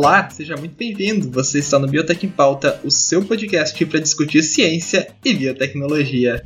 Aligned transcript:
Olá, 0.00 0.30
seja 0.30 0.56
muito 0.56 0.76
bem-vindo. 0.76 1.28
Você 1.32 1.58
está 1.58 1.76
no 1.76 1.88
Biotech 1.88 2.24
em 2.24 2.28
Pauta, 2.28 2.80
o 2.84 2.88
seu 2.88 3.24
podcast 3.24 3.84
para 3.84 3.98
discutir 3.98 4.44
ciência 4.44 5.08
e 5.24 5.34
biotecnologia. 5.34 6.40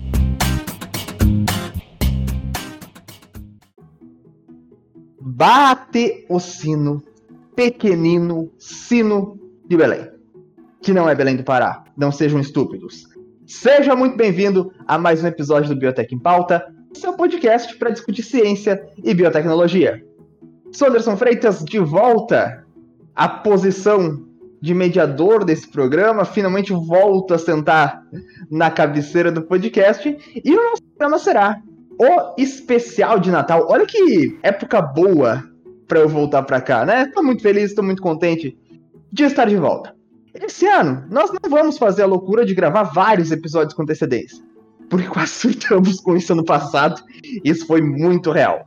Bate 5.21 6.25
o 6.31 6.41
sino, 6.41 7.03
pequenino 7.55 8.51
sino 8.59 9.39
de 9.69 9.77
Belém. 9.77 10.09
Que 10.81 10.95
não 10.95 11.07
é 11.07 11.15
Belém 11.15 11.37
do 11.37 11.45
Pará, 11.45 11.85
não 11.95 12.11
sejam 12.11 12.41
estúpidos. 12.41 13.05
Seja 13.47 13.95
muito 13.95 14.17
bem-vindo 14.17 14.73
a 14.87 14.97
mais 14.97 15.23
um 15.23 15.27
episódio 15.27 15.69
do 15.69 15.79
Biotech 15.79 16.15
em 16.15 16.19
Pauta, 16.19 16.75
seu 16.95 17.13
podcast 17.13 17.77
para 17.77 17.91
discutir 17.91 18.23
ciência 18.23 18.83
e 19.05 19.13
biotecnologia. 19.13 20.03
Sou 20.73 20.89
Anderson 20.89 21.19
Freitas, 21.19 21.63
de 21.63 21.79
volta 21.79 22.62
à 23.15 23.29
posição 23.29 24.27
de 24.61 24.75
mediador 24.75 25.45
desse 25.45 25.69
programa, 25.69 26.25
finalmente 26.25 26.73
volto 26.73 27.35
a 27.35 27.39
sentar 27.39 28.03
na 28.51 28.71
cabeceira 28.71 29.33
do 29.33 29.43
podcast, 29.43 30.17
e 30.45 30.53
o 30.53 30.71
nosso 30.71 30.83
programa 30.85 31.19
será 31.19 31.61
o 31.99 32.41
especial 32.41 33.19
de 33.19 33.31
Natal. 33.31 33.67
Olha 33.69 33.85
que 33.85 34.39
época 34.43 34.81
boa 34.81 35.43
para 35.89 36.01
eu 36.01 36.09
voltar 36.09 36.43
para 36.45 36.61
cá, 36.61 36.87
né? 36.87 37.07
Tô 37.07 37.23
muito 37.23 37.43
feliz, 37.43 37.75
tô 37.75 37.83
muito 37.83 38.01
contente 38.01 38.57
de 39.13 39.25
estar 39.25 39.47
de 39.47 39.57
volta. 39.57 39.95
Esse 40.35 40.67
ano, 40.67 41.05
nós 41.11 41.31
não 41.31 41.51
vamos 41.51 41.77
fazer 41.77 42.03
a 42.03 42.07
loucura 42.07 42.47
de 42.47 42.55
gravar 42.55 42.85
vários 42.85 43.31
episódios 43.31 43.75
com 43.75 43.83
antecedência. 43.83 44.43
Porque 44.89 45.09
quase 45.09 45.33
surtamos 45.53 46.01
com 46.01 46.17
isso 46.17 46.33
ano 46.33 46.45
passado. 46.45 47.03
Isso 47.45 47.67
foi 47.67 47.83
muito 47.83 48.31
real. 48.31 48.67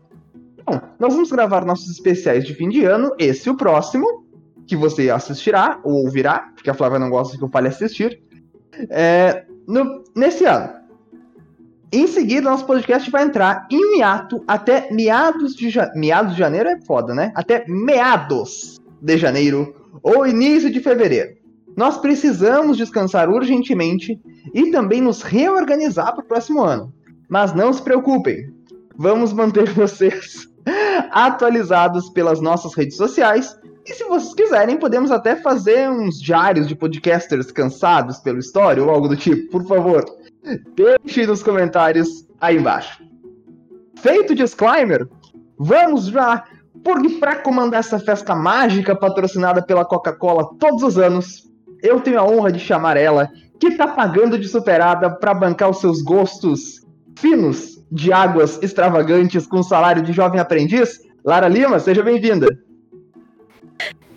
Bom, 0.65 0.79
nós 0.99 1.13
vamos 1.13 1.31
gravar 1.31 1.65
nossos 1.65 1.89
especiais 1.89 2.45
de 2.45 2.53
fim 2.53 2.69
de 2.69 2.83
ano, 2.83 3.11
esse 3.19 3.47
e 3.47 3.51
o 3.51 3.57
próximo, 3.57 4.24
que 4.67 4.75
você 4.75 5.09
assistirá 5.09 5.79
ou 5.83 6.05
ouvirá, 6.05 6.51
porque 6.53 6.69
a 6.69 6.73
Flávia 6.73 6.99
não 6.99 7.09
gosta 7.09 7.37
que 7.37 7.43
eu 7.43 7.49
fale 7.49 7.67
assistir, 7.67 8.21
é, 8.89 9.45
no, 9.67 10.03
nesse 10.15 10.45
ano. 10.45 10.73
Em 11.91 12.07
seguida, 12.07 12.49
nosso 12.49 12.65
podcast 12.65 13.09
vai 13.09 13.23
entrar 13.23 13.67
em 13.71 13.77
um 13.77 13.97
hiato 13.97 14.43
até 14.47 14.91
meados 14.91 15.55
de, 15.55 15.69
ja 15.69 15.91
meados 15.95 16.33
de 16.33 16.39
janeiro, 16.39 16.67
é 16.67 16.81
foda, 16.81 17.13
né? 17.13 17.31
Até 17.35 17.63
meados 17.67 18.81
de 19.01 19.17
janeiro 19.17 19.73
ou 20.03 20.27
início 20.27 20.69
de 20.69 20.79
fevereiro. 20.81 21.37
Nós 21.77 21.97
precisamos 21.97 22.77
descansar 22.77 23.29
urgentemente 23.29 24.19
e 24.53 24.71
também 24.71 25.01
nos 25.01 25.21
reorganizar 25.21 26.13
para 26.13 26.23
o 26.23 26.27
próximo 26.27 26.63
ano. 26.63 26.93
Mas 27.29 27.53
não 27.53 27.71
se 27.71 27.81
preocupem, 27.81 28.53
vamos 28.97 29.31
manter 29.33 29.69
vocês 29.73 30.49
atualizados 31.11 32.09
pelas 32.09 32.41
nossas 32.41 32.73
redes 32.73 32.97
sociais. 32.97 33.55
E 33.85 33.93
se 33.93 34.03
vocês 34.05 34.33
quiserem, 34.33 34.77
podemos 34.77 35.11
até 35.11 35.35
fazer 35.35 35.87
uns 35.87 36.19
diários 36.19 36.67
de 36.67 36.75
podcasters 36.75 37.51
cansados 37.51 38.17
pelo 38.17 38.39
story 38.39 38.81
ou 38.81 38.89
algo 38.89 39.07
do 39.07 39.15
tipo. 39.15 39.51
Por 39.51 39.67
favor, 39.67 40.03
deixe 40.75 41.27
nos 41.27 41.43
comentários 41.43 42.27
aí 42.41 42.57
embaixo. 42.57 43.03
Feito 43.99 44.33
o 44.33 44.35
disclaimer, 44.35 45.07
vamos 45.59 46.07
já, 46.07 46.43
porque 46.83 47.09
para 47.19 47.35
comandar 47.35 47.81
essa 47.81 47.99
festa 47.99 48.33
mágica 48.33 48.95
patrocinada 48.95 49.61
pela 49.61 49.85
Coca-Cola 49.85 50.49
todos 50.59 50.81
os 50.81 50.97
anos, 50.97 51.43
eu 51.83 52.01
tenho 52.01 52.19
a 52.19 52.23
honra 52.23 52.51
de 52.51 52.59
chamar 52.59 52.97
ela, 52.97 53.29
que 53.59 53.77
tá 53.77 53.87
pagando 53.87 54.39
de 54.39 54.47
superada 54.47 55.11
para 55.11 55.33
bancar 55.33 55.69
os 55.69 55.79
seus 55.79 56.01
gostos 56.01 56.81
finos 57.15 57.85
de 57.91 58.11
águas 58.11 58.59
extravagantes 58.63 59.45
com 59.45 59.61
salário 59.61 60.01
de 60.01 60.11
jovem 60.11 60.39
aprendiz. 60.39 60.99
Lara 61.23 61.47
Lima, 61.47 61.79
seja 61.79 62.01
bem-vinda. 62.01 62.47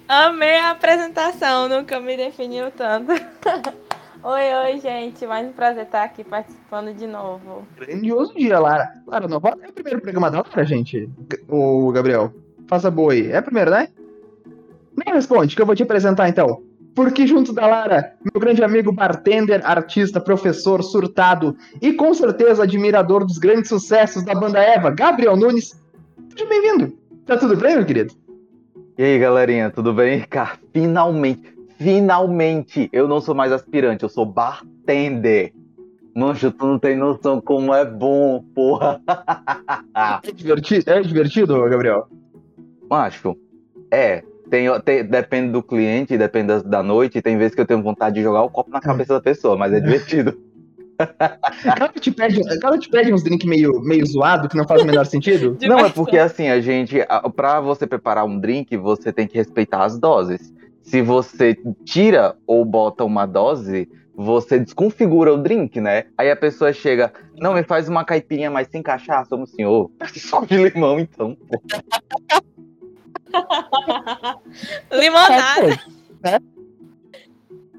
Amei 0.09 0.57
a 0.57 0.71
apresentação, 0.71 1.69
nunca 1.69 2.01
me 2.01 2.17
definiu 2.17 2.71
tanto. 2.71 3.13
oi, 4.25 4.55
oi, 4.65 4.81
gente. 4.81 5.27
Mais 5.27 5.47
um 5.47 5.53
prazer 5.53 5.83
estar 5.85 6.03
aqui 6.03 6.25
participando 6.25 6.95
de 6.95 7.07
novo. 7.07 7.69
Grandioso 7.77 8.33
dia, 8.35 8.59
Lara. 8.59 8.91
Lara, 9.07 9.29
não 9.29 9.37
é 9.37 9.69
o 9.69 9.73
primeiro 9.73 10.01
programa 10.01 10.31
da 10.31 10.39
Lara, 10.39 10.65
gente? 10.65 11.11
O 11.47 11.93
Gabriel. 11.93 12.33
Faça 12.67 12.91
boa 12.91 13.13
aí. 13.13 13.31
É 13.31 13.39
o 13.39 13.43
primeiro, 13.43 13.71
né? 13.71 13.89
Nem 14.97 15.15
responde, 15.15 15.55
que 15.55 15.61
eu 15.61 15.67
vou 15.67 15.77
te 15.77 15.83
apresentar 15.83 16.27
então. 16.27 16.63
Porque 16.95 17.27
junto 17.27 17.53
da 17.53 17.67
Lara, 17.67 18.15
meu 18.33 18.41
grande 18.41 18.65
amigo 18.65 18.91
bartender, 18.91 19.61
artista, 19.63 20.19
professor, 20.19 20.83
surtado 20.83 21.55
e 21.83 21.93
com 21.93 22.15
certeza 22.15 22.63
admirador 22.63 23.27
dos 23.27 23.37
grandes 23.37 23.69
sucessos 23.69 24.25
da 24.25 24.35
banda 24.35 24.59
Eva, 24.59 24.91
Gabriel 24.91 25.37
Nunes. 25.37 25.79
Seja 26.31 26.49
bem-vindo. 26.49 26.97
Tá 27.27 27.37
tudo 27.37 27.55
bem, 27.59 27.77
meu 27.77 27.85
querido? 27.85 28.15
E 28.99 29.05
aí, 29.05 29.17
galerinha, 29.17 29.71
tudo 29.71 29.95
bem? 29.95 30.23
Cara, 30.29 30.59
finalmente, 30.73 31.57
finalmente, 31.79 32.89
eu 32.93 33.07
não 33.07 33.21
sou 33.21 33.33
mais 33.33 33.53
aspirante, 33.53 34.03
eu 34.03 34.09
sou 34.09 34.27
bartender. 34.27 35.53
Mancho, 36.13 36.51
tu 36.51 36.67
não 36.67 36.81
tem 36.81 36.97
noção 36.97 37.41
como 37.41 37.73
é 37.73 37.85
bom, 37.85 38.43
porra. 38.53 39.01
É 40.25 40.33
divertido, 40.33 40.91
é 40.91 41.01
divertido 41.01 41.69
Gabriel? 41.69 42.09
Macho, 42.91 43.37
é. 43.89 44.25
Tem, 44.51 44.67
tem, 44.81 45.05
depende 45.05 45.53
do 45.53 45.63
cliente, 45.63 46.19
depende 46.19 46.49
da, 46.49 46.63
da, 46.63 46.83
noite. 46.83 47.23
Tem 47.23 47.37
vezes 47.37 47.55
que 47.55 47.61
eu 47.61 47.67
tenho 47.67 47.83
vontade 47.83 48.17
de 48.17 48.23
jogar 48.23 48.43
o 48.43 48.51
copo 48.51 48.71
na 48.71 48.81
cabeça 48.81 49.15
da 49.15 49.21
pessoa, 49.21 49.57
mas 49.57 49.73
é 49.73 49.81
divertido. 49.81 50.37
Ela 51.65 51.89
te 51.89 52.11
pede, 52.11 52.41
ela 52.63 52.79
te 52.79 52.89
pede 52.89 53.13
uns 53.13 53.23
drinks 53.23 53.47
meio, 53.47 53.81
meio 53.81 54.05
zoado 54.05 54.49
que 54.49 54.57
não 54.57 54.67
faz 54.67 54.83
o 54.83 54.87
menor 54.87 55.07
sentido? 55.07 55.57
Não, 55.63 55.79
é 55.79 55.91
porque 55.91 56.19
assim, 56.19 56.49
a 56.49 56.61
gente, 56.61 56.99
pra 57.37 57.61
você 57.61 57.87
preparar 57.87 58.25
um 58.25 58.39
drink, 58.39 58.77
você 58.77 59.13
tem 59.13 59.27
que 59.27 59.37
respeitar 59.37 59.85
as 59.85 59.99
doses. 59.99 60.53
Se 60.83 61.01
você 61.03 61.57
tira 61.85 62.35
ou 62.47 62.65
bota 62.65 63.05
uma 63.05 63.27
dose, 63.27 63.89
você 64.15 64.59
desconfigura 64.59 65.33
o 65.33 65.37
drink, 65.37 65.81
né? 65.81 66.07
Aí 66.19 66.29
a 66.31 66.37
pessoa 66.37 66.73
chega, 66.73 67.13
não, 67.39 67.55
me 67.55 67.63
faz 67.63 67.89
uma 67.89 68.05
caipirinha 68.05 68.51
mais 68.51 68.67
sem 68.69 68.83
cachaça, 68.83 69.31
como 69.31 69.47
senhor. 69.47 69.91
Só 70.17 70.45
de 70.45 70.57
limão, 70.57 70.99
então. 70.99 71.37
Limonada. 74.91 75.79
É. 76.25 76.58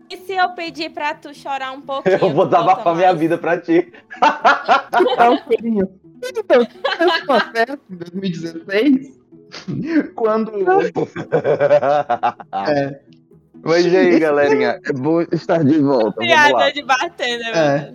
E 0.09 0.17
se 0.17 0.33
eu 0.33 0.49
pedir 0.49 0.89
pra 0.89 1.13
tu 1.13 1.33
chorar 1.33 1.71
um 1.71 1.81
pouquinho? 1.81 2.17
Eu 2.19 2.33
vou 2.33 2.45
desabafar 2.45 2.95
minha 2.95 3.13
vida 3.13 3.37
pra 3.37 3.59
ti. 3.59 3.93
É 5.17 5.29
um 5.29 5.37
pouquinho. 5.37 5.87
Então, 6.23 6.67
uma 7.27 7.39
festa 7.39 7.79
em 7.89 7.95
2016, 7.95 9.19
quando. 10.15 10.51
é. 12.67 12.99
Mas 13.61 13.85
e 13.85 13.97
aí, 13.97 14.19
galerinha? 14.19 14.79
É 14.83 14.93
bom 14.93 15.21
estar 15.21 15.63
de 15.63 15.79
volta. 15.79 16.19
Piada 16.19 16.71
de 16.71 16.81
bater, 16.83 17.37
né, 17.39 17.51
é. 17.53 17.93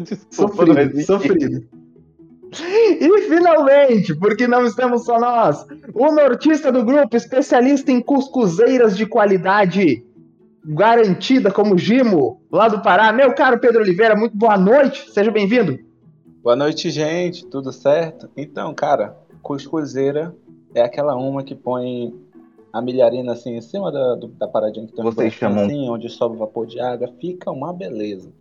Desculpa, 0.00 0.66
sofrido, 0.66 1.02
sofrido. 1.02 1.68
E 2.60 3.22
finalmente, 3.28 4.14
porque 4.14 4.46
não 4.46 4.64
estamos 4.64 5.04
só 5.04 5.18
nós, 5.18 5.66
o 5.92 6.12
nortista 6.12 6.70
do 6.70 6.84
grupo, 6.84 7.16
especialista 7.16 7.90
em 7.90 8.00
cuscuzeiras 8.00 8.96
de 8.96 9.06
qualidade, 9.06 10.04
garantida 10.64 11.50
como 11.50 11.76
Gimo, 11.76 12.40
lá 12.50 12.68
do 12.68 12.80
Pará, 12.80 13.12
meu 13.12 13.34
caro 13.34 13.58
Pedro 13.58 13.82
Oliveira, 13.82 14.16
muito 14.16 14.36
boa 14.36 14.56
noite, 14.56 15.10
seja 15.10 15.30
bem-vindo. 15.30 15.78
Boa 16.42 16.56
noite, 16.56 16.90
gente, 16.90 17.44
tudo 17.46 17.70
certo? 17.70 18.30
Então, 18.36 18.72
cara, 18.74 19.16
cuscuzeira 19.42 20.34
é 20.74 20.80
aquela 20.80 21.14
uma 21.16 21.42
que 21.42 21.54
põe 21.54 22.14
a 22.72 22.80
milharina 22.80 23.32
assim 23.32 23.56
em 23.56 23.60
cima 23.60 23.92
da, 23.92 24.16
da 24.38 24.48
paradinha 24.48 24.86
que 24.86 24.94
tem 24.94 25.04
Vocês 25.04 25.34
chamam... 25.34 25.64
assim, 25.64 25.88
onde 25.88 26.08
sobe 26.08 26.38
vapor 26.38 26.66
de 26.66 26.80
água, 26.80 27.12
fica 27.20 27.50
uma 27.50 27.72
beleza. 27.72 28.32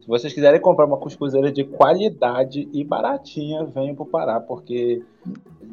Se 0.00 0.06
vocês 0.06 0.32
quiserem 0.32 0.60
comprar 0.60 0.86
uma 0.86 0.96
cuscuzeira 0.96 1.50
de 1.50 1.64
qualidade 1.64 2.68
e 2.72 2.84
baratinha, 2.84 3.64
venham 3.64 3.94
pro 3.94 4.06
Pará, 4.06 4.38
porque 4.38 5.02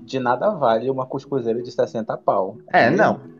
de 0.04 0.20
nada 0.20 0.50
vale 0.52 0.90
uma 0.90 1.06
cuscuzeira 1.06 1.62
de 1.62 1.72
60 1.72 2.18
pau. 2.18 2.58
É, 2.72 2.90
não. 2.90 3.37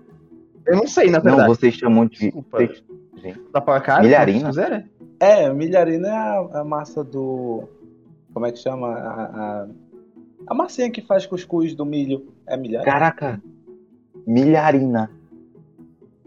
Eu 0.68 0.78
não 0.78 0.88
sei, 0.88 1.10
na 1.10 1.20
verdade. 1.20 1.48
Não, 1.48 1.56
vocês 1.56 1.74
chamam 1.74 2.06
de. 2.06 2.20
Desculpa. 2.20 2.60
Gente. 2.60 3.42
Dá 3.52 3.62
pra 3.62 3.80
cá? 3.80 4.02
Milharina? 4.02 4.52
É, 5.20 5.52
milharina 5.52 6.08
é 6.08 6.12
a, 6.12 6.60
a, 6.60 6.64
massa 6.64 7.04
do. 7.04 7.64
Como 8.34 8.46
é 8.46 8.52
que 8.52 8.60
chama? 8.60 8.90
A, 8.90 9.24
a, 9.24 9.68
a 10.48 10.54
massinha 10.54 10.92
que 10.92 11.02
faz 11.02 11.26
cuscuz 11.26 11.74
do 11.74 11.86
milho. 11.86 12.28
É 12.46 12.58
milharina? 12.58 12.92
Caraca! 12.92 13.42
Milharina. 14.26 15.10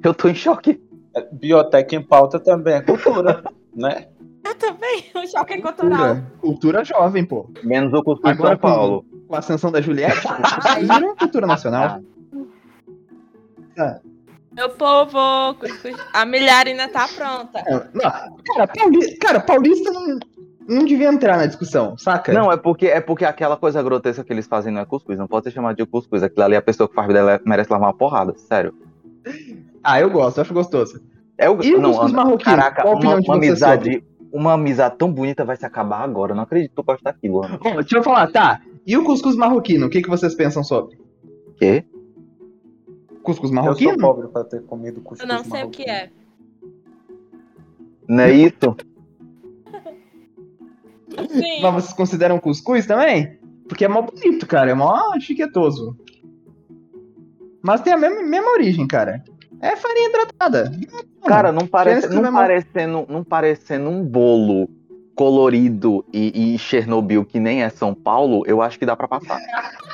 Eu 0.03 0.15
tô 0.15 0.29
em 0.29 0.35
choque. 0.35 0.83
É, 1.15 1.29
biotec 1.31 1.95
em 1.95 2.03
pauta 2.03 2.41
também 2.41 2.75
é 2.75 2.81
cultura, 2.81 3.45
né? 3.75 4.07
Eu 4.43 4.55
também, 4.55 5.05
o 5.15 5.27
choque 5.29 5.55
é 5.55 5.61
cultural. 5.61 6.17
Cultura 6.41 6.85
jovem, 6.85 7.25
pô. 7.25 7.49
Menos 7.63 7.93
o 7.93 8.03
cuscuz 8.03 8.33
Agora, 8.33 8.51
São 8.51 8.59
Paulo. 8.59 9.03
Com, 9.03 9.27
com 9.29 9.35
a 9.35 9.39
ascensão 9.39 9.71
da 9.71 9.81
Juliette, 9.81 10.27
isso 10.83 10.93
é 10.93 11.15
cultura 11.17 11.47
nacional. 11.47 12.01
Ah. 13.79 14.01
Meu 14.61 14.69
povo, 14.69 15.17
a 16.13 16.27
milharina 16.27 16.87
tá 16.87 17.09
pronta. 17.09 17.61
É, 17.61 17.73
não, 17.95 18.37
cara, 18.45 18.67
paulista, 18.67 19.17
cara, 19.19 19.41
paulista 19.41 19.91
não, 19.91 20.19
não 20.69 20.85
devia 20.85 21.09
entrar 21.09 21.39
na 21.39 21.47
discussão, 21.47 21.97
saca? 21.97 22.31
Não, 22.31 22.53
é 22.53 22.59
porque 22.59 22.89
é 22.89 23.01
porque 23.01 23.25
aquela 23.25 23.57
coisa 23.57 23.83
grotesca 23.83 24.23
que 24.23 24.31
eles 24.31 24.47
fazem 24.47 24.71
não 24.71 24.83
é 24.83 24.85
cuscuz, 24.85 25.19
não 25.19 25.27
pode 25.27 25.45
ser 25.45 25.53
chamado 25.53 25.77
de 25.77 25.87
cuscuz. 25.87 26.23
Aquilo 26.23 26.45
ali, 26.45 26.57
a 26.57 26.61
pessoa 26.61 26.87
que 26.87 26.95
faz 26.95 27.09
dela 27.09 27.41
merece 27.43 27.73
lavar 27.73 27.89
uma 27.89 27.97
porrada, 27.97 28.35
sério. 28.37 28.75
Ah, 29.83 29.99
eu 29.99 30.11
gosto, 30.11 30.43
acho 30.43 30.53
gostoso. 30.53 31.01
É 31.39 31.49
o... 31.49 31.63
E 31.63 31.75
o 31.75 31.81
não, 31.81 31.93
cuscuz 31.93 32.13
marroquino? 32.13 32.57
Caraca, 32.57 32.83
Qual 32.83 32.93
a 32.93 32.97
opinião 32.99 33.15
uma, 33.15 33.23
de 33.23 33.29
uma 33.31 33.37
amizade, 33.37 34.05
uma 34.31 34.53
amizade 34.53 34.99
tão 34.99 35.11
bonita 35.11 35.43
vai 35.43 35.57
se 35.57 35.65
acabar 35.65 36.03
agora. 36.03 36.33
Eu 36.33 36.37
não 36.37 36.43
acredito 36.43 36.69
que 36.69 36.77
tu 36.77 36.83
gosta 36.83 37.03
daquilo. 37.03 37.41
Bom, 37.63 37.77
deixa 37.77 37.97
eu 37.97 38.03
falar, 38.03 38.31
tá. 38.31 38.61
E 38.87 38.95
o 38.95 39.05
cuscuz 39.05 39.37
marroquino, 39.37 39.87
o 39.87 39.89
que, 39.89 40.03
que 40.03 40.11
vocês 40.11 40.35
pensam 40.35 40.63
sobre? 40.63 40.99
Quê? 41.57 41.83
Cuscuz 43.23 43.51
Eu 43.51 43.57
sou 43.57 43.65
marroquino? 43.65 43.99
pobre 43.99 44.29
pra 44.29 44.45
ter 44.45 44.63
comido 44.65 45.01
cuscuz 45.01 45.29
Eu 45.29 45.37
não 45.37 45.45
sei 45.45 45.63
o 45.65 45.71
que 45.71 45.83
é. 45.83 46.11
Não 48.09 48.25
é 48.25 48.33
isso? 48.33 48.77
Sim. 51.29 51.63
Mas 51.63 51.75
vocês 51.75 51.93
consideram 51.93 52.39
cuscuz 52.39 52.87
também? 52.87 53.39
Porque 53.69 53.85
é 53.85 53.89
mó 53.89 54.03
bonito, 54.03 54.47
cara. 54.47 54.71
É 54.71 54.75
mó 54.75 55.19
chiquetoso. 55.21 55.97
Mas 57.63 57.83
tem 57.83 57.93
a 57.93 57.97
mesma, 57.97 58.23
mesma 58.23 58.51
origem, 58.53 58.87
cara. 58.87 59.23
É 59.61 59.77
farinha 59.77 60.09
hidratada. 60.09 60.73
Cara, 61.27 61.53
não 61.53 61.67
parece, 61.67 62.09
não 62.09 62.23
mesmo. 62.23 62.37
parecendo, 62.37 63.07
não 63.09 63.23
parecendo 63.23 63.91
um 63.91 64.03
bolo 64.05 64.69
colorido 65.15 66.05
e, 66.13 66.55
e 66.55 66.59
Chernobyl 66.59 67.27
que 67.27 67.39
nem 67.39 67.63
é 67.63 67.69
São 67.69 67.95
Paulo, 67.95 68.43
eu 68.47 68.63
acho 68.63 68.79
que 68.79 68.87
dá 68.87 68.97
pra 68.97 69.07
passar. 69.07 69.39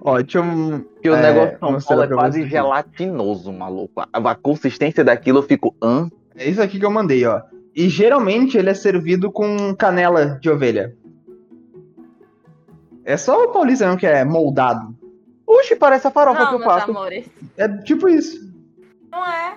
Ó, 0.00 0.20
deixa 0.20 0.38
eu. 0.38 0.80
Porque 0.94 1.10
o 1.10 1.14
É, 1.14 1.22
negócio 1.22 1.92
é 2.02 2.06
pra 2.06 2.16
quase 2.16 2.46
gelatinoso, 2.48 3.52
maluco. 3.52 4.00
A, 4.00 4.06
a 4.12 4.34
consistência 4.34 5.04
daquilo 5.04 5.38
eu 5.38 5.42
fico. 5.42 5.74
Hã? 5.82 6.08
É 6.36 6.48
isso 6.48 6.62
aqui 6.62 6.78
que 6.78 6.84
eu 6.84 6.90
mandei, 6.90 7.24
ó. 7.26 7.42
E 7.74 7.88
geralmente 7.88 8.56
ele 8.56 8.70
é 8.70 8.74
servido 8.74 9.30
com 9.30 9.74
canela 9.74 10.38
de 10.40 10.48
ovelha. 10.50 10.94
É 13.04 13.16
só 13.16 13.44
o 13.44 13.48
paulista 13.52 13.84
mesmo 13.84 13.98
que 13.98 14.06
é 14.06 14.24
moldado. 14.24 14.94
Oxe, 15.46 15.74
parece 15.76 16.06
a 16.06 16.10
farofa 16.10 16.40
Não, 16.40 16.48
que 16.48 16.54
eu 16.54 16.58
meus 16.60 16.72
faço. 16.72 16.90
amores. 16.90 17.26
É 17.56 17.68
tipo 17.68 18.08
isso. 18.08 18.50
Não 19.10 19.26
é. 19.26 19.56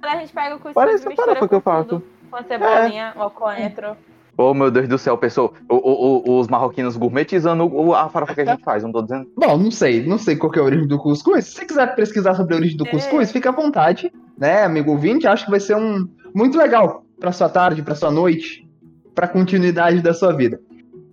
Quando 0.00 0.14
a 0.14 0.20
gente 0.20 0.32
pega 0.32 0.54
o 0.54 0.58
cuscuz 0.58 0.74
Parece 0.74 1.08
a 1.08 1.16
farofa 1.16 1.48
que 1.48 1.54
eu 1.54 1.60
faço. 1.60 2.02
Com 2.30 2.36
a 2.36 2.42
cebolinha, 2.44 3.12
o 3.16 3.30
coentro. 3.30 3.96
Oh, 4.36 4.52
meu 4.52 4.70
Deus 4.70 4.88
do 4.88 4.98
céu, 4.98 5.16
pessoal. 5.16 5.54
O- 5.68 5.76
o- 5.76 6.22
o- 6.28 6.40
os 6.40 6.48
marroquinos 6.48 6.96
gourmetizando 6.96 7.64
o- 7.64 7.94
a 7.94 8.08
farofa 8.08 8.34
que 8.34 8.40
a 8.40 8.44
gente 8.44 8.64
faz, 8.64 8.82
não 8.82 8.90
tô 8.90 9.00
dizendo. 9.02 9.30
Bom, 9.36 9.56
não 9.56 9.70
sei, 9.70 10.04
não 10.04 10.18
sei 10.18 10.34
qual 10.34 10.50
que 10.50 10.58
é 10.58 10.62
a 10.62 10.64
origem 10.64 10.88
do 10.88 10.98
cuscuz. 10.98 11.44
Se 11.46 11.52
você 11.54 11.64
quiser 11.64 11.94
pesquisar 11.94 12.34
sobre 12.34 12.54
a 12.54 12.58
origem 12.58 12.76
do 12.76 12.86
É. 12.86 12.90
cuscuz, 12.90 13.30
fica 13.30 13.50
à 13.50 13.52
vontade, 13.52 14.12
né, 14.36 14.64
amigo 14.64 14.90
ouvinte? 14.90 15.26
Acho 15.26 15.44
que 15.44 15.50
vai 15.52 15.60
ser 15.60 15.76
um 15.76 16.08
muito 16.34 16.58
legal 16.58 17.04
pra 17.20 17.30
sua 17.30 17.48
tarde, 17.48 17.82
pra 17.82 17.94
sua 17.94 18.10
noite, 18.10 18.68
pra 19.14 19.28
continuidade 19.28 20.00
da 20.02 20.12
sua 20.12 20.32
vida. 20.32 20.60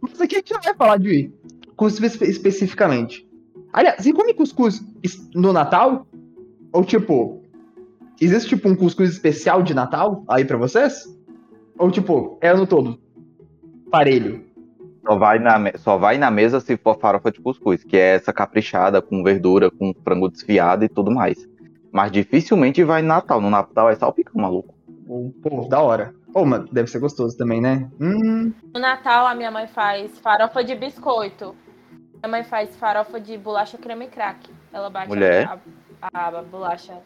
Mas 0.01 0.19
aqui 0.19 0.35
a 0.35 0.39
gente 0.39 0.53
não 0.53 0.61
vai 0.61 0.73
falar 0.73 0.97
de 0.97 1.31
cuscuz 1.75 2.13
espe- 2.13 2.25
especificamente. 2.25 3.27
Aliás, 3.71 4.03
você 4.03 4.11
come 4.11 4.33
cuscuz 4.33 4.81
no 5.35 5.53
Natal? 5.53 6.07
Ou 6.73 6.83
tipo, 6.83 7.43
existe 8.19 8.49
tipo 8.49 8.67
um 8.67 8.75
cuscuz 8.75 9.11
especial 9.11 9.61
de 9.61 9.75
Natal 9.75 10.23
aí 10.27 10.43
pra 10.43 10.57
vocês? 10.57 11.03
Ou 11.77 11.91
tipo, 11.91 12.37
é 12.41 12.49
ano 12.49 12.65
todo? 12.65 12.99
Parelho. 13.91 14.45
Só 15.05 15.17
vai, 15.17 15.39
na, 15.39 15.77
só 15.77 15.97
vai 15.97 16.17
na 16.17 16.31
mesa 16.31 16.59
se 16.59 16.77
for 16.77 16.97
farofa 16.99 17.31
de 17.31 17.41
cuscuz, 17.41 17.83
que 17.83 17.97
é 17.97 18.15
essa 18.15 18.31
caprichada, 18.31 19.01
com 19.01 19.23
verdura, 19.23 19.69
com 19.69 19.93
frango 20.03 20.29
desfiado 20.29 20.85
e 20.85 20.89
tudo 20.89 21.11
mais. 21.11 21.47
Mas 21.91 22.11
dificilmente 22.11 22.83
vai 22.83 23.01
no 23.01 23.09
Natal. 23.09 23.41
No 23.41 23.49
Natal 23.49 23.89
é 23.89 23.95
salpicão, 23.95 24.41
maluco. 24.41 24.73
Pô, 25.41 25.67
da 25.67 25.81
hora. 25.81 26.13
Ô, 26.33 26.45
mas 26.45 26.69
deve 26.69 26.89
ser 26.89 26.99
gostoso 26.99 27.35
também, 27.37 27.59
né? 27.59 27.89
Hum, 27.99 28.53
No 28.73 28.79
Natal, 28.79 29.27
a 29.27 29.35
minha 29.35 29.51
mãe 29.51 29.67
faz 29.67 30.17
farofa 30.19 30.63
de 30.63 30.75
biscoito. 30.75 31.53
Minha 32.23 32.29
mãe 32.29 32.43
faz 32.43 32.75
farofa 32.77 33.19
de 33.19 33.37
bolacha 33.37 33.77
creme 33.77 34.07
crack. 34.07 34.49
Ela 34.71 34.89
bate 34.89 35.09
Mulher. 35.09 35.59
A, 36.01 36.27
a 36.27 36.41
bolacha 36.43 36.97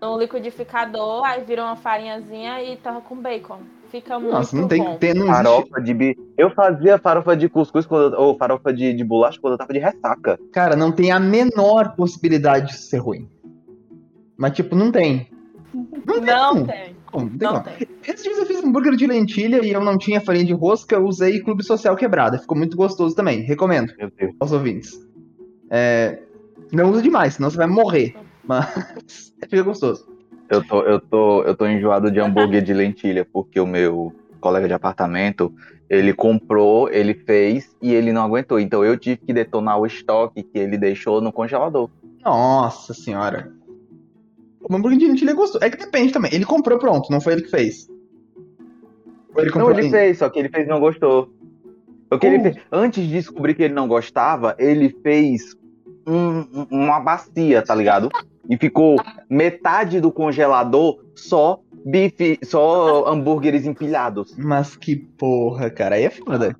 no 0.00 0.18
liquidificador, 0.18 1.24
aí 1.24 1.42
vira 1.42 1.64
uma 1.64 1.76
farinhazinha 1.76 2.62
e 2.62 2.76
torra 2.76 3.00
com 3.00 3.16
bacon. 3.16 3.60
Fica 3.92 4.18
muito 4.18 4.32
nossa, 4.32 4.56
não 4.56 4.66
tem 4.66 4.82
bom. 4.82 4.94
que 4.94 4.98
ter, 5.00 5.14
não. 5.14 5.26
Farofa 5.26 5.80
de. 5.80 5.92
bi- 5.94 6.18
Eu 6.36 6.50
fazia 6.50 6.98
farofa 6.98 7.36
de 7.36 7.48
cuscuz 7.48 7.86
quando 7.86 8.14
eu- 8.14 8.20
ou 8.20 8.36
farofa 8.38 8.72
de, 8.72 8.92
de 8.94 9.04
bolacha 9.04 9.38
quando 9.40 9.52
eu 9.52 9.58
tava 9.58 9.72
de 9.72 9.78
ressaca. 9.78 10.40
Cara, 10.52 10.74
não 10.74 10.90
tem 10.90 11.12
a 11.12 11.20
menor 11.20 11.94
possibilidade 11.94 12.68
de 12.68 12.78
ser 12.78 12.96
ruim. 12.98 13.28
Mas, 14.36 14.52
tipo, 14.52 14.74
não 14.74 14.90
tem. 14.90 15.28
Não 15.74 15.84
tem. 16.20 16.24
Não 16.34 16.54
como. 16.54 16.66
tem, 16.66 16.96
Como? 17.06 17.24
Não 17.30 17.38
tem 17.38 17.48
não 17.52 17.62
tem. 17.62 17.88
Esses 18.08 18.22
dias 18.24 18.38
eu 18.38 18.46
fiz 18.46 18.64
hambúrguer 18.64 18.96
de 18.96 19.06
lentilha 19.06 19.64
e 19.64 19.70
eu 19.70 19.80
não 19.84 19.98
tinha 19.98 20.20
farinha 20.22 20.44
de 20.46 20.52
rosca, 20.54 20.96
eu 20.96 21.04
usei 21.04 21.40
Clube 21.40 21.62
Social 21.64 21.94
Quebrada. 21.94 22.38
Ficou 22.38 22.56
muito 22.56 22.76
gostoso 22.76 23.14
também. 23.14 23.42
Recomendo 23.42 23.92
Meu 23.98 24.10
Deus. 24.18 24.34
aos 24.40 24.52
ouvintes. 24.52 24.98
É, 25.70 26.18
Não 26.72 26.90
usa 26.90 27.02
demais, 27.02 27.34
senão 27.34 27.50
você 27.50 27.58
vai 27.58 27.66
morrer. 27.66 28.14
Mas 28.44 29.32
fica 29.48 29.62
gostoso. 29.62 30.06
Eu 30.52 30.62
tô, 30.62 30.82
eu 30.82 31.00
tô, 31.00 31.42
eu 31.44 31.56
tô 31.56 31.66
enjoado 31.66 32.10
de 32.10 32.20
hambúrguer 32.20 32.60
de 32.62 32.74
lentilha, 32.74 33.24
porque 33.24 33.58
o 33.58 33.66
meu 33.66 34.14
colega 34.38 34.68
de 34.68 34.74
apartamento, 34.74 35.50
ele 35.88 36.12
comprou, 36.12 36.90
ele 36.90 37.14
fez 37.14 37.74
e 37.80 37.94
ele 37.94 38.12
não 38.12 38.22
aguentou. 38.22 38.60
Então 38.60 38.84
eu 38.84 38.98
tive 38.98 39.16
que 39.16 39.32
detonar 39.32 39.78
o 39.80 39.86
estoque 39.86 40.42
que 40.42 40.58
ele 40.58 40.76
deixou 40.76 41.22
no 41.22 41.32
congelador. 41.32 41.88
Nossa 42.22 42.92
senhora. 42.92 43.50
O 44.68 44.76
hambúrguer 44.76 44.98
de 44.98 45.06
lentilha 45.06 45.30
é 45.30 45.34
gostoso. 45.34 45.64
É 45.64 45.70
que 45.70 45.78
depende 45.78 46.12
também. 46.12 46.34
Ele 46.34 46.44
comprou 46.44 46.78
pronto, 46.78 47.10
não 47.10 47.20
foi 47.20 47.32
ele 47.32 47.42
que 47.44 47.50
fez. 47.50 47.88
Ou 49.34 49.40
ele 49.42 49.50
Não, 49.52 49.70
ele 49.70 49.86
em- 49.86 49.90
fez, 49.90 50.18
só 50.18 50.28
que 50.28 50.38
ele 50.38 50.50
fez 50.50 50.66
e 50.66 50.68
não 50.68 50.80
gostou. 50.80 51.32
O 52.10 52.18
que 52.18 52.26
Uh. 52.26 52.30
ele 52.30 52.42
fez, 52.42 52.56
antes 52.70 53.02
de 53.06 53.10
descobrir 53.10 53.54
que 53.54 53.62
ele 53.62 53.72
não 53.72 53.88
gostava, 53.88 54.54
ele 54.58 54.94
fez 55.02 55.56
um- 56.06 56.66
uma 56.70 57.00
bacia, 57.00 57.62
tá 57.62 57.74
ligado? 57.74 58.10
E 58.48 58.56
ficou 58.56 58.96
metade 59.28 60.00
do 60.00 60.10
congelador 60.10 61.04
só 61.14 61.60
bife, 61.84 62.38
só 62.42 63.08
hambúrgueres 63.08 63.64
empilhados. 63.66 64.34
Mas 64.36 64.76
que 64.76 64.96
porra, 64.96 65.70
cara. 65.70 65.96
Aí 65.96 66.04
é 66.04 66.10
foda. 66.10 66.56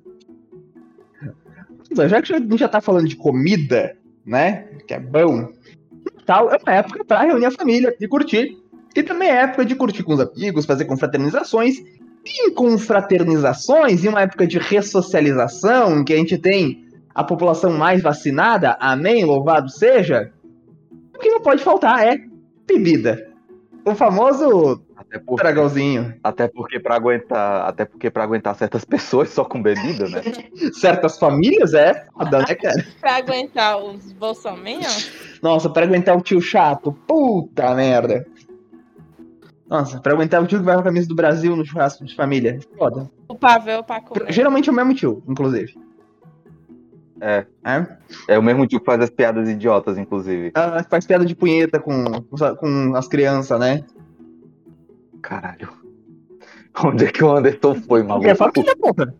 Já 1.95 2.21
que 2.21 2.33
a 2.33 2.39
gente 2.39 2.57
já 2.57 2.67
tá 2.67 2.81
falando 2.81 3.07
de 3.07 3.15
comida, 3.15 3.95
né? 4.25 4.63
Que 4.87 4.93
é 4.93 4.99
bom. 4.99 5.49
Natal 6.23 6.49
é 6.49 6.57
uma 6.57 6.73
época 6.73 7.03
pra 7.03 7.21
reunir 7.21 7.45
a 7.45 7.51
família 7.51 7.95
e 7.99 8.07
curtir. 8.07 8.57
E 8.95 9.03
também 9.03 9.29
é 9.29 9.43
época 9.43 9.65
de 9.65 9.75
curtir 9.75 10.03
com 10.03 10.13
os 10.13 10.19
amigos, 10.19 10.65
fazer 10.65 10.85
confraternizações. 10.85 11.77
E 12.25 12.47
em 12.47 12.53
confraternizações, 12.53 14.03
em 14.03 14.07
uma 14.07 14.21
época 14.21 14.47
de 14.47 14.57
ressocialização, 14.57 15.99
em 15.99 16.03
que 16.05 16.13
a 16.13 16.17
gente 16.17 16.37
tem 16.37 16.85
a 17.13 17.23
população 17.23 17.71
mais 17.73 18.01
vacinada, 18.01 18.77
amém, 18.79 19.25
louvado 19.25 19.69
seja, 19.69 20.31
que 21.23 21.29
não 21.29 21.41
pode 21.41 21.63
faltar 21.63 22.05
é 22.07 22.17
bebida. 22.67 23.29
O 23.85 23.93
famoso 23.95 24.81
Até 24.95 25.19
porque, 25.19 25.43
dragãozinho. 25.43 26.13
até 26.23 26.47
porque 26.47 26.79
para 26.79 26.95
aguentar, 26.95 27.67
até 27.67 27.83
porque 27.83 28.09
para 28.09 28.23
aguentar 28.23 28.55
certas 28.55 28.85
pessoas 28.85 29.29
só 29.29 29.43
com 29.43 29.61
bebida, 29.61 30.07
né? 30.07 30.21
certas 30.79 31.17
famílias 31.19 31.73
é 31.73 32.05
foda, 32.13 32.39
né, 32.39 32.55
cara? 32.55 32.85
Pra 33.01 33.15
aguentar 33.17 33.77
os 33.83 34.13
bolsominions, 34.13 35.11
Nossa, 35.41 35.69
pra 35.69 35.83
aguentar 35.83 36.17
o 36.17 36.21
tio 36.21 36.39
chato, 36.39 36.93
puta 37.05 37.75
merda. 37.75 38.25
Nossa, 39.67 39.99
pra 39.99 40.13
aguentar 40.13 40.41
o 40.41 40.47
tio 40.47 40.59
que 40.59 40.65
vai 40.65 40.75
com 40.75 40.81
a 40.81 40.85
camisa 40.85 41.07
do 41.07 41.15
Brasil 41.15 41.55
no 41.55 41.65
churrasco 41.65 42.05
de 42.05 42.15
família, 42.15 42.59
foda. 42.77 43.09
o 43.27 43.35
pavê 43.35 43.81
pra 43.83 43.99
comer. 43.99 44.31
Geralmente 44.31 44.69
é 44.69 44.71
o 44.71 44.75
mesmo 44.75 44.93
tio, 44.93 45.23
inclusive. 45.27 45.73
É. 47.25 47.45
É? 47.63 47.87
É 48.27 48.37
o 48.37 48.43
mesmo 48.43 48.67
tio 48.67 48.81
que 48.81 48.85
faz 48.85 48.99
as 48.99 49.09
piadas 49.09 49.47
idiotas, 49.47 49.97
inclusive. 49.97 50.51
Ah, 50.55 50.83
faz 50.89 51.05
piada 51.05 51.25
de 51.25 51.33
punheta 51.33 51.79
com, 51.79 52.03
com 52.59 52.95
as 52.95 53.07
crianças, 53.07 53.57
né? 53.57 53.81
Caralho. 55.21 55.69
Onde 56.83 57.05
é 57.05 57.11
que 57.11 57.23
o 57.23 57.31
Anderson 57.31 57.75
foi, 57.75 58.03
maluco? 58.03 58.27
É 58.27 58.35
família, 58.35 58.75
porra. 58.75 59.15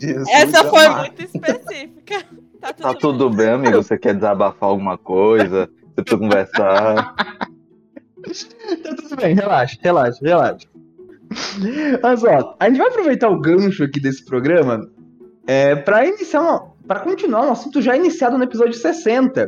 Jesus 0.00 0.28
Essa 0.28 0.64
foi 0.64 0.86
amado. 0.86 1.00
muito 1.00 1.22
específica. 1.22 2.24
Tá 2.58 2.72
tudo, 2.72 2.82
Tá 2.82 2.94
tudo 2.94 3.30
bem, 3.30 3.50
amigo? 3.50 3.76
Você 3.76 3.96
quer 3.96 4.14
desabafar 4.16 4.68
alguma 4.68 4.98
coisa? 4.98 5.70
Você 5.94 6.02
precisa 6.02 6.18
conversar? 6.20 7.14
Tá 7.14 8.96
tudo 8.96 9.14
bem, 9.14 9.32
relaxa, 9.32 9.78
relaxa, 9.80 10.18
relaxa. 10.20 10.68
Mas 12.02 12.24
ó, 12.24 12.56
a 12.58 12.68
gente 12.68 12.78
vai 12.78 12.88
aproveitar 12.88 13.28
o 13.28 13.40
gancho 13.40 13.84
aqui 13.84 14.00
desse 14.00 14.24
programa 14.24 14.90
é, 15.46 15.76
para 15.76 16.04
iniciar 16.04 16.40
uma, 16.40 16.72
para 16.88 17.00
continuar 17.00 17.46
um 17.46 17.52
assunto 17.52 17.82
já 17.82 17.94
iniciado 17.94 18.38
no 18.38 18.44
episódio 18.44 18.72
60, 18.72 19.46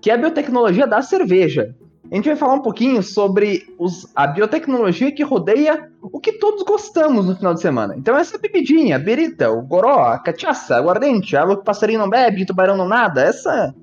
que 0.00 0.10
é 0.10 0.14
a 0.14 0.18
biotecnologia 0.18 0.86
da 0.86 1.00
cerveja. 1.00 1.74
A 2.10 2.14
gente 2.14 2.26
vai 2.26 2.36
falar 2.36 2.52
um 2.52 2.60
pouquinho 2.60 3.02
sobre 3.02 3.74
os, 3.78 4.06
a 4.14 4.26
biotecnologia 4.26 5.10
que 5.10 5.22
rodeia 5.22 5.90
o 6.02 6.20
que 6.20 6.32
todos 6.32 6.62
gostamos 6.62 7.26
no 7.26 7.34
final 7.34 7.54
de 7.54 7.62
semana. 7.62 7.94
Então 7.96 8.18
essa 8.18 8.36
bebidinha, 8.36 8.96
a 8.96 8.98
berita, 8.98 9.50
o 9.50 9.62
goró, 9.62 10.00
a 10.00 10.18
cachaça, 10.18 10.74
a 10.74 10.78
aguardente, 10.78 11.34
a 11.34 11.42
água 11.42 11.56
que 11.56 11.62
o 11.62 11.64
passarinho 11.64 12.00
não 12.00 12.10
bebe, 12.10 12.44
tubarão 12.44 12.76
não 12.76 12.86
nada, 12.86 13.22
essa 13.22 13.74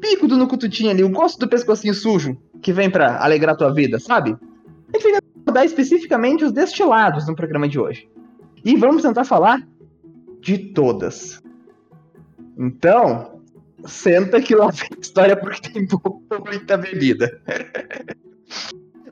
pico 0.00 0.26
do 0.26 0.36
nucututinho 0.36 0.90
ali, 0.90 1.04
o 1.04 1.08
gosto 1.08 1.38
do 1.38 1.48
pescocinho 1.48 1.94
sujo 1.94 2.36
que 2.60 2.72
vem 2.72 2.90
pra 2.90 3.22
alegrar 3.22 3.56
tua 3.56 3.72
vida, 3.72 4.00
sabe? 4.00 4.36
A 4.92 4.98
gente 4.98 5.12
vai 5.12 5.20
abordar 5.42 5.64
especificamente 5.64 6.44
os 6.44 6.50
destilados 6.50 7.28
no 7.28 7.36
programa 7.36 7.68
de 7.68 7.78
hoje. 7.78 8.08
E 8.64 8.74
vamos 8.74 9.02
tentar 9.02 9.22
falar 9.22 9.62
de 10.40 10.58
todas. 10.58 11.40
Então, 12.58 13.40
senta 13.86 14.40
que 14.40 14.54
lá 14.54 14.70
vem 14.70 15.00
história 15.00 15.36
porque 15.36 15.70
tem 15.70 15.86
muita 16.44 16.76
bebida. 16.76 17.40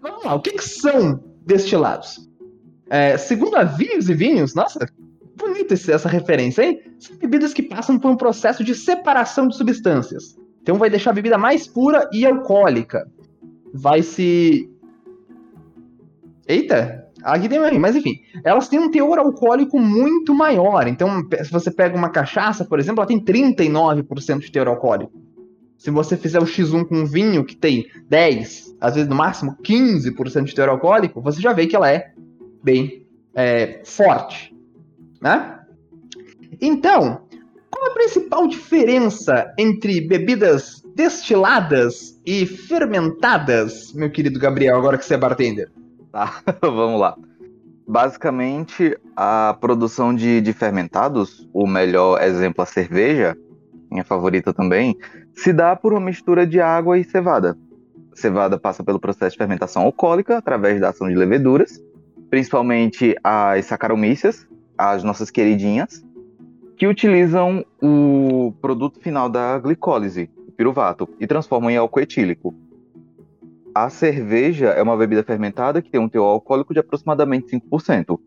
Vamos 0.01 0.25
lá, 0.25 0.35
o 0.35 0.41
que, 0.41 0.53
que 0.53 0.65
são 0.65 1.23
destilados? 1.45 2.29
É, 2.89 3.17
segundo 3.17 3.57
a 3.57 3.65
Vinhos 3.65 4.09
e 4.09 4.15
Vinhos, 4.15 4.55
nossa, 4.55 4.87
bonita 5.37 5.75
essa 5.75 6.09
referência, 6.09 6.63
hein? 6.63 6.83
São 6.99 7.17
bebidas 7.17 7.55
que 7.55 7.63
passam 7.63 7.99
por 7.99 8.11
um 8.11 8.17
processo 8.17 8.65
de 8.65 8.75
separação 8.75 9.49
de 9.49 9.57
substâncias. 9.57 10.37
Então 10.63 10.77
vai 10.77 10.91
deixar 10.91 11.11
a 11.11 11.15
bebida 11.15 11.39
mais 11.39 11.67
pura 11.67 12.09
e 12.13 12.27
alcoólica. 12.27 13.11
Vai 13.73 14.03
se. 14.03 14.71
Eita! 16.47 17.00
Tem 17.49 17.79
mas 17.79 17.97
enfim, 17.97 18.21
elas 18.45 18.69
têm 18.69 18.79
um 18.79 18.91
teor 18.91 19.19
alcoólico 19.19 19.79
muito 19.79 20.35
maior. 20.35 20.87
Então, 20.87 21.23
se 21.43 21.51
você 21.51 21.71
pega 21.71 21.97
uma 21.97 22.11
cachaça, 22.11 22.65
por 22.65 22.79
exemplo, 22.79 23.01
ela 23.01 23.09
tem 23.09 23.21
39% 23.21 24.41
de 24.41 24.53
teor 24.53 24.69
alcoólico. 24.69 25.13
Se 25.77 25.91
você 25.91 26.17
fizer 26.17 26.39
o 26.39 26.45
X1 26.45 26.87
com 26.87 27.07
vinho 27.07 27.45
que 27.45 27.57
tem 27.57 27.87
10, 28.09 28.77
às 28.81 28.95
vezes 28.95 29.09
no 29.09 29.17
máximo 29.17 29.57
15% 29.63 30.45
de 30.45 30.55
teor 30.55 30.69
alcoólico, 30.69 31.23
você 31.23 31.41
já 31.41 31.53
vê 31.53 31.67
que 31.67 31.75
ela 31.75 31.91
é 31.91 32.13
bem 32.63 33.07
é, 33.35 33.81
forte, 33.85 34.55
né? 35.21 35.61
Então, 36.61 37.23
qual 37.71 37.91
a 37.91 37.95
principal 37.95 38.47
diferença 38.47 39.55
entre 39.57 40.01
bebidas 40.03 40.83
destiladas 40.95 42.21
e 42.27 42.45
fermentadas, 42.45 43.93
meu 43.95 44.11
querido 44.11 44.39
Gabriel, 44.39 44.77
agora 44.77 44.99
que 44.99 45.05
você 45.05 45.15
é 45.15 45.19
bartender? 45.19 45.71
Tá, 46.13 46.43
vamos 46.61 47.01
lá. 47.01 47.17
Basicamente, 47.87 48.97
a 49.17 49.57
produção 49.61 50.15
de, 50.15 50.41
de 50.41 50.53
fermentados, 50.53 51.49
o 51.53 51.67
melhor 51.67 52.23
exemplo 52.23 52.63
a 52.63 52.67
cerveja, 52.67 53.37
minha 53.91 54.05
favorita 54.05 54.53
também, 54.55 54.97
se 55.35 55.53
dá 55.53 55.75
por 55.75 55.93
uma 55.93 56.01
mistura 56.01 56.47
de 56.47 56.61
água 56.61 56.99
e 56.99 57.05
cevada. 57.05 57.59
cevada 58.15 58.59
passa 58.59 58.85
pelo 58.85 59.01
processo 59.01 59.33
de 59.33 59.39
fermentação 59.39 59.83
alcoólica 59.83 60.39
através 60.39 60.81
da 60.81 60.91
ação 60.91 61.09
de 61.09 61.15
leveduras, 61.15 61.83
principalmente 62.29 63.17
as 63.25 63.67
saccharomyces, 63.67 64.47
as 64.79 65.03
nossas 65.03 65.31
queridinhas, 65.31 66.05
que 66.77 66.87
utilizam 66.87 67.65
o 67.83 68.55
produto 68.63 69.01
final 69.01 69.29
da 69.29 69.59
glicólise, 69.59 70.31
o 70.49 70.53
piruvato, 70.53 71.09
e 71.19 71.27
transformam 71.27 71.71
em 71.71 71.77
álcool 71.77 72.01
etílico. 72.01 72.55
A 73.75 73.89
cerveja 73.89 74.69
é 74.69 74.83
uma 74.83 74.97
bebida 74.97 75.23
fermentada 75.23 75.81
que 75.81 75.91
tem 75.91 76.01
um 76.01 76.09
teor 76.09 76.27
alcoólico 76.27 76.73
de 76.73 76.81
aproximadamente 76.81 77.57
5%. 77.57 78.19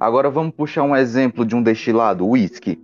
Agora 0.00 0.30
vamos 0.30 0.54
puxar 0.54 0.82
um 0.82 0.96
exemplo 0.96 1.44
de 1.44 1.54
um 1.54 1.62
destilado, 1.62 2.24
o 2.24 2.30
whisky. 2.30 2.80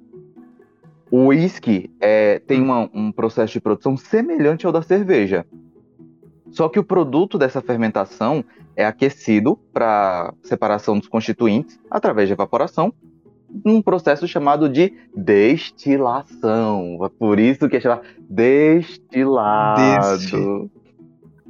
O 1.11 1.26
whisky 1.26 1.90
é, 2.00 2.38
tem 2.40 2.61
uma, 2.61 2.88
um 2.93 3.11
processo 3.12 3.52
de 3.52 3.61
produção 3.61 3.97
semelhante 3.97 4.66
ao 4.66 4.73
da 4.73 4.83
cerveja. 4.83 5.45
Só 6.50 6.69
que 6.69 6.78
o 6.78 6.85
produto 6.85 7.37
dessa 7.37 7.61
fermentação 7.61 8.45
é 8.76 8.85
aquecido 8.85 9.57
para 9.73 10.33
separação 10.43 10.99
dos 10.99 11.09
constituintes 11.09 11.78
através 11.90 12.28
de 12.28 12.35
evaporação, 12.35 12.93
num 13.64 13.83
processo 13.83 14.26
chamado 14.26 14.69
de 14.69 14.93
destilação. 15.14 16.99
Por 17.19 17.38
isso 17.38 17.69
que 17.69 17.76
é 17.76 17.81
chamado 17.81 18.02
destilado. 18.28 20.19
Desti... 20.19 20.71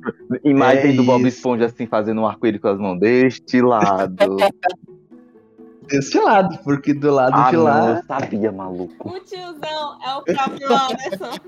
Imagem 0.44 0.92
é 0.92 0.96
do 0.96 1.04
Bob 1.04 1.26
Esponja 1.26 1.66
assim 1.66 1.86
fazendo 1.86 2.20
um 2.20 2.26
arco-íris 2.26 2.60
com 2.60 2.68
as 2.68 2.78
mãos. 2.78 2.98
Destilado. 2.98 4.36
Destilado, 5.86 6.58
porque 6.64 6.94
do 6.94 7.10
lado 7.10 7.34
ah, 7.34 7.50
de 7.50 7.56
lá. 7.56 7.80
Não, 7.80 7.96
eu 7.96 8.04
sabia, 8.04 8.52
maluco. 8.52 9.08
O 9.08 9.20
tiozão 9.20 9.98
é 10.02 10.14
o 10.14 10.22
próprio 10.22 10.68
Anderson. 10.72 11.38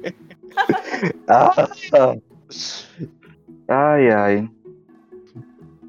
ah, 1.26 2.16
ai, 3.66 4.10
ai. 4.10 4.50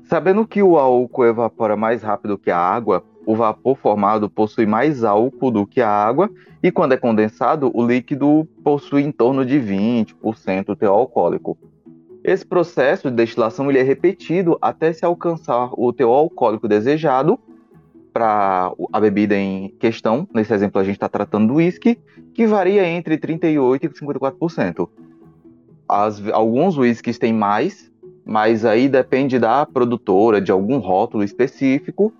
Sabendo 0.05 0.47
que 0.47 0.63
o 0.63 0.77
álcool 0.77 1.25
evapora 1.25 1.75
mais 1.75 2.01
rápido 2.01 2.38
que 2.38 2.50
a 2.50 2.57
água, 2.57 3.03
o 3.25 3.36
vapor 3.36 3.75
formado 3.75 4.29
possui 4.29 4.65
mais 4.65 5.03
álcool 5.03 5.51
do 5.51 5.67
que 5.67 5.81
a 5.81 5.89
água, 5.89 6.29
e 6.63 6.71
quando 6.71 6.93
é 6.93 6.97
condensado, 6.97 7.69
o 7.74 7.86
líquido 7.86 8.47
possui 8.63 9.03
em 9.03 9.12
torno 9.12 9.45
de 9.45 9.59
20% 9.59 10.77
teor 10.77 11.00
alcoólico. 11.00 11.57
Esse 12.27 12.46
processo 12.46 13.10
de 13.10 13.15
destilação 13.15 13.69
ele 13.69 13.79
é 13.79 13.84
repetido 13.84 14.57
até 14.62 14.91
se 14.91 15.05
alcançar 15.05 15.69
o 15.72 15.93
teor 15.93 16.17
alcoólico 16.17 16.67
desejado 16.67 17.39
para 18.12 18.74
a 18.91 19.00
bebida 19.00 19.34
em 19.34 19.69
questão. 19.79 20.27
Nesse 20.34 20.53
exemplo, 20.53 20.81
a 20.81 20.84
gente 20.84 20.96
está 20.96 21.07
tratando 21.07 21.48
do 21.48 21.53
whisky, 21.53 21.98
que 22.34 22.46
varia 22.46 22.86
entre 22.86 23.17
38% 23.17 23.81
e 23.81 23.88
54%. 23.88 24.89
As, 25.88 26.22
alguns 26.34 26.77
whiskies 26.77 27.17
têm 27.17 27.31
mais, 27.31 27.89
mas 28.25 28.65
aí 28.65 28.89
depende 28.89 29.39
da 29.39 29.65
produtora, 29.65 30.41
de 30.41 30.51
algum 30.51 30.79
rótulo 30.79 31.24
específico. 31.24 32.12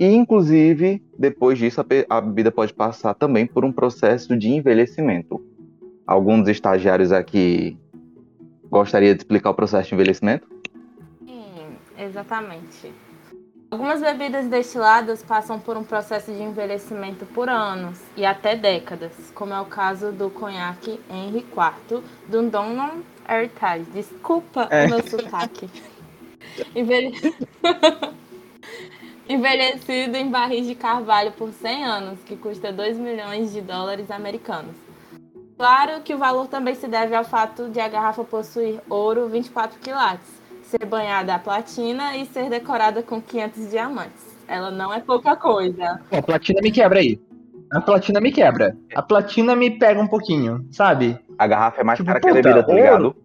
E, 0.00 0.06
inclusive, 0.06 1.02
depois 1.18 1.58
disso, 1.58 1.84
a 2.08 2.20
bebida 2.22 2.50
pode 2.50 2.72
passar 2.72 3.12
também 3.12 3.44
por 3.44 3.62
um 3.62 3.72
processo 3.72 4.34
de 4.38 4.48
envelhecimento. 4.48 5.38
Alguns 6.06 6.48
estagiários 6.48 7.12
aqui 7.12 7.76
Gostaria 8.70 9.14
de 9.14 9.20
explicar 9.20 9.50
o 9.50 9.54
processo 9.54 9.88
de 9.88 9.94
envelhecimento? 9.94 10.46
Sim, 11.26 11.76
exatamente. 11.98 12.92
Algumas 13.70 14.00
bebidas 14.00 14.46
destiladas 14.46 15.22
passam 15.22 15.60
por 15.60 15.76
um 15.76 15.84
processo 15.84 16.32
de 16.32 16.42
envelhecimento 16.42 17.26
por 17.26 17.48
anos 17.48 18.00
e 18.16 18.24
até 18.24 18.56
décadas, 18.56 19.12
como 19.34 19.52
é 19.52 19.60
o 19.60 19.66
caso 19.66 20.10
do 20.10 20.30
conhaque 20.30 20.98
Henry 21.10 21.38
IV 21.40 22.02
do 22.28 22.50
Donnon 22.50 23.02
Heritage. 23.28 23.84
Desculpa 23.92 24.68
é. 24.70 24.86
o 24.86 24.90
meu 24.90 25.06
sotaque. 25.06 25.68
Envelhe... 26.74 27.12
Envelhecido 29.28 30.16
em 30.16 30.30
barris 30.30 30.66
de 30.66 30.74
carvalho 30.74 31.32
por 31.32 31.52
100 31.52 31.84
anos, 31.84 32.18
que 32.24 32.34
custa 32.34 32.72
2 32.72 32.96
milhões 32.96 33.52
de 33.52 33.60
dólares 33.60 34.10
americanos. 34.10 34.87
Claro 35.58 36.02
que 36.04 36.14
o 36.14 36.18
valor 36.18 36.46
também 36.46 36.76
se 36.76 36.86
deve 36.86 37.16
ao 37.16 37.24
fato 37.24 37.68
de 37.68 37.80
a 37.80 37.88
garrafa 37.88 38.22
possuir 38.22 38.80
ouro 38.88 39.28
24 39.28 39.76
quilates, 39.80 40.40
ser 40.62 40.86
banhada 40.86 41.34
a 41.34 41.38
platina 41.40 42.16
e 42.16 42.24
ser 42.26 42.48
decorada 42.48 43.02
com 43.02 43.20
500 43.20 43.68
diamantes. 43.68 44.38
Ela 44.46 44.70
não 44.70 44.94
é 44.94 45.00
pouca 45.00 45.34
coisa. 45.34 46.00
A 46.12 46.22
platina 46.22 46.60
me 46.62 46.70
quebra 46.70 47.00
aí. 47.00 47.20
A 47.72 47.80
platina 47.80 48.20
me 48.20 48.30
quebra. 48.30 48.76
A 48.94 49.02
platina 49.02 49.56
me 49.56 49.76
pega 49.76 50.00
um 50.00 50.06
pouquinho, 50.06 50.64
sabe? 50.70 51.18
A 51.36 51.46
garrafa 51.48 51.80
é 51.80 51.84
mais 51.84 51.98
tipo, 51.98 52.06
cara 52.06 52.20
que 52.20 52.28
a 52.28 52.34
bebida, 52.34 52.62
tá 52.62 52.72
ligado? 52.72 53.16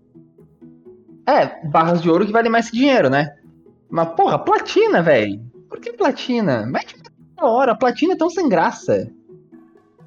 É, 1.27 1.67
barras 1.67 2.01
de 2.01 2.09
ouro 2.09 2.25
que 2.25 2.31
valem 2.31 2.51
mais 2.51 2.71
que 2.71 2.77
dinheiro, 2.77 3.11
né? 3.11 3.35
Mas, 3.91 4.09
porra, 4.15 4.39
platina, 4.39 5.03
velho. 5.03 5.39
Por 5.69 5.79
que 5.79 5.93
platina? 5.93 6.65
Mas, 6.67 6.85
tipo, 6.85 7.03
da 7.37 7.45
hora, 7.45 7.75
platina 7.75 8.13
é 8.13 8.17
tão 8.17 8.29
sem 8.29 8.49
graça. 8.49 9.07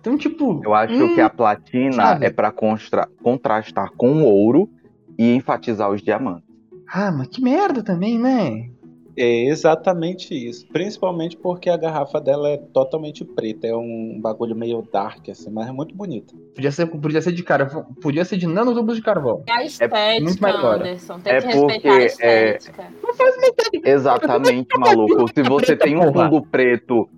Então, 0.07 0.17
tipo. 0.17 0.61
Eu 0.65 0.73
acho 0.73 0.95
hum, 0.95 1.15
que 1.17 1.21
a 1.21 1.29
platina 1.29 1.93
sabe? 1.93 2.27
é 2.27 2.31
para 2.31 2.53
contrastar 2.53 3.91
com 3.97 4.23
o 4.23 4.25
ouro 4.25 4.71
e 5.19 5.35
enfatizar 5.35 5.91
os 5.91 6.01
diamantes. 6.01 6.47
Ah, 6.89 7.11
mas 7.11 7.27
que 7.27 7.43
merda 7.43 7.83
também, 7.83 8.17
né? 8.17 8.71
É 9.19 9.47
exatamente 9.49 10.33
isso. 10.33 10.69
Principalmente 10.69 11.37
porque 11.37 11.69
a 11.69 11.77
garrafa 11.77 12.21
dela 12.21 12.51
é 12.51 12.57
totalmente 12.57 13.25
preta. 13.25 13.67
É 13.67 13.75
um 13.75 14.21
bagulho 14.23 14.55
meio 14.55 14.81
dark, 14.93 15.29
assim, 15.29 15.51
mas 15.51 15.67
é 15.69 15.73
muito 15.73 15.93
bonito. 15.93 16.37
Podia 16.55 16.71
ser, 16.71 16.87
podia 16.87 17.21
ser 17.21 17.33
de 17.33 17.43
carvão. 17.43 17.87
Podia 18.01 18.25
ser 18.25 18.37
de 18.37 18.47
nanodubos 18.47 18.95
de 18.95 19.03
carvão. 19.03 19.43
É 19.49 19.53
a 19.53 19.65
estética, 19.65 19.99
é 19.99 20.21
muito 20.21 20.41
mais 20.41 20.55
Anderson. 20.55 21.19
Tem 21.19 21.33
é 21.33 21.41
que 21.41 21.47
respeitar 21.47 21.93
a 21.93 22.01
é 22.01 22.07
estética. 22.07 22.83
É... 22.83 22.89
Não 23.03 23.15
faz 23.15 23.35
Exatamente, 23.85 24.79
maluco. 24.79 25.27
Se 25.35 25.43
você 25.43 25.75
tem 25.75 25.97
um 25.97 26.13
fundo 26.13 26.43
preto 26.43 27.09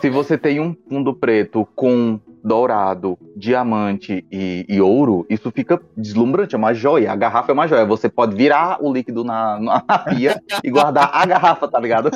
se 0.00 0.10
você 0.10 0.36
tem 0.36 0.60
um 0.60 0.74
fundo 0.88 1.14
preto 1.14 1.66
com 1.74 2.20
dourado, 2.42 3.18
diamante 3.34 4.24
e, 4.30 4.66
e, 4.68 4.80
ouro, 4.80 5.24
isso 5.30 5.50
fica 5.50 5.80
deslumbrante, 5.96 6.54
é 6.54 6.58
uma 6.58 6.74
joia. 6.74 7.10
A 7.10 7.16
garrafa 7.16 7.52
é 7.52 7.54
uma 7.54 7.66
joia. 7.66 7.86
Você 7.86 8.08
pode 8.08 8.36
virar 8.36 8.84
o 8.84 8.92
líquido 8.92 9.24
na, 9.24 9.58
na 9.58 9.80
pia 9.80 10.42
e 10.62 10.70
guardar 10.70 11.10
a 11.12 11.24
garrafa, 11.24 11.66
tá 11.66 11.80
ligado? 11.80 12.10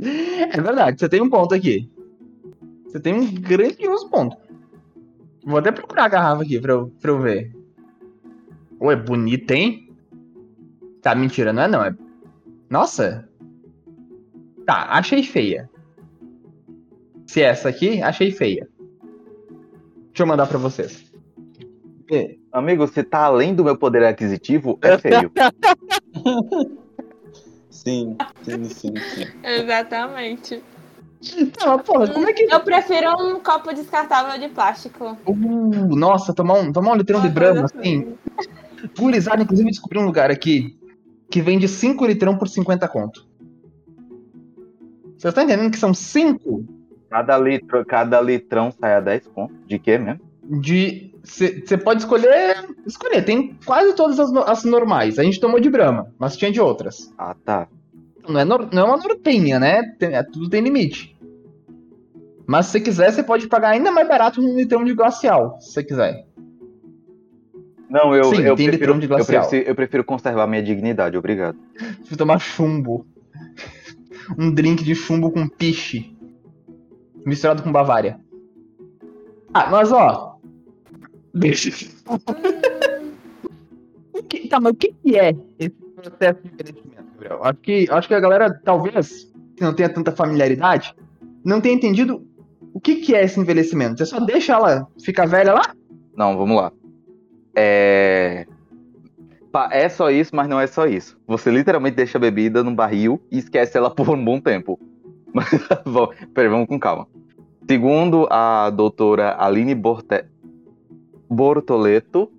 É 0.00 0.60
verdade, 0.60 1.00
você 1.00 1.08
tem 1.08 1.20
um 1.20 1.28
ponto 1.28 1.52
aqui. 1.52 1.90
Você 2.86 3.00
tem 3.00 3.12
um 3.12 3.34
grandioso 3.34 4.08
ponto. 4.08 4.36
Vou 5.44 5.58
até 5.58 5.72
procurar 5.72 6.04
a 6.04 6.08
garrafa 6.08 6.42
aqui 6.42 6.60
pra 6.60 6.72
eu, 6.72 6.92
pra 7.00 7.10
eu 7.10 7.20
ver. 7.20 7.52
Ué, 8.80 8.94
bonita, 8.94 9.54
hein? 9.54 9.92
Tá, 11.02 11.14
mentira, 11.14 11.52
não 11.52 11.62
é 11.62 11.68
não. 11.68 11.84
É... 11.84 11.94
Nossa! 12.70 13.28
Tá, 14.64 14.86
achei 14.90 15.22
feia. 15.22 15.68
Se 17.28 17.42
é 17.42 17.44
essa 17.44 17.68
aqui, 17.68 18.02
achei 18.02 18.32
feia. 18.32 18.66
Deixa 20.06 20.22
eu 20.22 20.26
mandar 20.26 20.46
para 20.46 20.56
vocês. 20.56 21.12
Amigo, 22.50 22.88
se 22.88 23.02
tá 23.04 23.24
além 23.24 23.54
do 23.54 23.62
meu 23.62 23.76
poder 23.76 24.02
aquisitivo, 24.02 24.78
é 24.82 24.96
feio. 24.96 25.30
sim, 27.68 28.16
sim, 28.42 28.64
sim, 28.64 28.94
sim. 28.96 29.26
Exatamente. 29.44 30.62
Não, 31.62 31.78
porra, 31.80 32.08
como 32.08 32.26
é 32.30 32.32
que. 32.32 32.44
Eu 32.50 32.60
prefiro 32.60 33.10
um 33.20 33.40
copo 33.40 33.74
descartável 33.74 34.40
de 34.40 34.48
plástico. 34.54 35.18
Uh, 35.26 35.94
nossa, 35.94 36.32
tomar 36.32 36.54
um, 36.54 36.72
tomar 36.72 36.92
um 36.92 36.96
litrão 36.96 37.20
de 37.20 37.28
brama, 37.28 37.66
assim. 37.66 38.16
Gurizada, 38.98 39.42
inclusive, 39.42 39.68
descobri 39.68 39.98
um 39.98 40.06
lugar 40.06 40.30
aqui 40.30 40.78
que 41.30 41.42
vende 41.42 41.68
5 41.68 42.06
litrão 42.06 42.38
por 42.38 42.48
50 42.48 42.88
conto. 42.88 43.28
Você 45.18 45.30
tá 45.30 45.42
entendendo 45.42 45.70
que 45.70 45.78
são 45.78 45.92
5 45.92 46.77
Cada, 47.10 47.38
litro, 47.38 47.84
cada 47.86 48.20
litrão 48.20 48.70
sai 48.70 48.94
a 48.94 49.00
10 49.00 49.26
conto. 49.28 49.54
De 49.66 49.78
quê 49.78 49.98
mesmo? 49.98 50.20
de. 50.42 51.12
Você 51.22 51.76
pode 51.76 52.00
escolher. 52.00 52.56
Escolher, 52.86 53.22
tem 53.22 53.54
quase 53.66 53.94
todas 53.94 54.18
as, 54.18 54.32
no- 54.32 54.42
as 54.44 54.64
normais. 54.64 55.18
A 55.18 55.22
gente 55.22 55.38
tomou 55.40 55.60
de 55.60 55.68
brama, 55.68 56.10
mas 56.18 56.36
tinha 56.36 56.50
de 56.50 56.58
outras. 56.60 57.12
Ah, 57.18 57.34
tá. 57.44 57.68
Não 58.26 58.40
é, 58.40 58.44
nor- 58.44 58.68
não 58.72 58.82
é 58.82 58.84
uma 58.86 58.96
nortenha, 58.96 59.58
né? 59.58 59.82
Tem- 59.98 60.14
é- 60.14 60.22
tudo 60.22 60.48
tem 60.48 60.62
limite. 60.62 61.14
Mas 62.46 62.66
se 62.66 62.72
você 62.72 62.80
quiser, 62.80 63.12
você 63.12 63.22
pode 63.22 63.46
pagar 63.46 63.70
ainda 63.70 63.90
mais 63.92 64.08
barato 64.08 64.40
um 64.40 64.56
litrão 64.56 64.82
de 64.84 64.94
glacial, 64.94 65.58
se 65.60 65.72
você 65.72 65.84
quiser. 65.84 66.24
Não, 67.90 68.14
eu, 68.14 68.24
Sim, 68.24 68.42
eu, 68.42 68.54
tem 68.56 68.66
prefiro, 68.68 68.70
litrão 68.72 68.98
de 68.98 69.04
eu, 69.04 69.08
glacial. 69.08 69.42
prefiro, 69.42 69.68
eu 69.70 69.74
prefiro 69.74 70.04
conservar 70.04 70.46
minha 70.46 70.62
dignidade, 70.62 71.16
obrigado. 71.16 71.58
Fui 72.04 72.16
tomar 72.16 72.38
chumbo. 72.38 73.06
um 74.38 74.50
drink 74.50 74.82
de 74.82 74.94
chumbo 74.94 75.30
com 75.30 75.46
piche. 75.46 76.16
Misturado 77.28 77.62
com 77.62 77.70
Bavária. 77.70 78.18
Ah, 79.52 79.68
mas 79.70 79.92
ó. 79.92 80.38
Deixa. 81.34 81.70
O 84.14 84.22
que- 84.22 84.48
tá, 84.48 84.58
mas 84.58 84.72
o 84.72 84.76
que 84.76 84.92
que 84.92 85.16
é 85.16 85.36
esse 85.58 85.70
processo 85.94 86.40
de 86.42 86.48
envelhecimento, 86.48 87.04
Gabriel? 87.12 87.40
Acho 87.44 87.58
que, 87.60 87.86
acho 87.90 88.08
que 88.08 88.14
a 88.14 88.20
galera, 88.20 88.60
talvez, 88.64 89.30
que 89.56 89.62
não 89.62 89.74
tenha 89.74 89.88
tanta 89.88 90.10
familiaridade, 90.12 90.94
não 91.44 91.60
tenha 91.60 91.74
entendido 91.74 92.26
o 92.72 92.80
que 92.80 92.96
que 92.96 93.14
é 93.14 93.24
esse 93.24 93.38
envelhecimento. 93.38 93.98
Você 93.98 94.06
só 94.06 94.20
deixa 94.20 94.54
ela 94.54 94.88
ficar 95.04 95.26
velha 95.26 95.52
lá? 95.52 95.74
Não, 96.16 96.36
vamos 96.36 96.56
lá. 96.56 96.72
É. 97.54 98.46
É 99.70 99.88
só 99.88 100.10
isso, 100.10 100.34
mas 100.36 100.48
não 100.48 100.60
é 100.60 100.66
só 100.66 100.86
isso. 100.86 101.18
Você 101.26 101.50
literalmente 101.50 101.96
deixa 101.96 102.16
a 102.16 102.20
bebida 102.20 102.62
num 102.62 102.74
barril 102.74 103.20
e 103.30 103.38
esquece 103.38 103.76
ela 103.76 103.90
por 103.90 104.08
um 104.10 104.24
bom 104.24 104.40
tempo. 104.40 104.78
Mas, 105.34 105.48
bom, 105.84 106.08
peraí, 106.32 106.48
vamos 106.48 106.66
com 106.68 106.78
calma. 106.80 107.06
Segundo 107.68 108.26
a 108.30 108.70
doutora 108.70 109.36
Aline 109.38 109.74
Borte... 109.74 110.24
Bortoleto, 111.30 112.30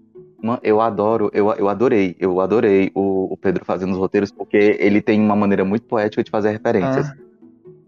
eu 0.63 0.81
adoro, 0.81 1.29
eu, 1.31 1.53
eu 1.53 1.69
adorei, 1.69 2.15
eu 2.19 2.41
adorei 2.41 2.91
o, 2.95 3.31
o 3.31 3.37
Pedro 3.37 3.63
fazendo 3.63 3.91
os 3.91 3.99
roteiros, 3.99 4.31
porque 4.31 4.77
ele 4.79 5.01
tem 5.01 5.19
uma 5.19 5.35
maneira 5.35 5.63
muito 5.63 5.83
poética 5.83 6.23
de 6.23 6.31
fazer 6.31 6.49
referências. 6.49 7.07
Ah. 7.07 7.15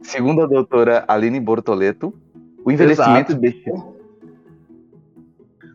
Segundo 0.02 0.44
a 0.44 0.46
doutora 0.46 1.04
Aline 1.08 1.40
Bortoleto, 1.40 2.14
o 2.64 2.72
envelhecimento 2.72 3.34
deixa. 3.34 3.72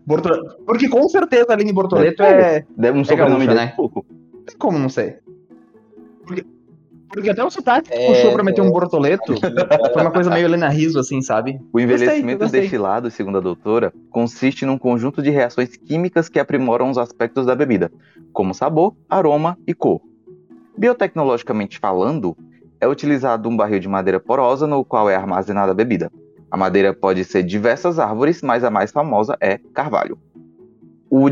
Bortoleto. 0.07 0.59
Porque 0.65 0.89
com 0.89 1.09
certeza 1.09 1.47
a 1.51 1.55
Aline 1.55 1.73
Bortoleto 1.73 2.23
É, 2.23 2.59
é, 2.59 2.67
Deve 2.77 2.99
um 2.99 3.05
sobrenome 3.05 3.47
gaúcha, 3.47 3.49
dele 3.49 3.67
né? 3.67 3.73
pouco. 3.77 4.07
Tem 4.47 4.57
como 4.57 4.79
não 4.79 4.89
sei. 4.89 5.17
Porque, 6.25 6.45
porque 7.17 7.31
até 7.31 7.43
o 7.43 7.49
sotaque 7.49 7.89
que 7.89 7.97
É, 7.97 8.09
puxou 8.09 8.35
pra 8.35 8.45
meter 8.45 8.61
é. 8.61 8.65
um 8.65 8.71
bortoleto 8.71 9.33
foi 9.95 10.03
uma 10.03 10.11
coisa 10.11 10.29
meio 10.29 10.45
Helena 10.45 10.69
Riso, 10.69 10.99
assim, 10.99 11.23
sabe? 11.23 11.59
O 11.73 11.81
envelhecimento 11.81 12.33
eu 12.33 12.39
gostei. 12.41 12.61
destilado, 12.61 13.11
segundo 13.11 13.39
a 13.39 13.41
doutora, 13.41 13.91
consiste 14.11 14.67
num 14.67 14.77
conjunto 14.77 15.23
de 15.23 15.31
reações 15.31 15.75
químicas 15.79 16.29
que 16.29 16.39
aprimoram 16.39 16.91
os 16.91 16.99
aspectos 16.99 17.47
da 17.47 17.55
bebida, 17.55 17.91
como 18.35 18.53
sabor, 18.53 18.95
aroma 19.09 19.57
e 19.67 19.73
cor. 19.73 20.03
Biotecnologicamente 20.77 21.79
falando, 21.79 22.37
é 22.79 22.87
utilizado 22.87 23.49
um 23.49 23.57
barril 23.57 23.81
de 23.81 23.89
madeira 23.89 24.21
porosa 24.21 24.67
no 24.67 24.85
qual 24.85 25.09
é 25.09 25.17
armazenada 25.17 25.73
a 25.73 25.75
bebida. 25.75 26.13
A 26.51 26.57
madeira 26.59 26.93
pode 26.93 27.25
ser 27.25 27.43
de 27.43 27.49
diversas 27.49 27.99
árvores, 27.99 28.43
mas 28.43 28.63
a 28.63 28.71
mais 28.71 28.93
famosa 28.93 29.39
é 29.41 29.57
carvalho. 29.73 30.19
O, 31.09 31.31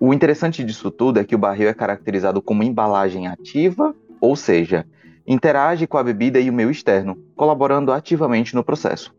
o 0.00 0.14
interessante 0.14 0.64
disso 0.64 0.90
tudo 0.90 1.20
é 1.20 1.24
que 1.24 1.34
o 1.34 1.38
barril 1.38 1.68
é 1.68 1.74
caracterizado 1.74 2.40
como 2.40 2.62
embalagem 2.62 3.26
ativa, 3.26 3.94
ou 4.22 4.34
seja, 4.34 4.86
interage 5.28 5.86
com 5.86 5.98
a 5.98 6.02
bebida 6.02 6.40
e 6.40 6.48
o 6.48 6.52
meio 6.52 6.70
externo, 6.70 7.14
colaborando 7.36 7.92
ativamente 7.92 8.54
no 8.54 8.64
processo. 8.64 9.14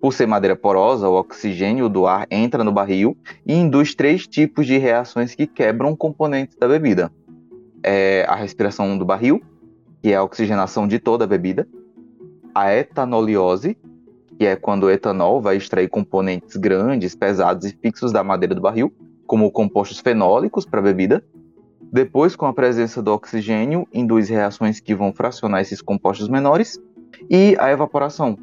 Por 0.00 0.14
ser 0.14 0.26
madeira 0.26 0.54
porosa, 0.54 1.08
o 1.08 1.14
oxigênio 1.14 1.88
do 1.88 2.06
ar 2.06 2.26
entra 2.30 2.62
no 2.62 2.70
barril 2.70 3.16
e 3.44 3.52
induz 3.52 3.96
três 3.96 4.28
tipos 4.28 4.64
de 4.64 4.78
reações 4.78 5.34
que 5.34 5.46
quebram 5.46 5.96
componentes 5.96 6.56
da 6.56 6.68
bebida. 6.68 7.10
É 7.82 8.24
a 8.28 8.36
respiração 8.36 8.96
do 8.96 9.04
barril, 9.04 9.42
que 10.00 10.12
é 10.12 10.16
a 10.16 10.22
oxigenação 10.22 10.86
de 10.86 11.00
toda 11.00 11.24
a 11.24 11.26
bebida, 11.26 11.66
a 12.54 12.72
etanoliose, 12.72 13.76
que 14.38 14.46
é 14.46 14.54
quando 14.54 14.84
o 14.84 14.90
etanol 14.90 15.40
vai 15.40 15.56
extrair 15.56 15.88
componentes 15.88 16.56
grandes, 16.56 17.16
pesados 17.16 17.64
e 17.66 17.76
fixos 17.76 18.12
da 18.12 18.22
madeira 18.22 18.54
do 18.54 18.60
barril, 18.60 18.92
como 19.26 19.50
compostos 19.50 19.98
fenólicos 19.98 20.64
para 20.64 20.78
a 20.78 20.82
bebida. 20.82 21.24
Depois, 21.94 22.34
com 22.34 22.44
a 22.44 22.52
presença 22.52 23.00
do 23.00 23.12
oxigênio, 23.12 23.86
induz 23.94 24.28
reações 24.28 24.80
que 24.80 24.96
vão 24.96 25.12
fracionar 25.12 25.60
esses 25.60 25.80
compostos 25.80 26.28
menores. 26.28 26.76
E 27.30 27.54
a 27.56 27.70
evaporação. 27.70 28.36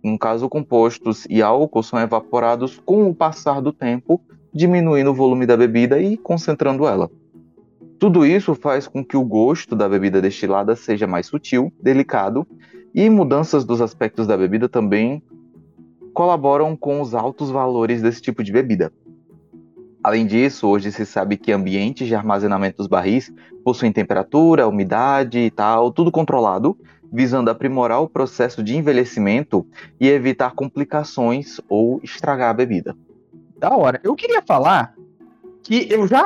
No 0.00 0.16
caso, 0.16 0.48
compostos 0.48 1.26
e 1.28 1.42
álcool 1.42 1.82
são 1.82 1.98
evaporados 1.98 2.80
com 2.86 3.08
o 3.08 3.12
passar 3.12 3.60
do 3.60 3.72
tempo, 3.72 4.20
diminuindo 4.52 5.10
o 5.10 5.14
volume 5.14 5.44
da 5.44 5.56
bebida 5.56 6.00
e 6.00 6.16
concentrando 6.16 6.86
ela. 6.86 7.10
Tudo 7.98 8.24
isso 8.24 8.54
faz 8.54 8.86
com 8.86 9.04
que 9.04 9.16
o 9.16 9.24
gosto 9.24 9.74
da 9.74 9.88
bebida 9.88 10.22
destilada 10.22 10.76
seja 10.76 11.04
mais 11.04 11.26
sutil, 11.26 11.72
delicado, 11.82 12.46
e 12.94 13.10
mudanças 13.10 13.64
dos 13.64 13.80
aspectos 13.80 14.24
da 14.24 14.36
bebida 14.36 14.68
também 14.68 15.20
colaboram 16.12 16.76
com 16.76 17.00
os 17.00 17.12
altos 17.12 17.50
valores 17.50 18.00
desse 18.00 18.22
tipo 18.22 18.44
de 18.44 18.52
bebida. 18.52 18.92
Além 20.04 20.26
disso, 20.26 20.68
hoje 20.68 20.92
se 20.92 21.06
sabe 21.06 21.38
que 21.38 21.50
ambientes 21.50 22.06
de 22.06 22.14
armazenamento 22.14 22.76
dos 22.76 22.86
barris 22.86 23.32
possuem 23.64 23.90
temperatura, 23.90 24.68
umidade 24.68 25.38
e 25.38 25.50
tal, 25.50 25.90
tudo 25.90 26.12
controlado, 26.12 26.76
visando 27.10 27.50
aprimorar 27.50 28.02
o 28.02 28.08
processo 28.08 28.62
de 28.62 28.76
envelhecimento 28.76 29.66
e 29.98 30.06
evitar 30.06 30.54
complicações 30.54 31.58
ou 31.70 32.00
estragar 32.02 32.50
a 32.50 32.52
bebida. 32.52 32.94
Da 33.56 33.74
hora. 33.74 33.98
Eu 34.04 34.14
queria 34.14 34.42
falar 34.42 34.94
que 35.62 35.88
eu 35.90 36.06
já 36.06 36.24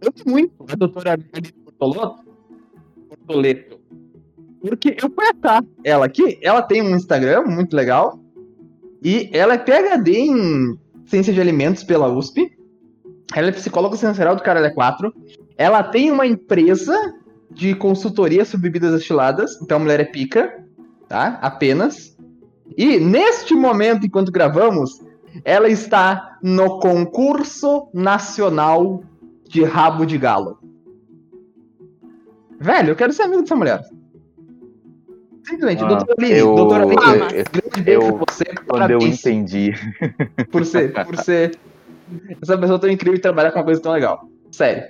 amo 0.00 0.14
muito 0.24 0.64
a 0.66 0.74
doutora 0.74 1.12
Aline 1.12 1.52
Bortolotto, 1.66 2.24
Bortoleto. 3.10 3.78
Porque 4.62 4.96
eu 4.98 5.12
achar 5.18 5.62
ela 5.84 6.06
aqui. 6.06 6.38
Ela 6.40 6.62
tem 6.62 6.80
um 6.80 6.96
Instagram 6.96 7.42
muito 7.42 7.76
legal. 7.76 8.18
E 9.02 9.28
ela 9.34 9.52
é 9.52 9.58
PhD 9.58 10.16
em 10.16 10.78
Ciência 11.04 11.30
de 11.30 11.42
Alimentos 11.42 11.84
pela 11.84 12.08
USP. 12.08 12.61
Ela 13.34 13.48
é 13.48 13.52
psicóloga 13.52 13.96
sensorial 13.96 14.36
do 14.36 14.42
Caralho 14.42 14.72
4. 14.74 15.12
Ela 15.56 15.82
tem 15.82 16.10
uma 16.10 16.26
empresa 16.26 16.94
de 17.50 17.74
consultoria 17.74 18.44
sobre 18.44 18.68
bebidas 18.70 18.92
destiladas. 18.92 19.60
Então 19.62 19.76
a 19.76 19.80
mulher 19.80 20.00
é 20.00 20.04
pica, 20.04 20.52
tá? 21.08 21.38
Apenas. 21.42 22.16
E 22.76 22.98
neste 22.98 23.54
momento, 23.54 24.06
enquanto 24.06 24.32
gravamos, 24.32 25.00
ela 25.44 25.68
está 25.68 26.38
no 26.42 26.78
concurso 26.80 27.88
nacional 27.92 29.02
de 29.48 29.62
rabo 29.64 30.04
de 30.06 30.16
galo. 30.18 30.58
Velho, 32.58 32.90
eu 32.90 32.96
quero 32.96 33.12
ser 33.12 33.22
amigo 33.22 33.42
dessa 33.42 33.56
mulher. 33.56 33.82
Simplesmente, 35.44 35.82
Ah, 35.82 35.88
doutora 35.88 36.14
Aline, 36.18 36.38
eu- 36.38 36.54
doutora 36.54 36.82
Aline, 36.84 36.96
eu- 36.96 37.44
grande 37.52 37.82
beijo 37.82 38.00
eu- 38.02 38.12
pra 38.18 38.24
você, 38.32 38.44
Quando 38.44 38.90
eu 38.90 38.98
parabéns 38.98 39.20
entendi 39.20 39.72
por 40.50 40.64
ser, 40.64 40.92
por 41.04 41.16
ser 41.16 41.58
essa 42.40 42.58
pessoa 42.58 42.78
tão 42.78 42.90
incrível 42.90 43.18
e 43.18 43.20
trabalhar 43.20 43.52
com 43.52 43.58
uma 43.58 43.64
coisa 43.64 43.80
tão 43.80 43.92
legal. 43.92 44.28
Sério. 44.50 44.84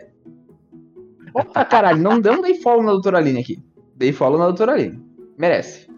Opa, 1.35 1.65
caralho, 1.65 2.03
não, 2.03 2.19
não 2.19 2.43
dei 2.43 2.57
follow 2.57 2.83
na 2.83 2.93
doutora 2.93 3.19
Aline 3.19 3.41
aqui. 3.41 3.59
Dei 3.97 4.13
follow 4.13 4.39
na 4.39 4.47
doutora 4.47 4.73
Aline. 4.73 5.01
Merece. 5.39 5.89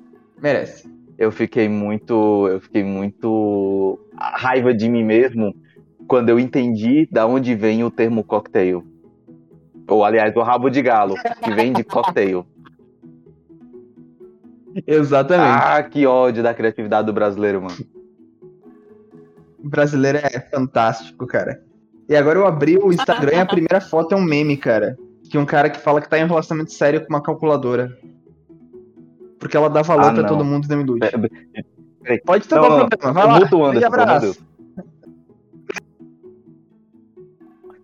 Merece. 0.40 0.88
eu 1.18 1.32
fiquei 1.32 1.68
muito, 1.68 2.48
eu 2.48 2.60
fiquei 2.60 2.84
muito 2.84 3.98
a 4.16 4.36
raiva 4.36 4.74
de 4.74 4.88
mim 4.88 5.02
mesmo 5.02 5.54
quando 6.06 6.28
eu 6.28 6.38
entendi 6.38 7.08
da 7.10 7.26
onde 7.26 7.54
vem 7.54 7.82
o 7.82 7.90
termo 7.90 8.22
cocktail. 8.22 8.84
Ou 9.88 10.04
aliás, 10.04 10.34
o 10.36 10.42
rabo 10.42 10.70
de 10.70 10.82
galo, 10.82 11.14
que 11.42 11.50
vem 11.52 11.72
de 11.72 11.84
cocktail. 11.84 12.46
Exatamente. 14.86 15.62
Ah, 15.62 15.82
que 15.82 16.06
ódio 16.06 16.42
da 16.42 16.54
criatividade 16.54 17.06
do 17.06 17.12
brasileiro, 17.12 17.62
mano. 17.62 17.76
O 19.64 19.68
brasileiro 19.68 20.18
é 20.18 20.40
fantástico, 20.40 21.26
cara. 21.26 21.62
E 22.08 22.14
agora 22.14 22.38
eu 22.38 22.46
abri 22.46 22.76
o 22.76 22.92
Instagram 22.92 23.32
e 23.32 23.40
a 23.40 23.46
primeira 23.46 23.80
foto 23.80 24.12
é 24.14 24.16
um 24.16 24.22
meme, 24.22 24.56
cara. 24.56 24.96
De 25.22 25.38
um 25.38 25.46
cara 25.46 25.70
que 25.70 25.80
fala 25.80 26.00
que 26.02 26.08
tá 26.08 26.18
em 26.18 26.24
um 26.24 26.28
relacionamento 26.28 26.72
sério 26.72 27.00
com 27.00 27.08
uma 27.08 27.22
calculadora. 27.22 27.96
Porque 29.38 29.56
ela 29.56 29.70
dá 29.70 29.80
valor 29.82 30.08
Ah, 30.08 30.12
pra 30.12 30.22
não. 30.22 30.28
todo 30.28 30.44
mundo 30.44 30.66
e 30.66 30.68
não 30.68 30.80
ilude. 30.82 31.00
Pera- 31.00 31.30
peraí. 32.02 32.20
Pode 32.20 32.46
ter 32.46 32.54
Não, 32.56 32.62
não. 32.78 32.88
problema. 32.88 33.12
Vai 33.14 33.26
lá. 33.26 33.40
Muta 33.40 33.56
o 33.56 33.64
Anderson, 33.64 33.86
abraço. 33.86 34.46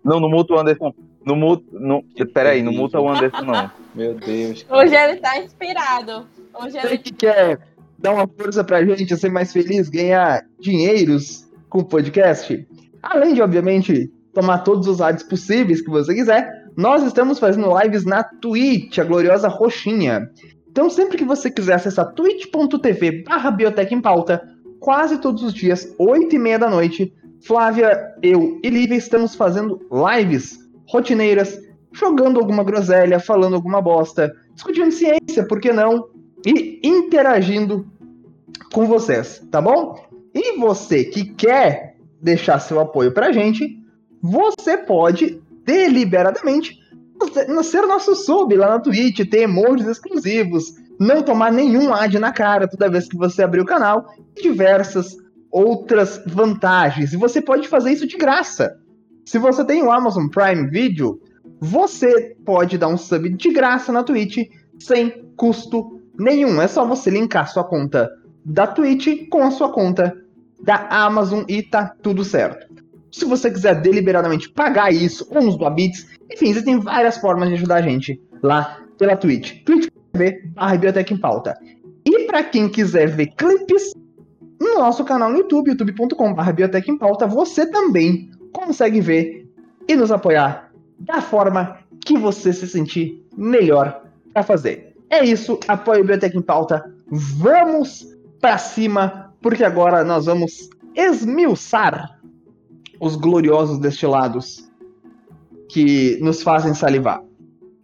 Não, 0.03 0.19
não 0.19 0.29
muta 0.29 0.53
o 0.53 0.59
Anderson. 0.59 0.93
Não 1.25 1.35
muta. 1.35 1.63
Não, 1.71 2.03
peraí, 2.33 2.61
não 2.63 2.73
muta 2.73 2.99
o 2.99 3.09
Anderson, 3.09 3.41
não. 3.41 3.71
Meu 3.93 4.13
Deus. 4.15 4.65
Hoje 4.69 4.95
ele 4.95 5.17
tá 5.19 5.37
inspirado. 5.39 6.25
Hoje 6.53 6.77
ele 6.77 6.97
que 6.97 7.11
que 7.11 7.27
é 7.27 7.57
dar 7.97 8.13
uma 8.13 8.27
força 8.27 8.63
pra 8.63 8.83
gente 8.83 9.15
ser 9.17 9.29
mais 9.31 9.51
feliz, 9.51 9.89
ganhar 9.89 10.43
dinheiros 10.59 11.47
com 11.71 11.79
o 11.79 11.85
podcast, 11.85 12.67
além 13.01 13.33
de, 13.33 13.41
obviamente, 13.41 14.11
tomar 14.33 14.59
todos 14.59 14.87
os 14.87 15.01
ads 15.01 15.23
possíveis 15.23 15.81
que 15.81 15.89
você 15.89 16.13
quiser, 16.13 16.65
nós 16.75 17.01
estamos 17.01 17.39
fazendo 17.39 17.71
lives 17.79 18.03
na 18.03 18.23
Twitch, 18.23 18.99
a 18.99 19.03
gloriosa 19.05 19.47
roxinha. 19.47 20.29
Então, 20.69 20.89
sempre 20.89 21.17
que 21.17 21.23
você 21.23 21.49
quiser 21.49 21.75
acessar 21.75 22.13
twitch.tv 22.13 23.23
barra 23.23 23.51
Biotech 23.51 23.95
em 23.95 24.01
Pauta, 24.01 24.41
quase 24.79 25.17
todos 25.19 25.43
os 25.43 25.53
dias, 25.53 25.95
8 25.97 26.35
e 26.35 26.39
meia 26.39 26.59
da 26.59 26.69
noite, 26.69 27.13
Flávia, 27.41 28.15
eu 28.21 28.59
e 28.61 28.69
Lívia 28.69 28.97
estamos 28.97 29.33
fazendo 29.33 29.79
lives 29.89 30.59
rotineiras, 30.89 31.57
jogando 31.93 32.39
alguma 32.39 32.63
groselha, 32.63 33.19
falando 33.19 33.55
alguma 33.55 33.81
bosta, 33.81 34.31
discutindo 34.53 34.91
ciência, 34.91 35.47
por 35.47 35.59
que 35.59 35.71
não? 35.71 36.09
E 36.45 36.79
interagindo 36.83 37.85
com 38.73 38.85
vocês, 38.85 39.41
tá 39.49 39.61
bom? 39.61 40.10
E 40.33 40.57
você 40.57 41.03
que 41.03 41.25
quer 41.25 41.97
deixar 42.21 42.59
seu 42.59 42.79
apoio 42.79 43.13
pra 43.13 43.31
gente, 43.31 43.79
você 44.21 44.77
pode 44.77 45.41
deliberadamente 45.65 46.79
ser 47.63 47.81
nosso 47.83 48.15
sub 48.15 48.55
lá 48.55 48.69
na 48.69 48.79
Twitch, 48.79 49.29
ter 49.29 49.41
emojis 49.41 49.87
exclusivos, 49.87 50.73
não 50.99 51.21
tomar 51.21 51.51
nenhum 51.51 51.93
ad 51.93 52.17
na 52.19 52.31
cara 52.31 52.67
toda 52.67 52.89
vez 52.89 53.07
que 53.07 53.17
você 53.17 53.43
abrir 53.43 53.61
o 53.61 53.65
canal 53.65 54.05
e 54.35 54.41
diversas 54.41 55.17
outras 55.51 56.21
vantagens. 56.25 57.13
E 57.13 57.17
você 57.17 57.41
pode 57.41 57.67
fazer 57.67 57.91
isso 57.91 58.07
de 58.07 58.17
graça. 58.17 58.77
Se 59.25 59.37
você 59.37 59.63
tem 59.65 59.83
o 59.83 59.91
Amazon 59.91 60.27
Prime 60.27 60.69
Video, 60.69 61.19
você 61.59 62.35
pode 62.45 62.77
dar 62.77 62.87
um 62.87 62.97
sub 62.97 63.29
de 63.29 63.51
graça 63.51 63.91
na 63.91 64.03
Twitch 64.03 64.37
sem 64.79 65.25
custo 65.35 66.01
nenhum. 66.17 66.61
É 66.61 66.67
só 66.67 66.85
você 66.85 67.09
linkar 67.09 67.51
sua 67.51 67.63
conta 67.63 68.09
da 68.43 68.65
Twitch 68.65 69.27
com 69.29 69.43
a 69.43 69.51
sua 69.51 69.71
conta 69.71 70.15
da 70.63 70.87
Amazon 70.89 71.43
e 71.47 71.63
tá 71.63 71.93
tudo 72.01 72.23
certo. 72.23 72.67
Se 73.11 73.25
você 73.25 73.51
quiser 73.51 73.81
deliberadamente 73.81 74.49
pagar 74.49 74.93
isso, 74.93 75.25
com 75.25 75.39
os 75.39 75.57
Bits, 75.73 76.07
enfim, 76.31 76.49
existem 76.49 76.79
várias 76.79 77.17
formas 77.17 77.49
de 77.49 77.55
ajudar 77.55 77.75
a 77.75 77.81
gente 77.81 78.21
lá 78.41 78.79
pela 78.97 79.17
Twitch. 79.17 79.63
twitch.tv 79.63 80.51
Biblioteca 80.71 81.13
em 81.13 81.17
Pauta. 81.17 81.57
E 82.05 82.25
para 82.25 82.43
quem 82.43 82.69
quiser 82.69 83.07
ver 83.07 83.27
clipes 83.35 83.91
no 84.59 84.75
nosso 84.75 85.03
canal 85.03 85.29
no 85.29 85.37
YouTube, 85.39 85.71
youtube.com.br 85.71 86.43
Biblioteca 86.43 86.89
em 86.89 86.97
Pauta, 86.97 87.27
você 87.27 87.65
também 87.69 88.29
consegue 88.53 89.01
ver 89.01 89.49
e 89.87 89.95
nos 89.95 90.11
apoiar 90.11 90.71
da 90.99 91.21
forma 91.21 91.79
que 92.05 92.17
você 92.17 92.53
se 92.53 92.67
sentir 92.67 93.25
melhor 93.35 94.03
para 94.33 94.43
fazer. 94.43 94.95
É 95.09 95.25
isso, 95.25 95.59
apoio 95.67 96.01
Biblioteca 96.01 96.37
em 96.37 96.41
Pauta. 96.41 96.83
Vamos 97.07 98.07
para 98.39 98.57
cima, 98.57 99.30
porque 99.41 99.63
agora 99.63 100.03
nós 100.03 100.25
vamos 100.25 100.69
esmiuçar 100.95 102.19
os 102.99 103.15
gloriosos 103.15 103.79
destilados 103.79 104.69
que 105.67 106.19
nos 106.21 106.43
fazem 106.43 106.73
salivar. 106.73 107.23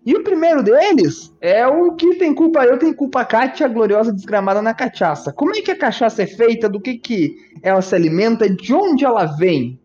E 0.06 0.16
o 0.16 0.24
primeiro 0.24 0.64
deles 0.64 1.36
é 1.42 1.68
o 1.68 1.94
que 1.94 2.16
tem 2.16 2.34
culpa 2.34 2.64
eu, 2.64 2.78
tem 2.78 2.94
culpa 2.94 3.22
a 3.22 3.26
Kátia, 3.26 3.68
gloriosa 3.68 4.14
desgramada 4.14 4.62
na 4.62 4.74
cachaça. 4.74 5.34
Como 5.34 5.54
é 5.54 5.62
que 5.62 5.72
a 5.72 5.78
cachaça 5.78 6.24
é 6.24 6.28
feita? 6.28 6.70
Do 6.70 6.80
que, 6.80 6.98
que 6.98 7.36
ela 7.62 7.82
se 7.82 7.94
alimenta? 7.94 8.50
De 8.50 8.74
onde 8.74 9.04
ela 9.04 9.26
vem? 9.26 9.78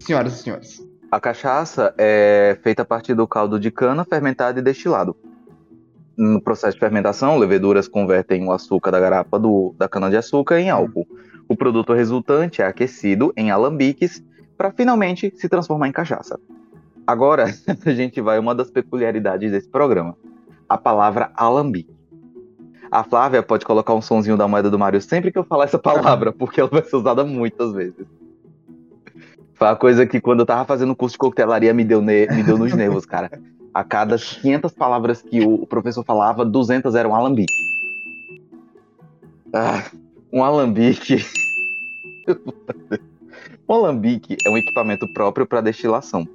Senhoras 0.00 0.40
e 0.40 0.42
senhores. 0.42 0.86
A 1.10 1.20
cachaça 1.20 1.94
é 1.98 2.58
feita 2.62 2.80
a 2.80 2.84
partir 2.84 3.14
do 3.14 3.26
caldo 3.26 3.60
de 3.60 3.70
cana 3.70 4.04
fermentado 4.04 4.58
e 4.58 4.62
destilado. 4.62 5.14
No 6.16 6.40
processo 6.40 6.74
de 6.74 6.80
fermentação, 6.80 7.36
leveduras 7.36 7.86
convertem 7.86 8.46
o 8.46 8.52
açúcar 8.52 8.90
da 8.90 8.98
garapa 8.98 9.38
do, 9.38 9.74
da 9.78 9.86
cana-de-açúcar 9.86 10.58
em 10.58 10.70
álcool. 10.70 11.06
O 11.46 11.54
produto 11.54 11.92
resultante 11.92 12.62
é 12.62 12.66
aquecido 12.66 13.32
em 13.36 13.50
alambiques 13.50 14.24
para 14.56 14.72
finalmente 14.72 15.32
se 15.36 15.48
transformar 15.48 15.88
em 15.88 15.92
cachaça. 15.92 16.40
Agora, 17.06 17.44
a 17.84 17.90
gente 17.90 18.20
vai 18.20 18.38
a 18.38 18.40
uma 18.40 18.54
das 18.54 18.70
peculiaridades 18.70 19.50
desse 19.50 19.68
programa: 19.68 20.16
a 20.68 20.78
palavra 20.78 21.30
alambique. 21.34 21.94
A 22.90 23.04
Flávia 23.04 23.42
pode 23.42 23.66
colocar 23.66 23.94
um 23.94 24.00
sonzinho 24.00 24.36
da 24.36 24.48
moeda 24.48 24.70
do 24.70 24.78
Mario 24.78 25.00
sempre 25.00 25.30
que 25.30 25.38
eu 25.38 25.44
falar 25.44 25.64
essa 25.64 25.78
palavra, 25.78 26.32
porque 26.34 26.60
ela 26.60 26.70
vai 26.70 26.82
ser 26.82 26.96
usada 26.96 27.24
muitas 27.24 27.72
vezes. 27.72 28.06
Foi 29.54 29.68
uma 29.68 29.76
coisa 29.76 30.06
que 30.06 30.20
quando 30.20 30.40
eu 30.40 30.46
tava 30.46 30.64
fazendo 30.64 30.92
o 30.92 30.96
curso 30.96 31.14
de 31.14 31.18
coquetelaria 31.18 31.74
me 31.74 31.84
deu, 31.84 32.00
ne 32.00 32.26
me 32.26 32.42
deu 32.42 32.56
nos 32.56 32.72
nervos, 32.74 33.04
cara. 33.04 33.30
A 33.76 33.84
cada 33.84 34.16
500 34.16 34.72
palavras 34.72 35.20
que 35.20 35.44
o 35.44 35.66
professor 35.66 36.02
falava, 36.02 36.46
200 36.46 36.94
eram 36.94 37.14
alambique. 37.14 37.52
Ah, 39.52 39.84
um 40.32 40.42
alambique. 40.42 41.18
um 43.68 43.74
alambique 43.74 44.38
é 44.46 44.48
um 44.48 44.56
equipamento 44.56 45.06
próprio 45.12 45.46
para 45.46 45.60
destilação 45.60 46.26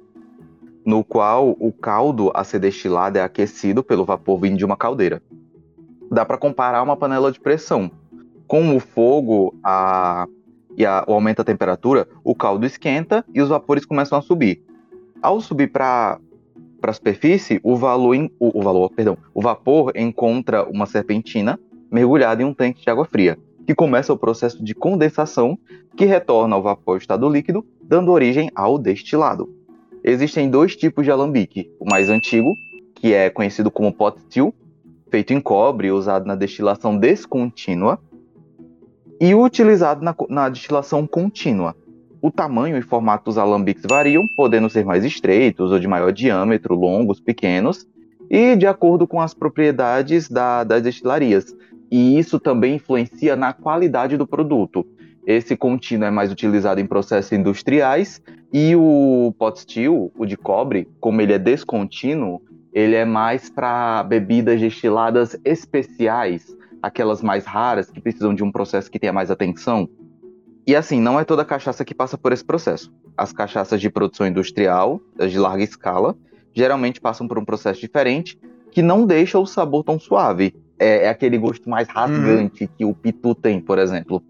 no 0.86 1.02
qual 1.02 1.56
o 1.58 1.72
caldo 1.72 2.30
a 2.32 2.44
ser 2.44 2.60
destilado 2.60 3.18
é 3.18 3.22
aquecido 3.22 3.82
pelo 3.82 4.04
vapor 4.04 4.38
vindo 4.38 4.56
de 4.56 4.64
uma 4.64 4.76
caldeira. 4.76 5.20
Dá 6.12 6.24
para 6.24 6.38
comparar 6.38 6.80
uma 6.80 6.96
panela 6.96 7.32
de 7.32 7.40
pressão. 7.40 7.90
Com 8.46 8.76
o 8.76 8.78
fogo 8.78 9.52
a... 9.64 10.28
e 10.76 10.86
a... 10.86 11.04
o 11.08 11.12
aumento 11.12 11.38
da 11.38 11.44
temperatura, 11.44 12.06
o 12.22 12.36
caldo 12.36 12.64
esquenta 12.64 13.24
e 13.34 13.42
os 13.42 13.48
vapores 13.48 13.84
começam 13.84 14.16
a 14.16 14.22
subir. 14.22 14.64
Ao 15.20 15.40
subir 15.40 15.72
para 15.72 16.20
para 16.82 16.90
a 16.90 16.94
superfície, 16.94 17.60
o 17.62 17.76
valor, 17.76 18.16
o, 18.40 18.58
o, 18.58 18.60
valor, 18.60 18.90
perdão, 18.90 19.16
o 19.32 19.40
vapor 19.40 19.92
encontra 19.94 20.64
uma 20.68 20.84
serpentina 20.84 21.58
mergulhada 21.88 22.42
em 22.42 22.44
um 22.44 22.52
tanque 22.52 22.82
de 22.82 22.90
água 22.90 23.04
fria, 23.04 23.38
que 23.64 23.72
começa 23.72 24.12
o 24.12 24.18
processo 24.18 24.62
de 24.62 24.74
condensação, 24.74 25.56
que 25.96 26.04
retorna 26.04 26.56
ao 26.56 26.62
vapor 26.62 26.98
estado 26.98 27.28
líquido, 27.28 27.64
dando 27.80 28.10
origem 28.10 28.50
ao 28.52 28.78
destilado. 28.78 29.48
Existem 30.02 30.50
dois 30.50 30.74
tipos 30.74 31.04
de 31.04 31.12
alambique. 31.12 31.70
O 31.78 31.88
mais 31.88 32.10
antigo, 32.10 32.56
que 32.96 33.14
é 33.14 33.30
conhecido 33.30 33.70
como 33.70 33.92
pot 33.92 34.20
still, 34.22 34.52
feito 35.08 35.32
em 35.32 35.40
cobre, 35.40 35.92
usado 35.92 36.26
na 36.26 36.34
destilação 36.34 36.98
descontínua, 36.98 38.00
e 39.20 39.36
utilizado 39.36 40.04
na, 40.04 40.16
na 40.28 40.48
destilação 40.48 41.06
contínua. 41.06 41.76
O 42.22 42.30
tamanho 42.30 42.76
e 42.78 42.82
formato 42.82 43.24
dos 43.24 43.36
alambiques 43.36 43.82
variam, 43.84 44.28
podendo 44.36 44.70
ser 44.70 44.84
mais 44.84 45.04
estreitos 45.04 45.72
ou 45.72 45.80
de 45.80 45.88
maior 45.88 46.12
diâmetro, 46.12 46.72
longos, 46.72 47.18
pequenos, 47.18 47.84
e 48.30 48.54
de 48.54 48.64
acordo 48.64 49.08
com 49.08 49.20
as 49.20 49.34
propriedades 49.34 50.28
da, 50.28 50.62
das 50.62 50.82
destilarias. 50.82 51.52
E 51.90 52.16
isso 52.16 52.38
também 52.38 52.76
influencia 52.76 53.34
na 53.34 53.52
qualidade 53.52 54.16
do 54.16 54.24
produto. 54.24 54.86
Esse 55.26 55.56
contínuo 55.56 56.06
é 56.06 56.12
mais 56.12 56.30
utilizado 56.30 56.80
em 56.80 56.86
processos 56.86 57.32
industriais 57.32 58.22
e 58.52 58.76
o 58.76 59.34
pot 59.36 59.58
still, 59.58 60.12
o 60.16 60.24
de 60.24 60.36
cobre, 60.36 60.88
como 61.00 61.20
ele 61.20 61.32
é 61.32 61.40
descontínuo, 61.40 62.40
ele 62.72 62.94
é 62.94 63.04
mais 63.04 63.50
para 63.50 64.04
bebidas 64.04 64.60
destiladas 64.60 65.36
especiais, 65.44 66.56
aquelas 66.80 67.20
mais 67.20 67.44
raras 67.44 67.90
que 67.90 68.00
precisam 68.00 68.32
de 68.32 68.44
um 68.44 68.52
processo 68.52 68.88
que 68.88 68.98
tenha 69.00 69.12
mais 69.12 69.28
atenção. 69.28 69.88
E 70.66 70.76
assim, 70.76 71.00
não 71.00 71.18
é 71.18 71.24
toda 71.24 71.44
cachaça 71.44 71.84
que 71.84 71.94
passa 71.94 72.16
por 72.16 72.32
esse 72.32 72.44
processo. 72.44 72.92
As 73.16 73.32
cachaças 73.32 73.80
de 73.80 73.90
produção 73.90 74.26
industrial, 74.26 75.00
as 75.18 75.32
de 75.32 75.38
larga 75.38 75.64
escala, 75.64 76.16
geralmente 76.54 77.00
passam 77.00 77.26
por 77.26 77.38
um 77.38 77.44
processo 77.44 77.80
diferente 77.80 78.38
que 78.70 78.80
não 78.80 79.04
deixa 79.04 79.38
o 79.38 79.46
sabor 79.46 79.84
tão 79.84 79.98
suave. 79.98 80.54
É, 80.78 81.04
é 81.04 81.08
aquele 81.08 81.36
gosto 81.36 81.68
mais 81.68 81.88
rasgante 81.88 82.64
uhum. 82.64 82.70
que 82.76 82.84
o 82.84 82.94
pitu 82.94 83.34
tem, 83.34 83.60
por 83.60 83.78
exemplo. 83.78 84.22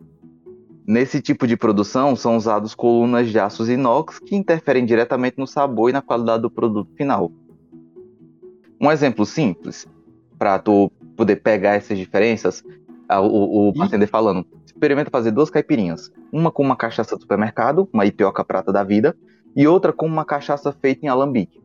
Nesse 0.86 1.20
tipo 1.20 1.46
de 1.46 1.56
produção 1.56 2.16
são 2.16 2.36
usados 2.36 2.74
colunas 2.74 3.28
de 3.28 3.38
aços 3.38 3.68
inox 3.68 4.18
que 4.18 4.34
interferem 4.34 4.84
diretamente 4.84 5.38
no 5.38 5.46
sabor 5.46 5.90
e 5.90 5.92
na 5.92 6.02
qualidade 6.02 6.42
do 6.42 6.50
produto 6.50 6.90
final. 6.96 7.30
Um 8.80 8.90
exemplo 8.90 9.24
simples 9.24 9.86
para 10.36 10.58
tu 10.58 10.90
poder 11.16 11.36
pegar 11.36 11.74
essas 11.74 11.96
diferenças, 11.96 12.64
o, 13.08 13.70
o 13.70 13.82
atender 13.82 14.08
falando, 14.08 14.44
experimenta 14.82 15.10
fazer 15.10 15.30
duas 15.30 15.48
caipirinhas, 15.48 16.10
uma 16.32 16.50
com 16.50 16.60
uma 16.60 16.74
cachaça 16.74 17.14
do 17.14 17.22
supermercado, 17.22 17.88
uma 17.92 18.04
ipioca 18.04 18.44
prata 18.44 18.72
da 18.72 18.82
vida, 18.82 19.16
e 19.54 19.64
outra 19.64 19.92
com 19.92 20.06
uma 20.06 20.24
cachaça 20.24 20.72
feita 20.72 21.06
em 21.06 21.08
alambique. 21.08 21.60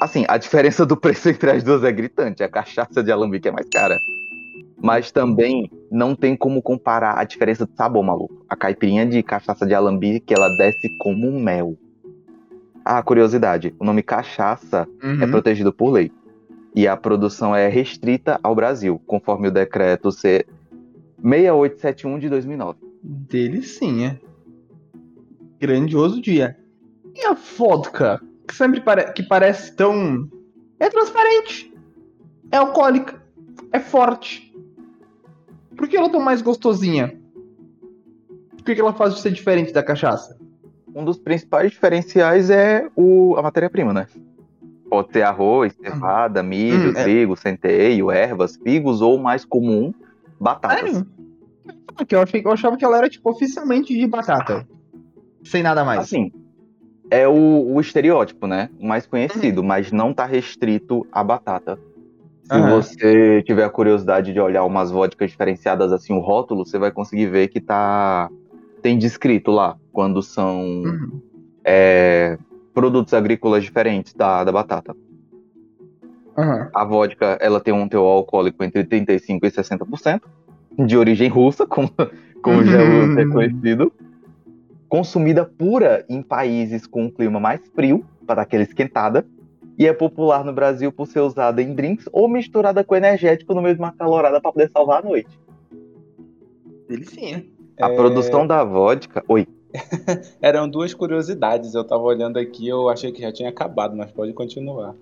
Assim, 0.00 0.24
a 0.26 0.36
diferença 0.36 0.84
do 0.84 0.96
preço 0.96 1.28
entre 1.30 1.48
as 1.52 1.62
duas 1.62 1.84
é 1.84 1.92
gritante, 1.92 2.42
a 2.42 2.48
cachaça 2.48 3.04
de 3.04 3.12
alambique 3.12 3.46
é 3.46 3.52
mais 3.52 3.68
cara. 3.68 4.00
Mas 4.82 5.12
também 5.12 5.70
não 5.90 6.16
tem 6.16 6.36
como 6.36 6.60
comparar 6.60 7.18
a 7.18 7.24
diferença 7.24 7.64
de 7.64 7.74
sabor, 7.76 8.02
maluco. 8.02 8.44
A 8.48 8.56
caipirinha 8.56 9.06
de 9.06 9.22
cachaça 9.22 9.64
de 9.64 9.74
alambique, 9.74 10.34
ela 10.34 10.48
desce 10.56 10.88
como 10.98 11.30
mel. 11.38 11.76
Ah, 12.84 13.02
curiosidade, 13.02 13.74
o 13.78 13.84
nome 13.84 14.02
cachaça 14.02 14.88
é 15.02 15.06
uhum. 15.06 15.22
é 15.22 15.26
protegido 15.28 15.72
por 15.72 15.90
lei. 15.90 16.10
E 16.74 16.86
a 16.86 16.96
produção 16.96 17.54
é 17.54 17.68
restrita 17.68 18.40
ao 18.42 18.54
Brasil, 18.54 19.00
conforme 19.06 19.48
o 19.48 19.52
decreto 19.52 20.10
C 20.10 20.44
6871 21.22 22.18
de 22.18 22.28
2009. 22.28 22.78
Dele 23.02 23.62
sim, 23.62 24.04
é. 24.04 24.18
Grandioso 25.60 26.20
dia. 26.20 26.56
E 27.14 27.24
a 27.24 27.34
vodka, 27.34 28.20
que 28.46 28.54
sempre 28.54 28.80
pare 28.80 29.12
que 29.12 29.22
parece 29.22 29.74
tão... 29.74 30.28
É 30.78 30.88
transparente. 30.88 31.74
É 32.50 32.56
alcoólica. 32.56 33.20
É 33.72 33.80
forte 33.80 34.48
por 35.78 35.86
que 35.86 35.96
ela 35.96 36.08
é 36.08 36.10
tão 36.10 36.20
mais 36.20 36.42
gostosinha? 36.42 37.16
Por 38.50 38.64
que, 38.64 38.80
ela 38.80 38.92
faz 38.92 39.14
de 39.14 39.20
ser 39.20 39.30
diferente 39.30 39.72
da 39.72 39.80
cachaça? 39.80 40.36
Um 40.92 41.04
dos 41.04 41.16
principais 41.16 41.70
diferenciais 41.70 42.50
é 42.50 42.88
o, 42.96 43.36
a 43.38 43.42
matéria-prima, 43.42 43.92
né? 43.92 44.08
Pode 44.90 45.12
ser 45.12 45.22
arroz, 45.22 45.72
cevada, 45.80 46.42
milho, 46.42 46.90
Hum, 46.90 46.94
é. 46.96 47.02
trigo, 47.04 47.36
centeio, 47.36 48.10
ervas, 48.10 48.56
figos 48.56 49.00
ou 49.00 49.18
mais 49.18 49.44
comum, 49.44 49.94
batatas. 50.40 50.92
Sério? 50.92 51.06
Ah, 51.96 52.04
que 52.04 52.14
eu, 52.14 52.20
achei, 52.22 52.42
eu 52.44 52.52
achava 52.52 52.76
que 52.76 52.84
ela 52.84 52.98
era, 52.98 53.08
tipo, 53.08 53.28
oficialmente 53.30 53.92
de 53.96 54.06
batata. 54.06 54.66
Sem 55.44 55.62
nada 55.62 55.84
mais. 55.84 56.00
Assim, 56.00 56.30
é 57.10 57.26
o, 57.26 57.74
o 57.74 57.80
estereótipo, 57.80 58.46
né? 58.46 58.70
O 58.78 58.86
mais 58.86 59.06
conhecido, 59.06 59.62
mas 59.64 59.90
não 59.90 60.12
tá 60.12 60.24
restrito 60.24 61.06
à 61.10 61.24
batata. 61.24 61.78
Se 62.44 62.54
Aham. 62.54 62.70
você 62.70 63.42
tiver 63.42 63.64
a 63.64 63.70
curiosidade 63.70 64.32
de 64.32 64.40
olhar 64.40 64.64
umas 64.64 64.90
vodkas 64.90 65.30
diferenciadas 65.30 65.92
assim, 65.92 66.14
o 66.14 66.20
rótulo, 66.20 66.64
você 66.64 66.78
vai 66.78 66.90
conseguir 66.90 67.26
ver 67.26 67.48
que 67.48 67.60
tá. 67.60 68.30
Tem 68.80 68.96
descrito 68.96 69.50
lá 69.50 69.76
quando 69.92 70.22
são 70.22 70.60
Uhum. 70.60 71.20
é, 71.64 72.38
produtos 72.72 73.12
agrícolas 73.12 73.64
diferentes 73.64 74.14
da, 74.14 74.44
da 74.44 74.52
batata. 74.52 74.94
Aham. 76.38 76.70
A 76.72 76.84
vodka, 76.84 77.36
ela 77.40 77.60
tem 77.60 77.74
um 77.74 77.88
teor 77.88 78.06
alcoólico 78.18 78.62
entre 78.62 78.84
35% 78.84 79.40
e 79.42 79.50
60%, 79.50 80.20
de 80.86 80.96
origem 80.96 81.28
russa, 81.28 81.66
como, 81.66 81.90
como 82.42 82.64
já 82.64 82.80
Uhum. 82.82 83.18
é 83.18 83.26
conhecido. 83.26 83.92
Consumida 84.88 85.44
pura 85.44 86.04
em 86.08 86.22
países 86.22 86.86
com 86.86 87.02
um 87.04 87.10
clima 87.10 87.40
mais 87.40 87.60
frio, 87.74 88.04
para 88.24 88.36
dar 88.36 88.42
aquela 88.42 88.62
esquentada. 88.62 89.26
E 89.76 89.86
é 89.86 89.92
popular 89.92 90.44
no 90.44 90.52
Brasil 90.52 90.90
por 90.92 91.06
ser 91.06 91.20
usada 91.20 91.60
em 91.62 91.74
drinks 91.74 92.08
ou 92.12 92.28
misturada 92.28 92.82
com 92.82 92.96
energético 92.96 93.54
no 93.54 93.62
meio 93.62 93.74
de 93.74 93.80
uma 93.80 93.92
calorada 93.92 94.40
para 94.40 94.52
poder 94.52 94.70
salvar 94.70 95.00
a 95.04 95.08
noite. 95.08 95.38
Delicinha. 96.88 97.44
A 97.80 97.88
É, 97.90 97.96
produção 97.96 98.46
da 98.46 98.64
vodka. 98.64 99.22
Oi. 99.28 99.46
Eram 100.42 100.68
duas 100.68 100.94
curiosidades. 100.94 101.74
Eu 101.74 101.84
tava 101.84 102.02
olhando 102.02 102.38
aqui, 102.38 102.66
eu 102.66 102.88
achei 102.88 103.12
que 103.12 103.20
já 103.22 103.30
tinha 103.32 103.50
acabado, 103.50 103.94
mas 103.96 104.10
pode 104.10 104.32
continuar. 104.32 104.94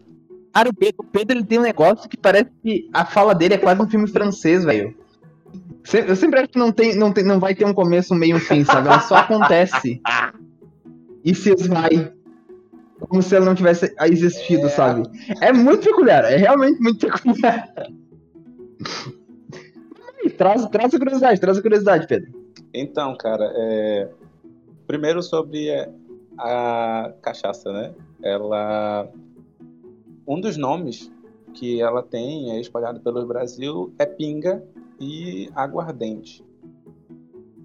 Cara, 0.56 0.70
o 0.70 0.74
Pedro, 0.74 0.96
o 1.00 1.04
Pedro 1.04 1.36
ele 1.36 1.44
tem 1.44 1.58
um 1.58 1.62
negócio 1.62 2.08
que 2.08 2.16
parece 2.16 2.50
que 2.62 2.88
a 2.90 3.04
fala 3.04 3.34
dele 3.34 3.52
é 3.52 3.58
quase 3.58 3.82
um 3.82 3.90
filme 3.90 4.08
francês, 4.08 4.64
velho. 4.64 4.96
Eu 6.08 6.16
sempre 6.16 6.40
acho 6.40 6.48
que 6.48 6.58
não, 6.58 6.72
tem, 6.72 6.96
não, 6.96 7.12
tem, 7.12 7.22
não 7.22 7.38
vai 7.38 7.54
ter 7.54 7.66
um 7.66 7.74
começo, 7.74 8.14
um 8.14 8.16
meio 8.16 8.30
e 8.30 8.34
um 8.36 8.40
fim, 8.40 8.64
sabe? 8.64 8.88
Ela 8.88 9.00
só 9.00 9.16
acontece. 9.20 10.00
E 11.22 11.34
se 11.34 11.52
esvai. 11.52 12.10
Como 13.00 13.22
se 13.22 13.36
ela 13.36 13.44
não 13.44 13.54
tivesse 13.54 13.94
existido, 14.06 14.66
É. 14.66 14.70
sabe? 14.70 15.02
É 15.42 15.52
muito 15.52 15.84
peculiar, 15.84 16.24
é 16.24 16.36
realmente 16.36 16.80
muito 16.80 17.06
peculiar. 17.06 17.70
Traz, 20.38 20.64
traz 20.68 20.94
a 20.94 20.98
curiosidade, 20.98 21.38
traz 21.38 21.58
a 21.58 21.62
curiosidade, 21.62 22.06
Pedro. 22.06 22.32
Então, 22.72 23.14
cara, 23.18 23.52
é, 23.54 24.08
primeiro 24.86 25.22
sobre 25.22 25.68
a 26.38 27.12
cachaça, 27.20 27.70
né? 27.70 27.92
Ela. 28.22 29.06
Um 30.26 30.40
dos 30.40 30.56
nomes 30.56 31.10
que 31.54 31.80
ela 31.80 32.02
tem, 32.02 32.50
é 32.52 32.60
espalhado 32.60 33.00
pelo 33.00 33.24
Brasil, 33.26 33.92
é 33.98 34.04
pinga 34.04 34.62
e 35.00 35.48
aguardente. 35.54 36.44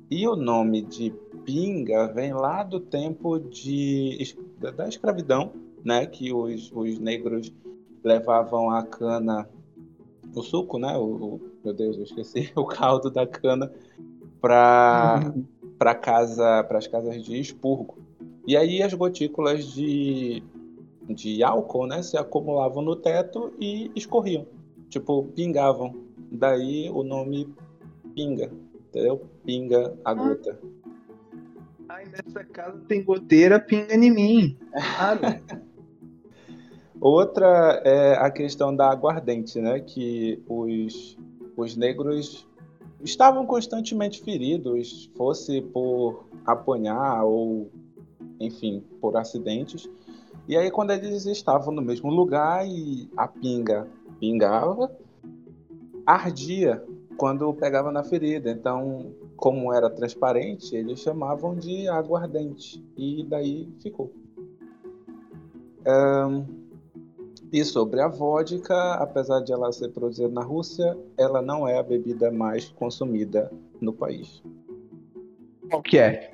E 0.10 0.28
o 0.28 0.36
nome 0.36 0.82
de 0.82 1.12
pinga 1.46 2.08
vem 2.08 2.34
lá 2.34 2.64
do 2.64 2.80
tempo 2.80 3.40
de, 3.40 4.36
da- 4.60 4.72
da 4.72 4.88
escravidão, 4.88 5.54
né? 5.84 6.06
Que 6.06 6.32
os, 6.34 6.72
os 6.74 7.00
negros 7.00 7.52
levavam 8.04 8.70
a 8.70 8.84
cana, 8.84 9.50
o 10.36 10.42
suco, 10.44 10.78
né? 10.78 10.98
O, 10.98 11.04
o- 11.04 11.42
meu 11.64 11.74
Deus, 11.74 11.98
eu 11.98 12.04
esqueci, 12.04 12.52
o 12.56 12.66
caldo 12.66 13.10
da 13.10 13.26
cana 13.26 13.72
para 14.40 15.34
para 15.78 15.96
casa, 15.96 16.64
para 16.66 16.78
as 16.78 16.86
casas 16.86 17.24
de 17.24 17.40
expurgo. 17.40 17.98
E 18.46 18.56
aí 18.56 18.84
as 18.84 18.94
gotículas 18.94 19.66
de 19.74 20.44
de 21.14 21.44
álcool, 21.44 21.88
né, 21.88 22.02
se 22.02 22.18
acumulavam 22.18 22.82
no 22.82 22.96
teto 22.96 23.54
e 23.60 23.92
escorriam, 23.96 24.46
tipo 24.90 25.24
pingavam. 25.36 25.96
Daí 26.32 26.90
o 26.90 27.04
nome 27.04 27.54
pinga, 28.16 28.52
entendeu? 28.88 29.22
Pinga 29.44 29.94
a 30.06 30.14
gota. 30.14 30.60
Ai, 31.90 32.06
nessa 32.06 32.44
casa 32.46 32.80
tem 32.88 33.04
goteira, 33.04 33.60
pinga 33.60 33.94
em 33.94 34.12
mim. 34.12 34.58
Claro. 34.72 35.20
Outra 37.02 37.82
é 37.84 38.14
a 38.14 38.30
questão 38.30 38.76
da 38.76 38.90
aguardente, 38.92 39.60
né? 39.60 39.80
Que 39.80 40.42
os, 40.48 41.18
os 41.58 41.76
negros 41.76 42.48
estavam 43.04 43.46
constantemente 43.46 44.22
feridos, 44.22 45.12
fosse 45.16 45.62
por 45.62 46.26
apanhar 46.46 47.24
ou, 47.24 47.72
enfim, 48.40 48.84
por 49.02 49.18
acidentes. 49.18 49.90
E 50.52 50.58
aí, 50.58 50.70
quando 50.70 50.92
eles 50.92 51.26
estavam 51.26 51.74
no 51.74 51.82
mesmo 51.82 52.12
lugar 52.12 52.68
e 52.68 53.10
a 53.16 53.26
pinga 53.26 53.88
pingava, 54.20 54.92
ardia 56.06 56.84
quando 57.16 57.54
pegava 57.54 57.90
na 57.90 58.04
ferida. 58.04 58.52
Então, 58.52 59.16
como 59.38 59.72
era 59.72 59.90
transparente, 59.90 60.76
eles 60.76 61.00
chamavam 61.00 61.56
de 61.56 61.88
aguardente. 61.88 62.86
E 62.98 63.24
daí 63.30 63.74
ficou. 63.82 64.12
E 67.50 67.64
sobre 67.64 68.02
a 68.02 68.10
vodka, 68.10 68.96
apesar 68.96 69.40
de 69.40 69.54
ela 69.54 69.72
ser 69.72 69.88
produzida 69.94 70.28
na 70.28 70.44
Rússia, 70.44 70.98
ela 71.18 71.42
não 71.42 71.66
é 71.66 71.80
a 71.80 71.84
bebida 71.84 72.30
mais 72.30 72.68
consumida 72.72 73.50
no 73.80 73.94
país. 73.94 74.44
Qual 75.70 75.82
que 75.82 75.98
é? 75.98 76.34